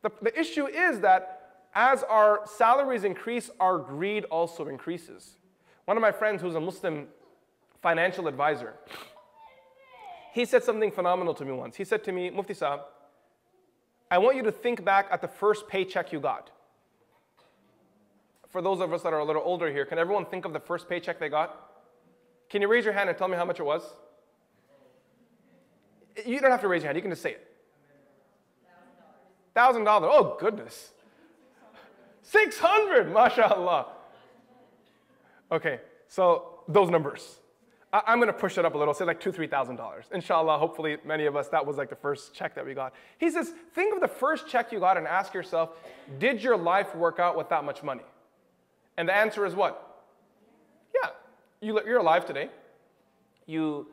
The, 0.02 0.10
the 0.22 0.38
issue 0.38 0.66
is 0.66 1.00
that 1.00 1.37
as 1.74 2.02
our 2.04 2.42
salaries 2.46 3.04
increase, 3.04 3.50
our 3.60 3.78
greed 3.78 4.24
also 4.24 4.68
increases. 4.68 5.36
One 5.84 5.96
of 5.96 6.00
my 6.00 6.12
friends 6.12 6.42
who's 6.42 6.54
a 6.54 6.60
Muslim 6.60 7.08
financial 7.82 8.28
advisor, 8.28 8.74
he 10.32 10.44
said 10.44 10.62
something 10.62 10.90
phenomenal 10.90 11.34
to 11.34 11.44
me 11.44 11.52
once. 11.52 11.76
He 11.76 11.84
said 11.84 12.04
to 12.04 12.12
me, 12.12 12.30
Mufti 12.30 12.54
Saab, 12.54 12.80
I 14.10 14.18
want 14.18 14.36
you 14.36 14.42
to 14.42 14.52
think 14.52 14.84
back 14.84 15.08
at 15.10 15.20
the 15.20 15.28
first 15.28 15.68
paycheck 15.68 16.12
you 16.12 16.20
got. 16.20 16.50
For 18.48 18.62
those 18.62 18.80
of 18.80 18.92
us 18.92 19.02
that 19.02 19.12
are 19.12 19.18
a 19.18 19.24
little 19.24 19.42
older 19.44 19.70
here, 19.70 19.84
can 19.84 19.98
everyone 19.98 20.24
think 20.24 20.44
of 20.44 20.52
the 20.52 20.60
first 20.60 20.88
paycheck 20.88 21.18
they 21.18 21.28
got? 21.28 21.70
Can 22.48 22.62
you 22.62 22.68
raise 22.68 22.84
your 22.84 22.94
hand 22.94 23.10
and 23.10 23.18
tell 23.18 23.28
me 23.28 23.36
how 23.36 23.44
much 23.44 23.60
it 23.60 23.64
was? 23.64 23.82
You 26.24 26.40
don't 26.40 26.50
have 26.50 26.62
to 26.62 26.68
raise 26.68 26.82
your 26.82 26.88
hand, 26.88 26.96
you 26.96 27.02
can 27.02 27.10
just 27.10 27.22
say 27.22 27.32
it. 27.32 27.44
$1,000. 29.54 29.86
Oh, 30.02 30.36
goodness. 30.40 30.92
600, 32.30 33.10
mashallah. 33.12 33.86
Okay, 35.50 35.80
so 36.08 36.60
those 36.68 36.90
numbers. 36.90 37.38
I- 37.90 38.12
am 38.12 38.20
gonna 38.20 38.34
push 38.34 38.58
it 38.58 38.66
up 38.66 38.74
a 38.74 38.78
little, 38.78 38.92
say 38.92 39.06
like 39.06 39.18
two, 39.18 39.32
three 39.32 39.46
thousand 39.46 39.76
dollars. 39.76 40.04
Inshallah, 40.12 40.58
hopefully 40.58 40.98
many 41.06 41.24
of 41.24 41.36
us, 41.36 41.48
that 41.48 41.64
was 41.64 41.78
like 41.78 41.88
the 41.88 41.96
first 41.96 42.34
check 42.34 42.54
that 42.54 42.66
we 42.66 42.74
got. 42.74 42.92
He 43.16 43.30
says, 43.30 43.54
think 43.74 43.94
of 43.94 44.02
the 44.02 44.08
first 44.08 44.46
check 44.46 44.72
you 44.72 44.78
got 44.78 44.98
and 44.98 45.06
ask 45.06 45.32
yourself, 45.32 45.70
did 46.18 46.42
your 46.42 46.58
life 46.58 46.94
work 46.94 47.18
out 47.18 47.34
with 47.34 47.48
that 47.48 47.64
much 47.64 47.82
money? 47.82 48.04
And 48.98 49.08
the 49.08 49.14
answer 49.14 49.46
is 49.46 49.54
what? 49.54 50.04
Yeah, 50.94 51.10
you, 51.62 51.80
you're 51.86 52.00
alive 52.00 52.26
today. 52.26 52.50
You 53.46 53.86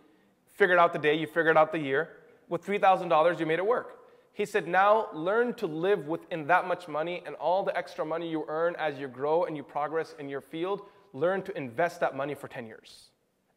figured 0.52 0.78
out 0.78 0.92
the 0.92 1.00
day, 1.00 1.16
you 1.16 1.28
figured 1.28 1.56
out 1.56 1.72
the 1.72 1.80
year. 1.80 2.18
With 2.50 2.66
$3,000, 2.66 3.40
you 3.40 3.46
made 3.46 3.60
it 3.60 3.66
work. 3.66 3.95
He 4.36 4.44
said, 4.44 4.68
now 4.68 5.08
learn 5.14 5.54
to 5.56 5.66
live 5.66 6.08
within 6.08 6.46
that 6.48 6.68
much 6.68 6.90
money 6.90 7.24
and 7.26 7.36
all 7.36 7.64
the 7.64 7.76
extra 7.76 8.04
money 8.04 8.30
you 8.30 8.44
earn 8.50 8.76
as 8.78 9.00
you 9.00 9.08
grow 9.08 9.46
and 9.46 9.56
you 9.56 9.64
progress 9.64 10.14
in 10.20 10.28
your 10.28 10.42
field, 10.42 10.82
learn 11.14 11.42
to 11.44 11.58
invest 11.58 12.02
that 12.02 12.18
money 12.18 12.36
for 12.36 12.50
10 12.50 12.68
years. 12.68 13.12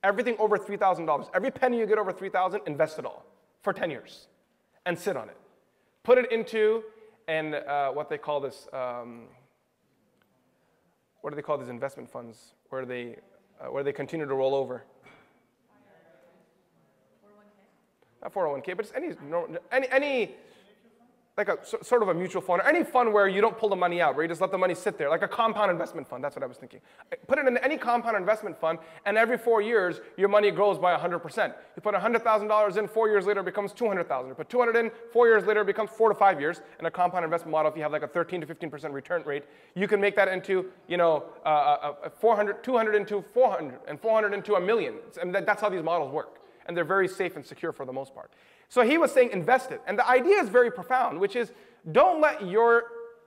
Everything 0.05 0.37
over 0.38 0.57
$3,000, 0.57 1.31
every 1.35 1.51
penny 1.51 1.81
you 1.81 1.87
get 1.87 1.99
over 1.99 2.12
3,000, 2.12 2.61
invest 2.69 2.97
it 3.01 3.05
all 3.05 3.27
for 3.61 3.73
10 3.73 3.91
years 3.91 4.29
and 4.87 4.97
sit 4.97 5.17
on 5.17 5.29
it. 5.29 5.37
Put 6.05 6.17
it 6.17 6.31
into 6.31 6.85
and 7.27 7.57
uh, 7.57 7.91
what 7.91 8.09
they 8.09 8.17
call 8.17 8.38
this, 8.38 8.69
um, 8.73 9.25
what 11.23 11.31
do 11.31 11.37
they 11.37 11.43
call 11.43 11.59
these 11.59 11.69
investment 11.69 12.09
funds 12.09 12.55
where 12.69 12.87
they, 12.87 13.17
uh, 13.61 13.67
where 13.67 13.83
they 13.83 13.93
continue 13.93 14.27
to 14.27 14.35
roll 14.35 14.55
over? 14.55 14.85
Not 18.23 18.33
401k, 18.33 18.77
but 18.77 18.93
any, 18.95 19.09
any, 19.73 19.88
any 19.91 20.31
like 21.38 21.48
a 21.48 21.59
sort 21.85 22.03
of 22.03 22.09
a 22.09 22.14
mutual 22.14 22.42
fund, 22.42 22.61
or 22.61 22.66
any 22.66 22.83
fund 22.83 23.12
where 23.12 23.29
you 23.29 23.40
don't 23.40 23.57
pull 23.57 23.68
the 23.68 23.77
money 23.77 24.01
out, 24.03 24.16
where 24.16 24.24
you 24.24 24.29
just 24.29 24.40
let 24.40 24.51
the 24.51 24.59
money 24.59 24.74
sit 24.74 24.98
there, 24.98 25.09
like 25.09 25.22
a 25.22 25.29
compound 25.29 25.70
investment 25.70 26.07
fund. 26.07 26.22
That's 26.22 26.35
what 26.35 26.42
I 26.42 26.46
was 26.46 26.57
thinking. 26.57 26.81
Put 27.29 27.38
it 27.38 27.46
in 27.46 27.57
any 27.59 27.79
compound 27.79 28.16
investment 28.16 28.61
fund, 28.61 28.81
and 29.07 29.16
every 29.16 29.38
four 29.38 29.62
years, 29.62 30.01
your 30.16 30.29
money 30.29 30.51
grows 30.51 30.79
by 30.79 30.96
100%. 30.96 31.55
You 31.77 31.83
put 31.83 31.94
$100,000 31.94 32.77
in, 32.77 32.88
four 32.88 33.09
years 33.09 33.24
later, 33.24 33.40
it 33.40 33.44
becomes 33.44 33.72
200,000. 33.72 34.29
You 34.29 34.35
put 34.35 34.48
200 34.48 34.77
in, 34.77 34.90
four 35.12 35.29
years 35.29 35.44
later, 35.44 35.61
it 35.61 35.66
becomes 35.66 35.90
four 35.90 36.09
to 36.09 36.14
five 36.14 36.40
years. 36.40 36.61
In 36.81 36.87
a 36.87 36.90
compound 36.90 37.24
investment 37.24 37.53
model, 37.53 37.70
if 37.70 37.77
you 37.77 37.83
have 37.85 37.92
like 37.92 38.03
a 38.03 38.09
13 38.09 38.40
to 38.40 38.46
15% 38.46 38.92
return 38.92 39.22
rate, 39.22 39.44
you 39.77 39.87
can 39.87 40.01
make 40.01 40.16
that 40.16 40.27
into, 40.27 40.66
you 40.88 40.96
know, 40.96 41.24
uh, 41.46 41.48
uh, 41.48 41.94
uh 42.05 42.11
400, 42.11 42.64
200 42.64 42.96
into 42.96 43.22
400, 43.22 43.79
and 43.87 44.01
400 44.01 44.35
into 44.35 44.57
a 44.57 44.61
million. 44.61 44.96
And 45.22 45.33
that's 45.33 45.61
how 45.61 45.68
these 45.68 45.85
models 45.85 46.12
work. 46.12 46.40
And 46.66 46.77
they're 46.77 46.85
very 46.85 47.09
safe 47.09 47.37
and 47.37 47.46
secure 47.46 47.72
for 47.72 47.87
the 47.87 47.92
most 47.92 48.12
part. 48.12 48.33
So 48.68 48.83
he 48.83 48.98
was 48.98 49.12
saying 49.12 49.31
invest 49.33 49.70
it. 49.70 49.81
And 49.87 49.98
the 49.98 50.07
idea 50.07 50.40
is 50.40 50.48
very 50.48 50.70
profound, 50.70 51.18
which 51.18 51.37
is 51.37 51.52
don't 51.92 52.20
let 52.20 52.46
your 52.46 52.85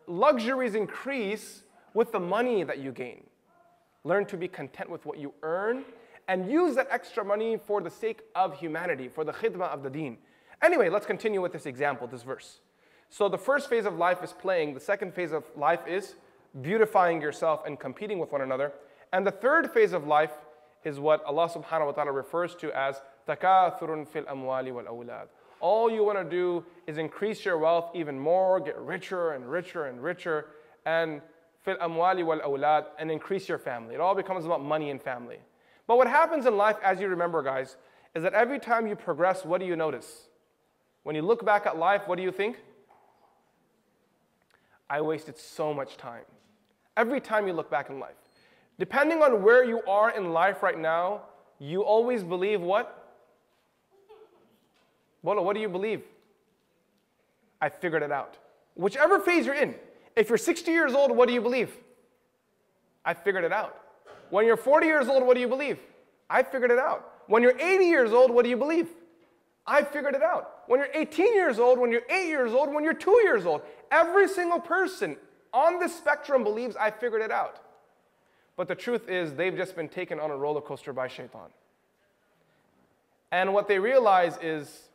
luxuries 0.08 0.75
increase 0.75 1.63
with 1.93 2.12
the 2.12 2.19
money 2.19 2.63
that 2.63 2.80
you 2.80 2.91
gain. 2.91 3.23
Learn 4.04 4.25
to 4.25 4.38
be 4.38 4.47
content 4.47 4.89
with 4.89 5.06
what 5.06 5.17
you 5.17 5.34
earn 5.43 5.84
and 6.27 6.49
use 6.49 6.75
that 6.75 6.88
extra 6.89 7.23
money 7.23 7.58
for 7.58 7.82
the 7.82 7.89
sake 7.89 8.21
of 8.36 8.58
humanity, 8.58 9.08
for 9.08 9.23
the 9.23 9.34
khidmah 9.34 9.69
of 9.69 9.84
the 9.84 9.89
deen. 9.89 10.17
Anyway, 10.62 10.89
let's 10.89 11.06
continue 11.06 11.41
with 11.41 11.51
this 11.51 11.65
example, 11.65 12.08
this 12.08 12.23
verse. 12.23 12.60
So 13.10 13.27
the 13.27 13.38
first 13.38 13.69
phase 13.69 13.86
of 13.86 13.97
life 13.97 14.23
is 14.23 14.32
playing, 14.32 14.73
the 14.73 14.80
second 14.80 15.13
phase 15.13 15.32
of 15.32 15.43
life 15.58 15.82
is 15.88 16.15
beautifying 16.62 17.21
yourself 17.21 17.63
and 17.65 17.80
competing 17.80 18.19
with 18.19 18.32
one 18.32 18.41
another. 18.41 18.71
And 19.12 19.25
the 19.25 19.32
third 19.32 19.71
phase 19.71 19.91
of 19.91 20.08
life 20.08 20.32
is 20.84 20.99
what 20.99 21.23
Allah 21.25 21.49
subhanahu 21.49 21.88
wa 21.88 21.91
ta'ala 21.91 22.12
refers 22.12 22.56
to 22.56 22.71
as 22.71 23.01
takathurun 23.28 24.08
fil 24.08 24.24
amwali 24.24 24.74
wal 24.74 24.86
awlad. 24.86 25.28
All 25.60 25.92
you 25.92 26.04
want 26.04 26.18
to 26.18 26.24
do 26.24 26.66
is 26.88 26.98
increase 26.98 27.46
your 27.46 27.58
wealth 27.58 27.92
even 27.94 28.20
more, 28.20 28.60
get 28.60 28.78
richer 28.80 29.32
and 29.34 29.50
richer 29.50 29.86
and 29.86 30.02
richer, 30.02 30.48
and 30.86 31.22
fil 31.64 31.76
amwali 31.78 32.26
wal 32.26 32.40
awlad, 32.40 32.86
and 32.98 33.12
increase 33.12 33.48
your 33.48 33.60
family. 33.60 33.96
It 33.96 34.02
all 34.02 34.16
becomes 34.16 34.46
about 34.46 34.64
money 34.64 34.90
and 34.90 35.02
family. 35.02 35.38
But 35.88 35.98
what 35.98 36.08
happens 36.08 36.46
in 36.46 36.58
life, 36.58 36.78
as 36.84 37.00
you 37.00 37.08
remember, 37.08 37.44
guys, 37.44 37.78
is 38.16 38.24
that 38.24 38.34
every 38.34 38.60
time 38.60 38.88
you 38.88 38.96
progress, 38.96 39.46
what 39.46 39.60
do 39.60 39.68
you 39.68 39.76
notice? 39.76 40.28
When 41.04 41.16
you 41.16 41.22
look 41.22 41.46
back 41.46 41.66
at 41.66 41.78
life, 41.78 42.04
what 42.08 42.18
do 42.18 42.24
you 42.24 42.32
think? 42.32 42.58
I 44.90 45.02
wasted 45.02 45.38
so 45.38 45.74
much 45.74 45.98
time. 45.98 46.24
Every 46.98 47.22
time 47.22 47.48
you 47.48 47.54
look 47.54 47.70
back 47.70 47.90
in 47.90 48.00
life. 48.00 48.16
Depending 48.78 49.22
on 49.22 49.42
where 49.42 49.64
you 49.64 49.82
are 49.88 50.12
in 50.12 50.34
life 50.34 50.62
right 50.64 50.78
now, 50.78 51.22
you 51.60 51.84
always 51.84 52.24
believe 52.24 52.62
what? 52.62 53.00
Bolo, 55.24 55.42
what 55.42 55.56
do 55.56 55.62
you 55.62 55.69
believe? 55.69 56.04
I 57.62 57.69
figured 57.69 58.04
it 58.04 58.12
out. 58.12 58.38
Whichever 58.76 59.19
phase 59.19 59.46
you're 59.46 59.56
in, 59.56 59.76
if 60.15 60.30
you're 60.30 60.38
60 60.38 60.72
years 60.72 60.94
old, 60.94 61.12
what 61.12 61.28
do 61.28 61.34
you 61.34 61.42
believe? 61.42 61.76
I 63.06 63.13
figured 63.13 63.44
it 63.44 63.52
out. 63.52 63.78
When 64.30 64.46
you're 64.46 64.58
40 64.58 64.88
years 64.88 65.08
old, 65.08 65.24
what 65.26 65.36
do 65.36 65.42
you 65.42 65.48
believe? 65.48 65.80
I 66.30 66.44
figured 66.44 66.72
it 66.72 66.80
out. 66.80 67.12
When 67.28 67.44
you're 67.44 67.60
80 67.60 67.86
years 67.86 68.12
old, 68.12 68.32
what 68.32 68.44
do 68.44 68.50
you 68.50 68.58
believe? 68.58 68.90
I 69.67 69.84
figured 69.84 70.15
it 70.15 70.24
out. 70.24 70.63
When 70.67 70.80
you're 70.80 70.90
18 70.94 71.36
years 71.36 71.60
old, 71.60 71.78
when 71.78 71.92
you're 71.92 72.02
8 72.10 72.28
years 72.28 72.54
old, 72.54 72.74
when 72.74 72.84
you're 72.84 72.94
2 72.94 73.12
years 73.24 73.46
old, 73.46 73.62
every 73.92 74.28
single 74.28 74.60
person 74.60 75.17
on 75.54 75.80
this 75.80 75.96
spectrum 75.96 76.44
believes 76.44 76.76
I 76.76 76.90
figured 76.90 77.22
it 77.22 77.32
out. 77.32 77.60
But 78.56 78.67
the 78.67 78.76
truth 78.76 79.10
is, 79.10 79.34
they've 79.34 79.56
just 79.56 79.76
been 79.76 79.90
taken 79.90 80.19
on 80.19 80.32
a 80.32 80.36
roller 80.36 80.62
coaster 80.62 80.94
by 80.94 81.08
shaitan. 81.08 81.50
And 83.32 83.54
what 83.54 83.67
they 83.67 83.80
realize 83.80 84.38
is 84.42 84.90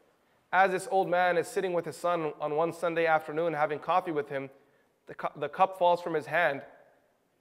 as 0.52 0.70
this 0.70 0.88
old 0.90 1.08
man 1.08 1.36
is 1.36 1.48
sitting 1.48 1.72
with 1.72 1.84
his 1.84 1.96
son 1.96 2.32
on 2.40 2.54
one 2.54 2.72
Sunday 2.72 3.06
afternoon 3.06 3.52
having 3.52 3.78
coffee 3.78 4.12
with 4.12 4.28
him, 4.28 4.50
the, 5.06 5.14
cu- 5.14 5.40
the 5.40 5.48
cup 5.48 5.78
falls 5.78 6.00
from 6.00 6.14
his 6.14 6.26
hand. 6.26 6.62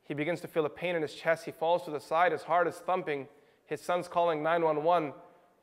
He 0.03 0.13
begins 0.13 0.41
to 0.41 0.47
feel 0.47 0.65
a 0.65 0.69
pain 0.69 0.95
in 0.95 1.01
his 1.01 1.13
chest. 1.13 1.45
He 1.45 1.51
falls 1.51 1.83
to 1.85 1.91
the 1.91 1.99
side. 1.99 2.31
His 2.31 2.43
heart 2.43 2.67
is 2.67 2.75
thumping. 2.75 3.27
His 3.65 3.81
son's 3.81 4.07
calling 4.07 4.43
911. 4.43 5.13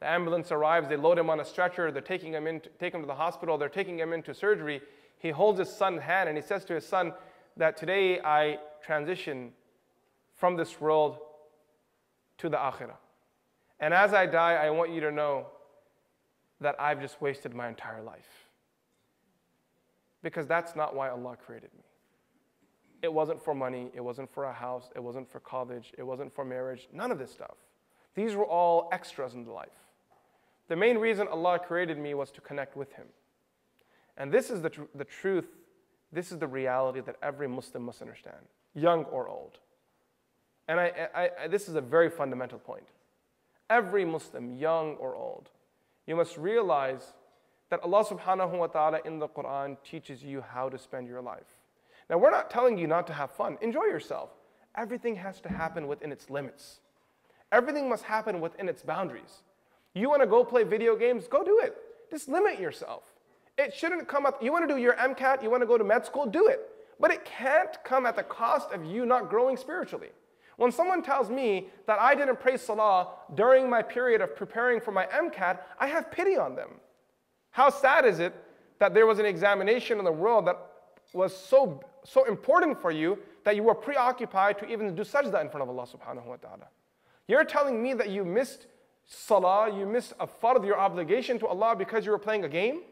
The 0.01 0.09
ambulance 0.09 0.51
arrives, 0.51 0.88
they 0.88 0.97
load 0.97 1.16
him 1.16 1.30
on 1.30 1.38
a 1.38 1.45
stretcher, 1.45 1.93
they're 1.93 2.03
taking 2.03 2.32
him 2.32 2.49
in, 2.49 2.59
to, 2.59 2.68
take 2.80 2.93
him 2.93 3.03
to 3.03 3.07
the 3.07 3.14
hospital, 3.14 3.57
they're 3.57 3.68
taking 3.68 4.01
him 4.01 4.12
into 4.12 4.34
surgery. 4.34 4.80
He 5.20 5.30
holds 5.30 5.61
his 5.61 5.72
son's 5.72 6.03
hand 6.03 6.28
and 6.28 6.36
he 6.36 6.43
says 6.43 6.64
to 6.64 6.74
his 6.74 6.84
son 6.84 7.12
that 7.57 7.76
today 7.76 8.20
I 8.20 8.59
transition 8.84 9.53
from 10.34 10.57
this 10.57 10.80
world 10.80 11.18
to 12.38 12.49
the 12.49 12.57
akhirah. 12.57 12.97
And 13.78 13.95
as 13.95 14.12
I 14.12 14.26
die, 14.26 14.55
I 14.55 14.70
want 14.70 14.90
you 14.90 15.01
to 15.03 15.12
know 15.12 15.47
that 16.63 16.81
I've 16.81 17.01
just 17.01 17.21
wasted 17.21 17.55
my 17.55 17.69
entire 17.69 18.03
life. 18.03 18.49
Because 20.23 20.47
that's 20.47 20.77
not 20.77 20.95
why 20.95 21.11
Allah 21.11 21.37
created 21.37 21.71
me. 21.75 21.83
It 23.03 23.13
wasn't 23.13 23.43
for 23.43 23.55
money, 23.55 23.91
it 23.95 24.01
wasn't 24.01 24.33
for 24.33 24.45
a 24.45 24.53
house, 24.53 24.91
it 24.95 25.03
wasn't 25.03 25.29
for 25.29 25.41
college, 25.41 25.93
it 25.99 26.05
wasn't 26.05 26.33
for 26.33 26.45
marriage, 26.45 26.89
none 26.93 27.11
of 27.11 27.19
this 27.19 27.33
stuff. 27.33 27.57
These 28.15 28.37
were 28.37 28.47
all 28.47 28.89
extras 28.93 29.35
in 29.35 29.45
the 29.45 29.51
life. 29.51 29.69
The 30.69 30.77
main 30.77 30.99
reason 30.99 31.27
Allah 31.27 31.59
created 31.59 31.99
me 31.99 32.15
was 32.15 32.31
to 32.33 32.41
connect 32.41 32.77
with 32.77 32.93
Him. 32.93 33.07
And 34.17 34.31
this 34.31 34.51
is 34.51 34.63
the, 34.63 34.71
tr- 34.71 34.83
the 34.95 35.05
truth, 35.05 35.49
this 36.13 36.31
is 36.31 36.39
the 36.39 36.47
reality 36.47 37.01
that 37.01 37.17
every 37.23 37.49
Muslim 37.49 37.83
must 37.85 38.01
understand, 38.01 38.37
young 38.75 39.05
or 39.05 39.29
old. 39.29 39.59
And 40.69 40.79
I, 40.79 41.09
I, 41.15 41.31
I, 41.43 41.49
this 41.49 41.69
is 41.69 41.75
a 41.75 41.81
very 41.81 42.09
fundamental 42.09 42.59
point. 42.59 42.87
Every 43.69 44.05
Muslim, 44.05 44.57
young 44.57 44.95
or 44.97 45.17
old, 45.17 45.51
you 46.07 46.16
must 46.16 46.36
realize 46.36 47.12
that 47.70 47.80
Allah 47.82 48.05
subhanahu 48.05 48.59
wa 48.59 48.66
ta'ala 48.66 49.00
in 49.05 49.18
the 49.18 49.28
Quran 49.28 49.76
teaches 49.82 50.22
you 50.22 50.42
how 50.42 50.68
to 50.68 50.78
spend 50.78 51.09
your 51.09 51.22
life. 51.22 51.59
Now, 52.11 52.18
we're 52.18 52.30
not 52.30 52.50
telling 52.50 52.76
you 52.76 52.86
not 52.86 53.07
to 53.07 53.12
have 53.12 53.30
fun. 53.30 53.57
Enjoy 53.62 53.84
yourself. 53.84 54.30
Everything 54.76 55.16
has 55.16 55.40
to 55.40 55.48
happen 55.48 55.86
within 55.86 56.12
its 56.12 56.28
limits. 56.28 56.80
Everything 57.50 57.88
must 57.88 58.05
happen 58.05 58.40
within 58.40 58.68
its 58.68 58.82
boundaries. 58.82 59.42
You 59.94 60.09
want 60.09 60.22
to 60.22 60.26
go 60.26 60.44
play 60.44 60.64
video 60.64 60.96
games? 60.96 61.28
Go 61.28 61.44
do 61.44 61.61
it. 61.61 61.76
Just 62.11 62.28
limit 62.28 62.59
yourself. 62.59 63.05
It 63.59 63.74
shouldn't 63.74 64.09
come 64.09 64.26
up. 64.26 64.42
You 64.42 64.53
want 64.53 64.68
to 64.68 64.74
do 64.74 64.80
your 64.80 64.94
MCAT, 64.94 65.42
you 65.42 65.50
want 65.50 65.62
to 65.62 65.66
go 65.66 65.76
to 65.76 65.84
med 65.84 66.07
school? 66.07 66.26
Do 66.26 66.48
it. 66.48 66.61
But 66.98 67.11
it 67.11 67.24
can't 67.24 67.76
come 67.84 68.07
at 68.07 68.16
the 68.16 68.22
cost 68.22 68.70
of 68.72 68.84
you 68.84 69.05
not 69.05 69.28
growing 69.28 69.57
spiritually. 69.57 70.11
When 70.57 70.70
someone 70.70 71.03
tells 71.03 71.30
me 71.30 71.68
that 71.86 71.98
I 72.00 72.14
didn't 72.14 72.40
pray 72.40 72.57
Salah 72.57 73.09
during 73.34 73.68
my 73.68 73.82
period 73.82 74.20
of 74.20 74.36
preparing 74.36 74.80
for 74.80 74.92
my 74.92 75.07
MCAT, 75.07 75.59
I 75.78 75.86
have 75.86 76.11
pity 76.11 76.36
on 76.36 76.55
them. 76.55 76.70
How 77.50 77.70
sad 77.70 78.05
is 78.05 78.18
it 78.18 78.34
that 78.78 78.94
there 78.94 79.07
was 79.07 79.18
an 79.18 79.26
examination 79.26 79.98
in 79.98 80.05
the 80.05 80.12
world 80.12 80.46
that 80.46 80.57
was 81.12 81.36
so, 81.36 81.82
so 82.05 82.24
important 82.24 82.80
for 82.80 82.90
you 82.90 83.18
that 83.44 83.57
you 83.57 83.62
were 83.62 83.74
preoccupied 83.74 84.59
to 84.59 84.66
even 84.66 84.94
do 84.94 85.03
sajda 85.03 85.40
in 85.40 85.48
front 85.48 85.62
of 85.62 85.68
Allah 85.68 85.86
subhanahu 85.86 86.26
wa 86.26 86.36
ta'ala? 86.36 86.68
You're 87.28 87.44
telling 87.44 87.82
me 87.82 87.94
that 87.94 88.11
you 88.11 88.24
missed 88.24 88.66
Salah, 89.05 89.76
you 89.76 89.86
missed 89.86 90.12
a 90.20 90.26
fard, 90.26 90.64
your 90.64 90.78
obligation 90.78 91.38
to 91.40 91.46
Allah 91.46 91.74
because 91.76 92.07
you 92.07 92.12
were 92.12 92.18
playing 92.18 92.44
a 92.44 92.48
game? 92.48 92.82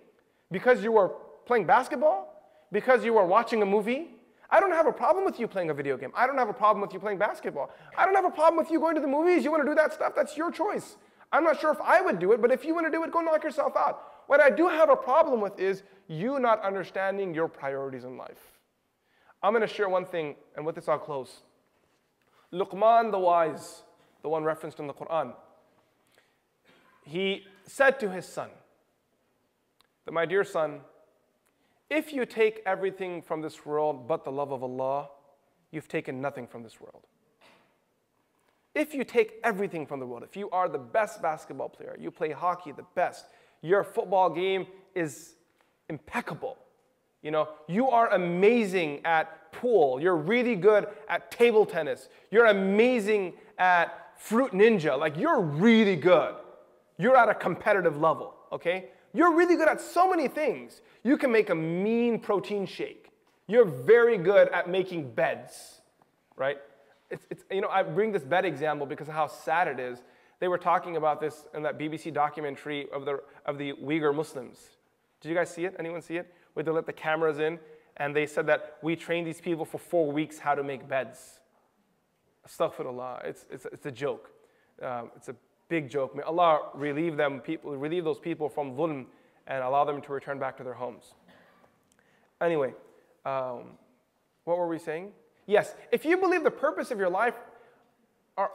Because 0.51 0.83
you 0.83 0.93
were 0.93 1.13
playing 1.47 1.67
basketball? 1.67 2.35
Because 2.73 3.05
you 3.05 3.13
were 3.13 3.25
watching 3.25 3.63
a 3.63 3.67
movie? 3.67 4.09
I 4.51 4.61
don't 4.61 4.73
have 4.73 4.87
a 4.87 4.93
problem 4.93 5.25
with 5.25 5.39
you 5.39 5.47
playing 5.47 5.71
a 5.71 5.75
video 5.75 5.97
game. 5.97 6.13
I 6.15 6.27
don't 6.27 6.39
have 6.39 6.49
a 6.49 6.53
problem 6.55 6.81
with 6.83 6.93
you 6.93 6.99
playing 6.99 7.19
basketball. 7.19 7.71
I 7.97 8.05
don't 8.05 8.15
have 8.15 8.25
a 8.25 8.31
problem 8.31 8.57
with 8.57 8.71
you 8.71 8.81
going 8.81 8.95
to 8.97 9.01
the 9.01 9.07
movies. 9.07 9.45
You 9.45 9.51
want 9.51 9.63
to 9.65 9.71
do 9.71 9.75
that 9.77 9.93
stuff? 9.93 10.15
That's 10.17 10.37
your 10.37 10.51
choice. 10.51 10.97
I'm 11.33 11.45
not 11.45 11.61
sure 11.61 11.71
if 11.71 11.81
I 11.81 12.01
would 12.01 12.19
do 12.19 12.33
it, 12.33 12.43
but 12.43 12.51
if 12.51 12.65
you 12.65 12.75
want 12.75 12.87
to 12.87 12.91
do 12.91 13.05
it, 13.05 13.13
go 13.13 13.21
knock 13.21 13.45
yourself 13.45 13.77
out. 13.77 14.03
What 14.27 14.41
I 14.41 14.51
do 14.51 14.69
have 14.69 14.91
a 14.91 14.97
problem 14.97 15.41
with 15.41 15.59
is 15.59 15.85
you 16.09 16.41
not 16.41 16.61
understanding 16.63 17.33
your 17.33 17.49
priorities 17.49 18.05
in 18.05 18.17
life. 18.17 18.59
I'm 19.43 19.53
going 19.53 19.67
to 19.67 19.73
share 19.73 19.89
one 19.89 20.05
thing, 20.05 20.35
and 20.57 20.67
with 20.67 20.75
this 20.75 20.89
I'll 20.89 20.99
close. 20.99 21.43
Luqman 22.53 23.13
the 23.13 23.19
wise, 23.19 23.83
the 24.23 24.29
one 24.29 24.43
referenced 24.43 24.81
in 24.81 24.89
the 24.89 24.93
Quran, 24.93 25.33
he 27.05 27.45
said 27.67 28.01
to 28.01 28.11
his 28.11 28.27
son, 28.27 28.51
that 30.05 30.13
my 30.13 30.27
dear 30.27 30.45
son, 30.45 30.81
if 31.91 32.13
you 32.13 32.25
take 32.25 32.63
everything 32.65 33.21
from 33.21 33.43
this 33.43 33.67
world 33.67 34.07
but 34.07 34.25
the 34.25 34.31
love 34.33 34.53
of 34.53 34.63
Allah, 34.63 35.09
you've 35.73 35.89
taken 35.89 36.21
nothing 36.21 36.47
from 36.47 36.63
this 36.63 36.81
world. 36.81 37.03
If 38.75 38.95
you 38.95 39.03
take 39.03 39.41
everything 39.43 39.85
from 39.85 39.99
the 39.99 40.07
world, 40.07 40.23
if 40.23 40.37
you 40.37 40.49
are 40.51 40.69
the 40.69 40.79
best 40.79 41.21
basketball 41.21 41.69
player, 41.69 41.97
you 41.99 42.11
play 42.11 42.31
hockey 42.31 42.71
the 42.71 42.85
best, 42.95 43.27
your 43.63 43.83
football 43.83 44.31
game 44.31 44.67
is 44.95 45.35
impeccable. 45.89 46.57
You 47.23 47.33
know, 47.33 47.49
you 47.67 47.91
are 47.91 48.09
amazing 48.15 49.01
at 49.05 49.53
pool. 49.53 50.01
You're 50.01 50.17
really 50.17 50.55
good 50.55 50.87
at 51.09 51.31
table 51.31 51.67
tennis. 51.67 52.09
You're 52.31 52.47
amazing 52.47 53.35
at 53.59 54.17
fruit 54.17 54.53
ninja. 54.53 54.99
Like 54.99 55.19
you're 55.19 55.41
really 55.41 55.97
good. 55.97 56.37
You're 56.97 57.17
at 57.17 57.29
a 57.29 57.35
competitive 57.35 58.01
level, 58.01 58.35
okay? 58.53 58.91
You're 59.13 59.35
really 59.35 59.57
good 59.57 59.69
at 59.69 59.81
so 59.81 60.09
many 60.09 60.29
things. 60.29 60.81
You 61.03 61.17
can 61.17 61.33
make 61.33 61.51
a 61.51 61.55
mean 61.55 62.21
protein 62.21 62.67
shake. 62.67 63.11
You're 63.47 63.65
very 63.65 64.17
good 64.17 64.49
at 64.51 64.69
making 64.69 65.13
beds, 65.13 65.81
right? 66.37 66.59
It's, 67.11 67.27
it's, 67.31 67.45
you 67.51 67.61
know, 67.61 67.69
I 67.69 67.83
bring 67.83 68.13
this 68.13 68.23
bed 68.23 68.45
example 68.45 68.87
because 68.87 69.09
of 69.09 69.15
how 69.15 69.27
sad 69.27 69.67
it 69.67 69.81
is. 69.81 70.03
They 70.39 70.49
were 70.49 70.59
talking 70.59 70.97
about 70.97 71.21
this 71.21 71.47
in 71.55 71.63
that 71.65 71.79
BBC 71.79 72.13
documentary 72.15 72.89
of 72.93 73.05
the, 73.05 73.21
of 73.45 73.59
the 73.59 73.73
Uyghur 73.73 74.15
Muslims. 74.15 74.59
Did 75.21 75.31
you 75.31 75.35
guys 75.35 75.53
see 75.53 75.65
it? 75.65 75.75
Anyone 75.79 76.01
see 76.01 76.17
it? 76.17 76.33
Where 76.55 76.63
they 76.63 76.71
let 76.71 76.87
the 76.87 76.93
cameras 76.93 77.39
in 77.41 77.59
and 77.97 78.17
they 78.17 78.27
said 78.27 78.47
that 78.47 78.79
we 78.83 78.97
trained 78.97 79.27
these 79.27 79.41
people 79.41 79.65
for 79.65 79.79
four 79.79 80.11
weeks 80.11 80.39
how 80.39 80.55
to 80.55 80.63
make 80.63 80.89
beds. 80.89 81.41
Astaghfirullah. 82.49 83.27
It's, 83.27 83.45
it's, 83.51 83.67
it's 83.67 83.87
a 83.87 83.93
joke. 83.93 84.31
Um, 84.81 85.11
it's 85.17 85.29
a 85.29 85.37
big 85.71 85.89
joke. 85.89 86.15
May 86.15 86.23
Allah 86.23 86.69
relieve 86.75 87.17
them, 87.17 87.41
people, 87.41 87.75
relieve 87.75 88.05
those 88.05 88.19
people 88.19 88.51
from 88.51 88.73
dhulm 88.77 89.07
and 89.47 89.63
allow 89.63 89.85
them 89.85 90.03
to 90.03 90.13
return 90.13 90.39
back 90.39 90.59
to 90.59 90.65
their 90.65 90.75
homes. 90.75 91.15
Anyway, 92.43 92.75
um, 93.25 93.79
what 94.45 94.59
were 94.59 94.69
we 94.69 94.79
saying? 94.79 95.13
Yes, 95.47 95.75
if 95.91 96.05
you 96.05 96.19
believe 96.19 96.45
the 96.45 96.51
purpose 96.51 96.91
of 96.91 96.99
your 96.99 97.09
life 97.09 97.35
are, 98.37 98.51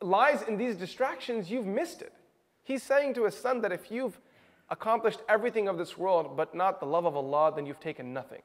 lies 0.00 0.42
in 0.42 0.56
these 0.56 0.76
distractions, 0.76 1.50
you've 1.50 1.66
missed 1.66 2.02
it. 2.02 2.12
He's 2.62 2.82
saying 2.82 3.14
to 3.14 3.24
his 3.24 3.34
son 3.34 3.62
that 3.62 3.72
if 3.72 3.90
you've 3.90 4.20
accomplished 4.70 5.20
everything 5.28 5.68
of 5.68 5.78
this 5.78 5.96
world 5.96 6.36
but 6.36 6.54
not 6.54 6.80
the 6.80 6.86
love 6.86 7.06
of 7.06 7.16
Allah, 7.16 7.52
then 7.54 7.66
you've 7.66 7.80
taken 7.80 8.12
nothing. 8.12 8.42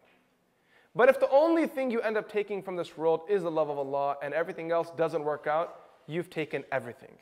But 0.96 1.10
if 1.10 1.20
the 1.20 1.30
only 1.30 1.68
thing 1.68 1.92
you 1.92 2.02
end 2.02 2.18
up 2.18 2.32
taking 2.32 2.62
from 2.62 2.78
this 2.78 2.98
world 2.98 3.22
is 3.28 3.44
the 3.44 3.52
love 3.52 3.70
of 3.70 3.78
Allah 3.78 4.16
and 4.22 4.34
everything 4.34 4.72
else 4.72 4.92
doesn't 4.96 5.24
work 5.24 5.48
out, 5.48 5.80
you've 6.08 6.30
taken 6.30 6.64
everything. 6.72 7.18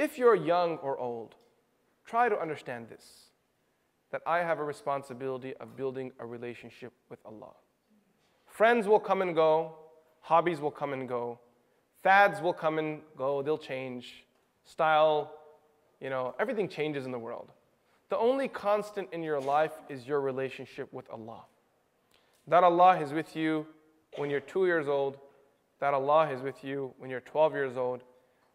If 0.00 0.16
you're 0.16 0.34
young 0.34 0.78
or 0.78 0.98
old, 0.98 1.34
try 2.06 2.30
to 2.30 2.40
understand 2.40 2.88
this 2.88 3.04
that 4.12 4.22
I 4.26 4.38
have 4.38 4.58
a 4.58 4.64
responsibility 4.64 5.54
of 5.60 5.76
building 5.76 6.10
a 6.18 6.24
relationship 6.24 6.94
with 7.10 7.18
Allah. 7.26 7.52
Friends 8.46 8.88
will 8.88 8.98
come 8.98 9.20
and 9.20 9.34
go, 9.34 9.74
hobbies 10.22 10.58
will 10.58 10.70
come 10.70 10.94
and 10.94 11.06
go, 11.06 11.38
fads 12.02 12.40
will 12.40 12.54
come 12.54 12.78
and 12.78 13.02
go, 13.14 13.42
they'll 13.42 13.58
change, 13.58 14.24
style, 14.64 15.34
you 16.00 16.08
know, 16.08 16.34
everything 16.40 16.66
changes 16.66 17.04
in 17.04 17.12
the 17.12 17.18
world. 17.18 17.50
The 18.08 18.16
only 18.16 18.48
constant 18.48 19.10
in 19.12 19.22
your 19.22 19.38
life 19.38 19.74
is 19.90 20.06
your 20.06 20.22
relationship 20.22 20.90
with 20.94 21.10
Allah. 21.10 21.44
That 22.48 22.64
Allah 22.64 22.98
is 23.00 23.12
with 23.12 23.36
you 23.36 23.66
when 24.16 24.30
you're 24.30 24.40
two 24.40 24.64
years 24.64 24.88
old, 24.88 25.18
that 25.78 25.92
Allah 25.92 26.30
is 26.30 26.40
with 26.40 26.64
you 26.64 26.94
when 26.96 27.10
you're 27.10 27.20
12 27.20 27.52
years 27.52 27.76
old, 27.76 28.02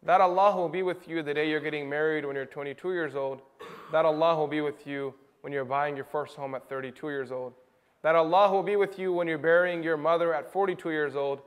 that 0.05 0.21
Allah 0.21 0.55
will 0.55 0.69
be 0.69 0.81
with 0.81 1.07
you 1.07 1.21
the 1.21 1.33
day 1.33 1.49
you're 1.49 1.59
getting 1.59 1.89
married 1.89 2.25
when 2.25 2.35
you're 2.35 2.45
22 2.45 2.93
years 2.93 3.15
old. 3.15 3.41
That 3.91 4.05
Allah 4.05 4.35
will 4.35 4.47
be 4.47 4.61
with 4.61 4.87
you 4.87 5.13
when 5.41 5.53
you're 5.53 5.65
buying 5.65 5.95
your 5.95 6.05
first 6.05 6.35
home 6.35 6.55
at 6.55 6.67
32 6.67 7.09
years 7.09 7.31
old. 7.31 7.53
That 8.01 8.15
Allah 8.15 8.51
will 8.51 8.63
be 8.63 8.77
with 8.77 8.97
you 8.97 9.13
when 9.13 9.27
you're 9.27 9.37
burying 9.37 9.83
your 9.83 9.97
mother 9.97 10.33
at 10.33 10.51
42 10.51 10.89
years 10.89 11.15
old. 11.15 11.41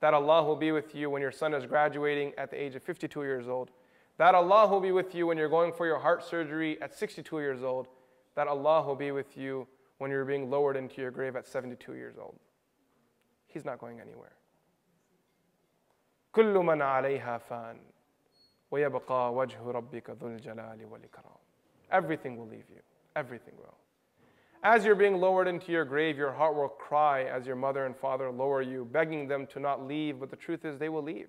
That 0.00 0.14
Allah 0.14 0.44
will 0.44 0.56
be 0.56 0.70
with 0.70 0.94
you 0.94 1.10
when 1.10 1.20
your 1.20 1.32
son 1.32 1.52
is 1.52 1.66
graduating 1.66 2.32
at 2.38 2.50
the 2.50 2.62
age 2.62 2.76
of 2.76 2.82
52 2.82 3.22
years 3.22 3.48
old. 3.48 3.70
That 4.18 4.34
Allah 4.34 4.68
will 4.68 4.80
be 4.80 4.92
with 4.92 5.14
you 5.14 5.26
when 5.26 5.36
you're 5.36 5.48
going 5.48 5.72
for 5.72 5.86
your 5.86 5.98
heart 5.98 6.24
surgery 6.24 6.80
at 6.80 6.94
62 6.94 7.40
years 7.40 7.62
old. 7.62 7.88
That 8.36 8.46
Allah 8.46 8.86
will 8.86 8.94
be 8.94 9.10
with 9.10 9.36
you 9.36 9.66
when 9.98 10.10
you're 10.10 10.24
being 10.24 10.48
lowered 10.48 10.76
into 10.76 11.00
your 11.00 11.10
grave 11.10 11.34
at 11.34 11.46
72 11.46 11.94
years 11.94 12.16
old. 12.20 12.38
He's 13.46 13.64
not 13.64 13.78
going 13.78 14.00
anywhere. 14.00 14.32
كل 16.32 16.54
من 16.54 16.82
عليها 16.82 17.38
فان 17.38 17.78
وَيَبْقَى 18.70 19.32
وَجْهُ 19.34 19.72
رَبِّكَ 19.72 20.10
ذُو 20.10 20.26
الْجَلَالِ 20.26 20.84
وَالْإِكْرَامِ 20.84 21.38
Everything 21.90 22.36
will 22.36 22.48
leave 22.48 22.64
you. 22.68 22.80
Everything 23.14 23.54
will. 23.56 23.76
As 24.62 24.84
you're 24.84 24.96
being 24.96 25.20
lowered 25.20 25.46
into 25.46 25.70
your 25.70 25.84
grave, 25.84 26.18
your 26.18 26.32
heart 26.32 26.56
will 26.56 26.68
cry 26.68 27.24
as 27.24 27.46
your 27.46 27.56
mother 27.56 27.86
and 27.86 27.96
father 27.96 28.30
lower 28.30 28.62
you, 28.62 28.84
begging 28.84 29.28
them 29.28 29.46
to 29.48 29.60
not 29.60 29.86
leave, 29.86 30.18
but 30.18 30.30
the 30.30 30.36
truth 30.36 30.64
is 30.64 30.78
they 30.78 30.88
will 30.88 31.02
leave. 31.02 31.28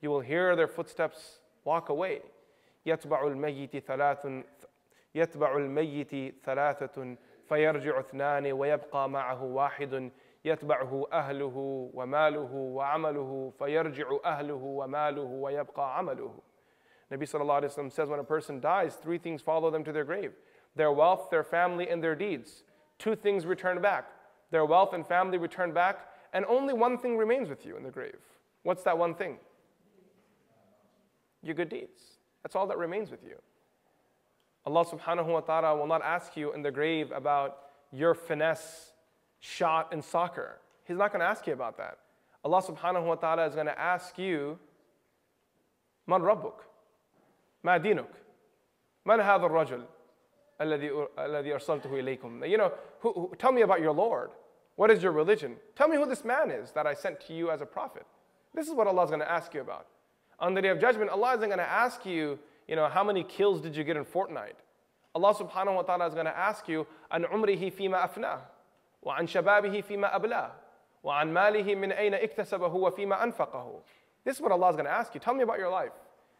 You 0.00 0.10
will 0.10 0.20
hear 0.20 0.56
their 0.56 0.68
footsteps 0.68 1.40
walk 1.64 1.88
away. 1.90 2.22
يتبع 2.86 3.26
الميت 3.26 3.76
ثلاث 3.76 4.26
يتبع 5.14 5.56
الميت 5.56 6.34
ثلاثة 6.44 7.16
فيرجع 7.48 8.00
اثنان 8.00 8.52
ويبقى 8.52 9.08
معه 9.08 9.44
واحد 9.44 10.10
يتبعه 10.44 11.06
أهله 11.12 11.90
وماله 11.94 12.54
وعمله 12.54 13.52
فيرجع 13.58 14.18
أهله 14.24 14.54
وماله 14.54 15.22
ويبقى 15.22 15.98
عمله 15.98 16.34
Nabi 17.10 17.24
sallallahu 17.24 17.62
alayhi 17.62 17.84
wa 17.84 17.88
says 17.88 18.08
when 18.10 18.20
a 18.20 18.24
person 18.24 18.60
dies, 18.60 18.94
three 18.94 19.16
things 19.16 19.40
follow 19.40 19.70
them 19.70 19.82
to 19.82 19.92
their 19.92 20.04
grave. 20.04 20.32
Their 20.76 20.92
wealth, 20.92 21.30
their 21.30 21.42
family, 21.42 21.88
and 21.88 22.04
their 22.04 22.14
deeds. 22.14 22.64
Two 22.98 23.16
things 23.16 23.46
return 23.46 23.80
back. 23.80 24.10
Their 24.50 24.66
wealth 24.66 24.92
and 24.92 25.06
family 25.06 25.38
return 25.38 25.72
back, 25.72 26.06
and 26.32 26.44
only 26.44 26.74
one 26.74 26.98
thing 26.98 27.16
remains 27.16 27.48
with 27.48 27.64
you 27.64 27.76
in 27.76 27.82
the 27.82 27.90
grave. 27.90 28.18
What's 28.62 28.82
that 28.82 28.98
one 28.98 29.14
thing? 29.14 29.38
Your 31.42 31.54
good 31.54 31.70
deeds. 31.70 32.18
That's 32.42 32.54
all 32.54 32.66
that 32.66 32.78
remains 32.78 33.10
with 33.10 33.24
you. 33.24 33.36
Allah 34.66 34.84
subhanahu 34.84 35.26
wa 35.26 35.40
ta'ala 35.40 35.76
will 35.78 35.86
not 35.86 36.02
ask 36.02 36.36
you 36.36 36.52
in 36.52 36.62
the 36.62 36.70
grave 36.70 37.10
about 37.10 37.58
your 37.90 38.14
finesse 38.14 38.91
shot 39.43 39.91
in 39.91 40.01
soccer. 40.01 40.57
He's 40.85 40.97
not 40.97 41.11
going 41.11 41.19
to 41.19 41.25
ask 41.25 41.45
you 41.45 41.53
about 41.53 41.77
that. 41.77 41.97
Allah 42.45 42.61
subhanahu 42.61 43.05
wa 43.05 43.15
ta'ala 43.15 43.45
is 43.45 43.53
going 43.53 43.67
to 43.67 43.77
ask 43.77 44.17
you, 44.17 44.57
Man 46.07 46.21
Rabbuk? 46.21 46.53
Ma 47.61 47.77
Dinuk? 47.77 48.07
Man 49.05 49.19
hadha 49.19 49.49
rajul 49.49 49.83
alladhi 50.61 50.91
arsaltuhu 51.17 51.91
ilaykum? 51.91 52.49
You 52.49 52.57
know, 52.57 52.71
who, 53.01 53.11
who, 53.13 53.33
tell 53.37 53.51
me 53.51 53.61
about 53.63 53.81
your 53.81 53.91
Lord. 53.91 54.31
What 54.77 54.89
is 54.89 55.03
your 55.03 55.11
religion? 55.11 55.57
Tell 55.75 55.89
me 55.89 55.97
who 55.97 56.05
this 56.05 56.23
man 56.23 56.49
is 56.49 56.71
that 56.71 56.87
I 56.87 56.93
sent 56.93 57.19
to 57.27 57.33
you 57.33 57.51
as 57.51 57.59
a 57.59 57.65
prophet. 57.65 58.05
This 58.55 58.67
is 58.67 58.73
what 58.73 58.87
Allah 58.87 59.03
is 59.03 59.09
going 59.09 59.19
to 59.19 59.31
ask 59.31 59.53
you 59.53 59.59
about. 59.59 59.87
On 60.39 60.53
the 60.53 60.61
day 60.61 60.69
of 60.69 60.79
judgment, 60.79 61.09
Allah 61.11 61.35
isn't 61.35 61.49
going 61.49 61.59
to 61.59 61.69
ask 61.69 62.05
you, 62.05 62.39
you 62.67 62.77
know, 62.77 62.87
how 62.87 63.03
many 63.03 63.23
kills 63.23 63.59
did 63.59 63.75
you 63.75 63.83
get 63.83 63.97
in 63.97 64.05
Fortnite? 64.05 64.59
Allah 65.13 65.33
subhanahu 65.35 65.75
wa 65.75 65.81
ta'ala 65.81 66.07
is 66.07 66.13
going 66.13 66.25
to 66.25 66.37
ask 66.37 66.67
you, 66.67 66.87
an 67.11 67.25
umrihi 67.25 67.71
fima 67.73 68.09
afnah 68.09 68.39
fima 69.03 70.11
ablah, 70.13 70.51
wa 71.01 71.19
an 71.19 71.33
malihi 71.33 71.77
min 71.77 71.91
ayna 71.91 72.21
iktasabahu 72.21 72.73
wa 72.73 72.91
fima 72.91 73.17
anfaqahu. 73.17 73.81
This 74.23 74.35
is 74.37 74.41
what 74.41 74.51
Allah 74.51 74.69
is 74.69 74.75
going 74.75 74.85
to 74.85 74.91
ask 74.91 75.13
you. 75.13 75.19
Tell 75.19 75.33
me 75.33 75.43
about 75.43 75.59
your 75.59 75.69
life. 75.69 75.91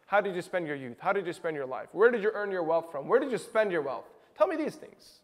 How 0.05 0.21
did 0.21 0.35
you 0.35 0.41
spend 0.41 0.67
your 0.67 0.75
youth? 0.75 0.97
How 0.99 1.13
did 1.13 1.25
you 1.25 1.33
spend 1.33 1.55
your 1.55 1.65
life? 1.65 1.89
Where 1.91 2.11
did 2.11 2.23
you 2.23 2.31
earn 2.33 2.51
your 2.51 2.63
wealth 2.63 2.91
from? 2.91 3.07
Where 3.07 3.19
did 3.19 3.31
you 3.31 3.37
spend 3.37 3.71
your 3.71 3.81
wealth? 3.81 4.05
Tell 4.37 4.47
me 4.47 4.55
these 4.55 4.75
things. 4.75 5.19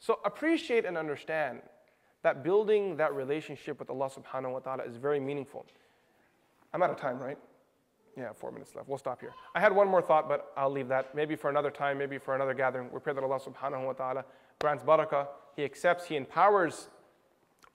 So 0.00 0.20
appreciate 0.24 0.84
and 0.84 0.96
understand 0.96 1.60
that 2.22 2.42
building 2.42 2.96
that 2.96 3.14
relationship 3.14 3.78
with 3.78 3.90
Allah 3.90 4.10
subhanahu 4.10 4.52
wa 4.52 4.58
ta'ala 4.60 4.84
is 4.84 4.96
very 4.96 5.20
meaningful. 5.20 5.66
I'm 6.72 6.82
out 6.82 6.90
of 6.90 6.96
time, 6.96 7.18
right? 7.18 7.38
Yeah, 8.16 8.32
four 8.34 8.50
minutes 8.50 8.74
left. 8.74 8.88
We'll 8.88 8.98
stop 8.98 9.20
here. 9.20 9.32
I 9.54 9.60
had 9.60 9.74
one 9.74 9.86
more 9.86 10.02
thought, 10.02 10.28
but 10.28 10.52
I'll 10.56 10.70
leave 10.70 10.88
that. 10.88 11.14
Maybe 11.14 11.36
for 11.36 11.50
another 11.50 11.70
time, 11.70 11.98
maybe 11.98 12.18
for 12.18 12.34
another 12.34 12.54
gathering. 12.54 12.90
We 12.92 12.98
pray 12.98 13.12
that 13.12 13.22
Allah 13.22 13.38
subhanahu 13.38 13.86
wa 13.86 13.92
ta'ala 13.92 14.24
grants 14.60 14.82
barakah. 14.82 15.28
He 15.56 15.64
accepts, 15.64 16.06
He 16.06 16.16
empowers 16.16 16.88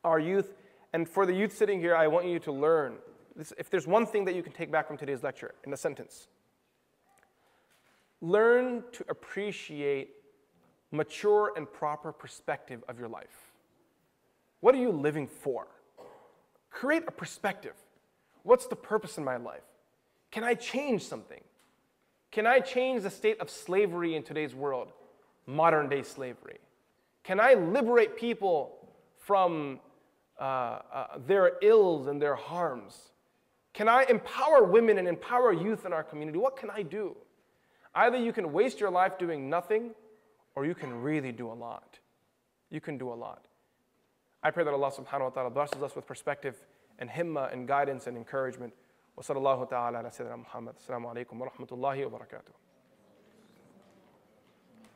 our 0.04 0.20
youth. 0.20 0.54
And 0.92 1.08
for 1.08 1.26
the 1.26 1.34
youth 1.34 1.56
sitting 1.56 1.80
here, 1.80 1.96
I 1.96 2.08
want 2.08 2.28
you 2.28 2.40
to 2.40 2.52
learn. 2.52 2.96
This, 3.36 3.54
if 3.58 3.70
there's 3.70 3.88
one 3.88 4.06
thing 4.06 4.26
that 4.26 4.36
you 4.36 4.44
can 4.44 4.52
take 4.52 4.72
back 4.72 4.88
from 4.88 4.98
today's 4.98 5.24
lecture 5.24 5.56
in 5.64 5.74
a 5.74 5.78
sentence, 5.78 6.28
learn 8.22 8.84
to 8.92 9.06
appreciate 9.10 10.12
mature 10.92 11.52
and 11.56 11.72
proper 11.72 12.12
perspective 12.12 12.84
of 12.88 13.00
your 13.00 13.08
life. 13.08 13.54
What 14.60 14.76
are 14.76 14.80
you 14.80 14.92
living 14.92 15.28
for? 15.28 15.68
Create 16.70 17.04
a 17.08 17.12
perspective. 17.12 17.74
What's 18.44 18.68
the 18.68 18.76
purpose 18.76 19.18
in 19.18 19.24
my 19.24 19.38
life? 19.38 19.64
Can 20.32 20.44
I 20.44 20.54
change 20.54 21.04
something? 21.04 21.42
Can 22.32 22.46
I 22.46 22.60
change 22.60 23.04
the 23.04 23.10
state 23.10 23.40
of 23.40 23.50
slavery 23.50 24.16
in 24.16 24.24
today's 24.24 24.54
world? 24.54 24.92
Modern 25.46 25.90
day 25.90 26.04
slavery. 26.04 26.60
Can 27.25 27.41
I 27.41 27.55
liberate 27.55 28.17
people 28.17 28.77
from 29.19 29.81
uh, 30.41 30.43
uh, 30.43 31.07
their 31.27 31.53
ills 31.63 32.07
and 32.07 32.21
their 32.21 32.35
harms? 32.35 33.11
Can 33.75 33.89
I 33.89 34.05
empower 34.09 34.65
women 34.65 34.99
and 34.99 35.07
empower 35.07 35.53
youth 35.53 35.85
in 35.85 35.93
our 35.93 36.03
community? 36.03 36.39
What 36.39 36.57
can 36.57 36.71
I 36.71 36.83
do? 36.83 37.17
Either 37.95 38.17
you 38.17 38.33
can 38.33 38.53
waste 38.53 38.81
your 38.81 38.91
life 38.91 39.19
doing 39.19 39.51
nothing, 39.51 39.91
or 40.55 40.65
you 40.67 40.75
can 40.75 41.03
really 41.03 41.33
do 41.33 41.51
a 41.51 41.55
lot. 41.55 41.99
You 42.71 42.81
can 42.81 42.99
do 42.99 43.13
a 43.13 43.15
lot. 43.15 43.47
I 44.43 44.51
pray 44.51 44.65
that 44.65 44.73
Allah 44.73 44.91
subhanahu 44.91 45.23
wa 45.23 45.31
ta'ala 45.31 45.51
blesses 45.51 45.83
us 45.83 45.95
with 45.97 46.07
perspective 46.07 46.57
and 46.99 47.11
himma 47.11 47.53
and 47.53 47.67
guidance 47.67 48.07
and 48.07 48.17
encouragement. 48.17 48.73
وصلى 49.19 49.37
الله 49.37 49.65
تعالى 49.65 49.99
على 49.99 50.11
سيدنا 50.11 50.37
محمد 50.37 50.75
السلام 50.77 51.07
عليكم 51.07 51.41
ورحمة 51.41 51.69
الله 51.73 52.07
وبركاته 52.07 52.53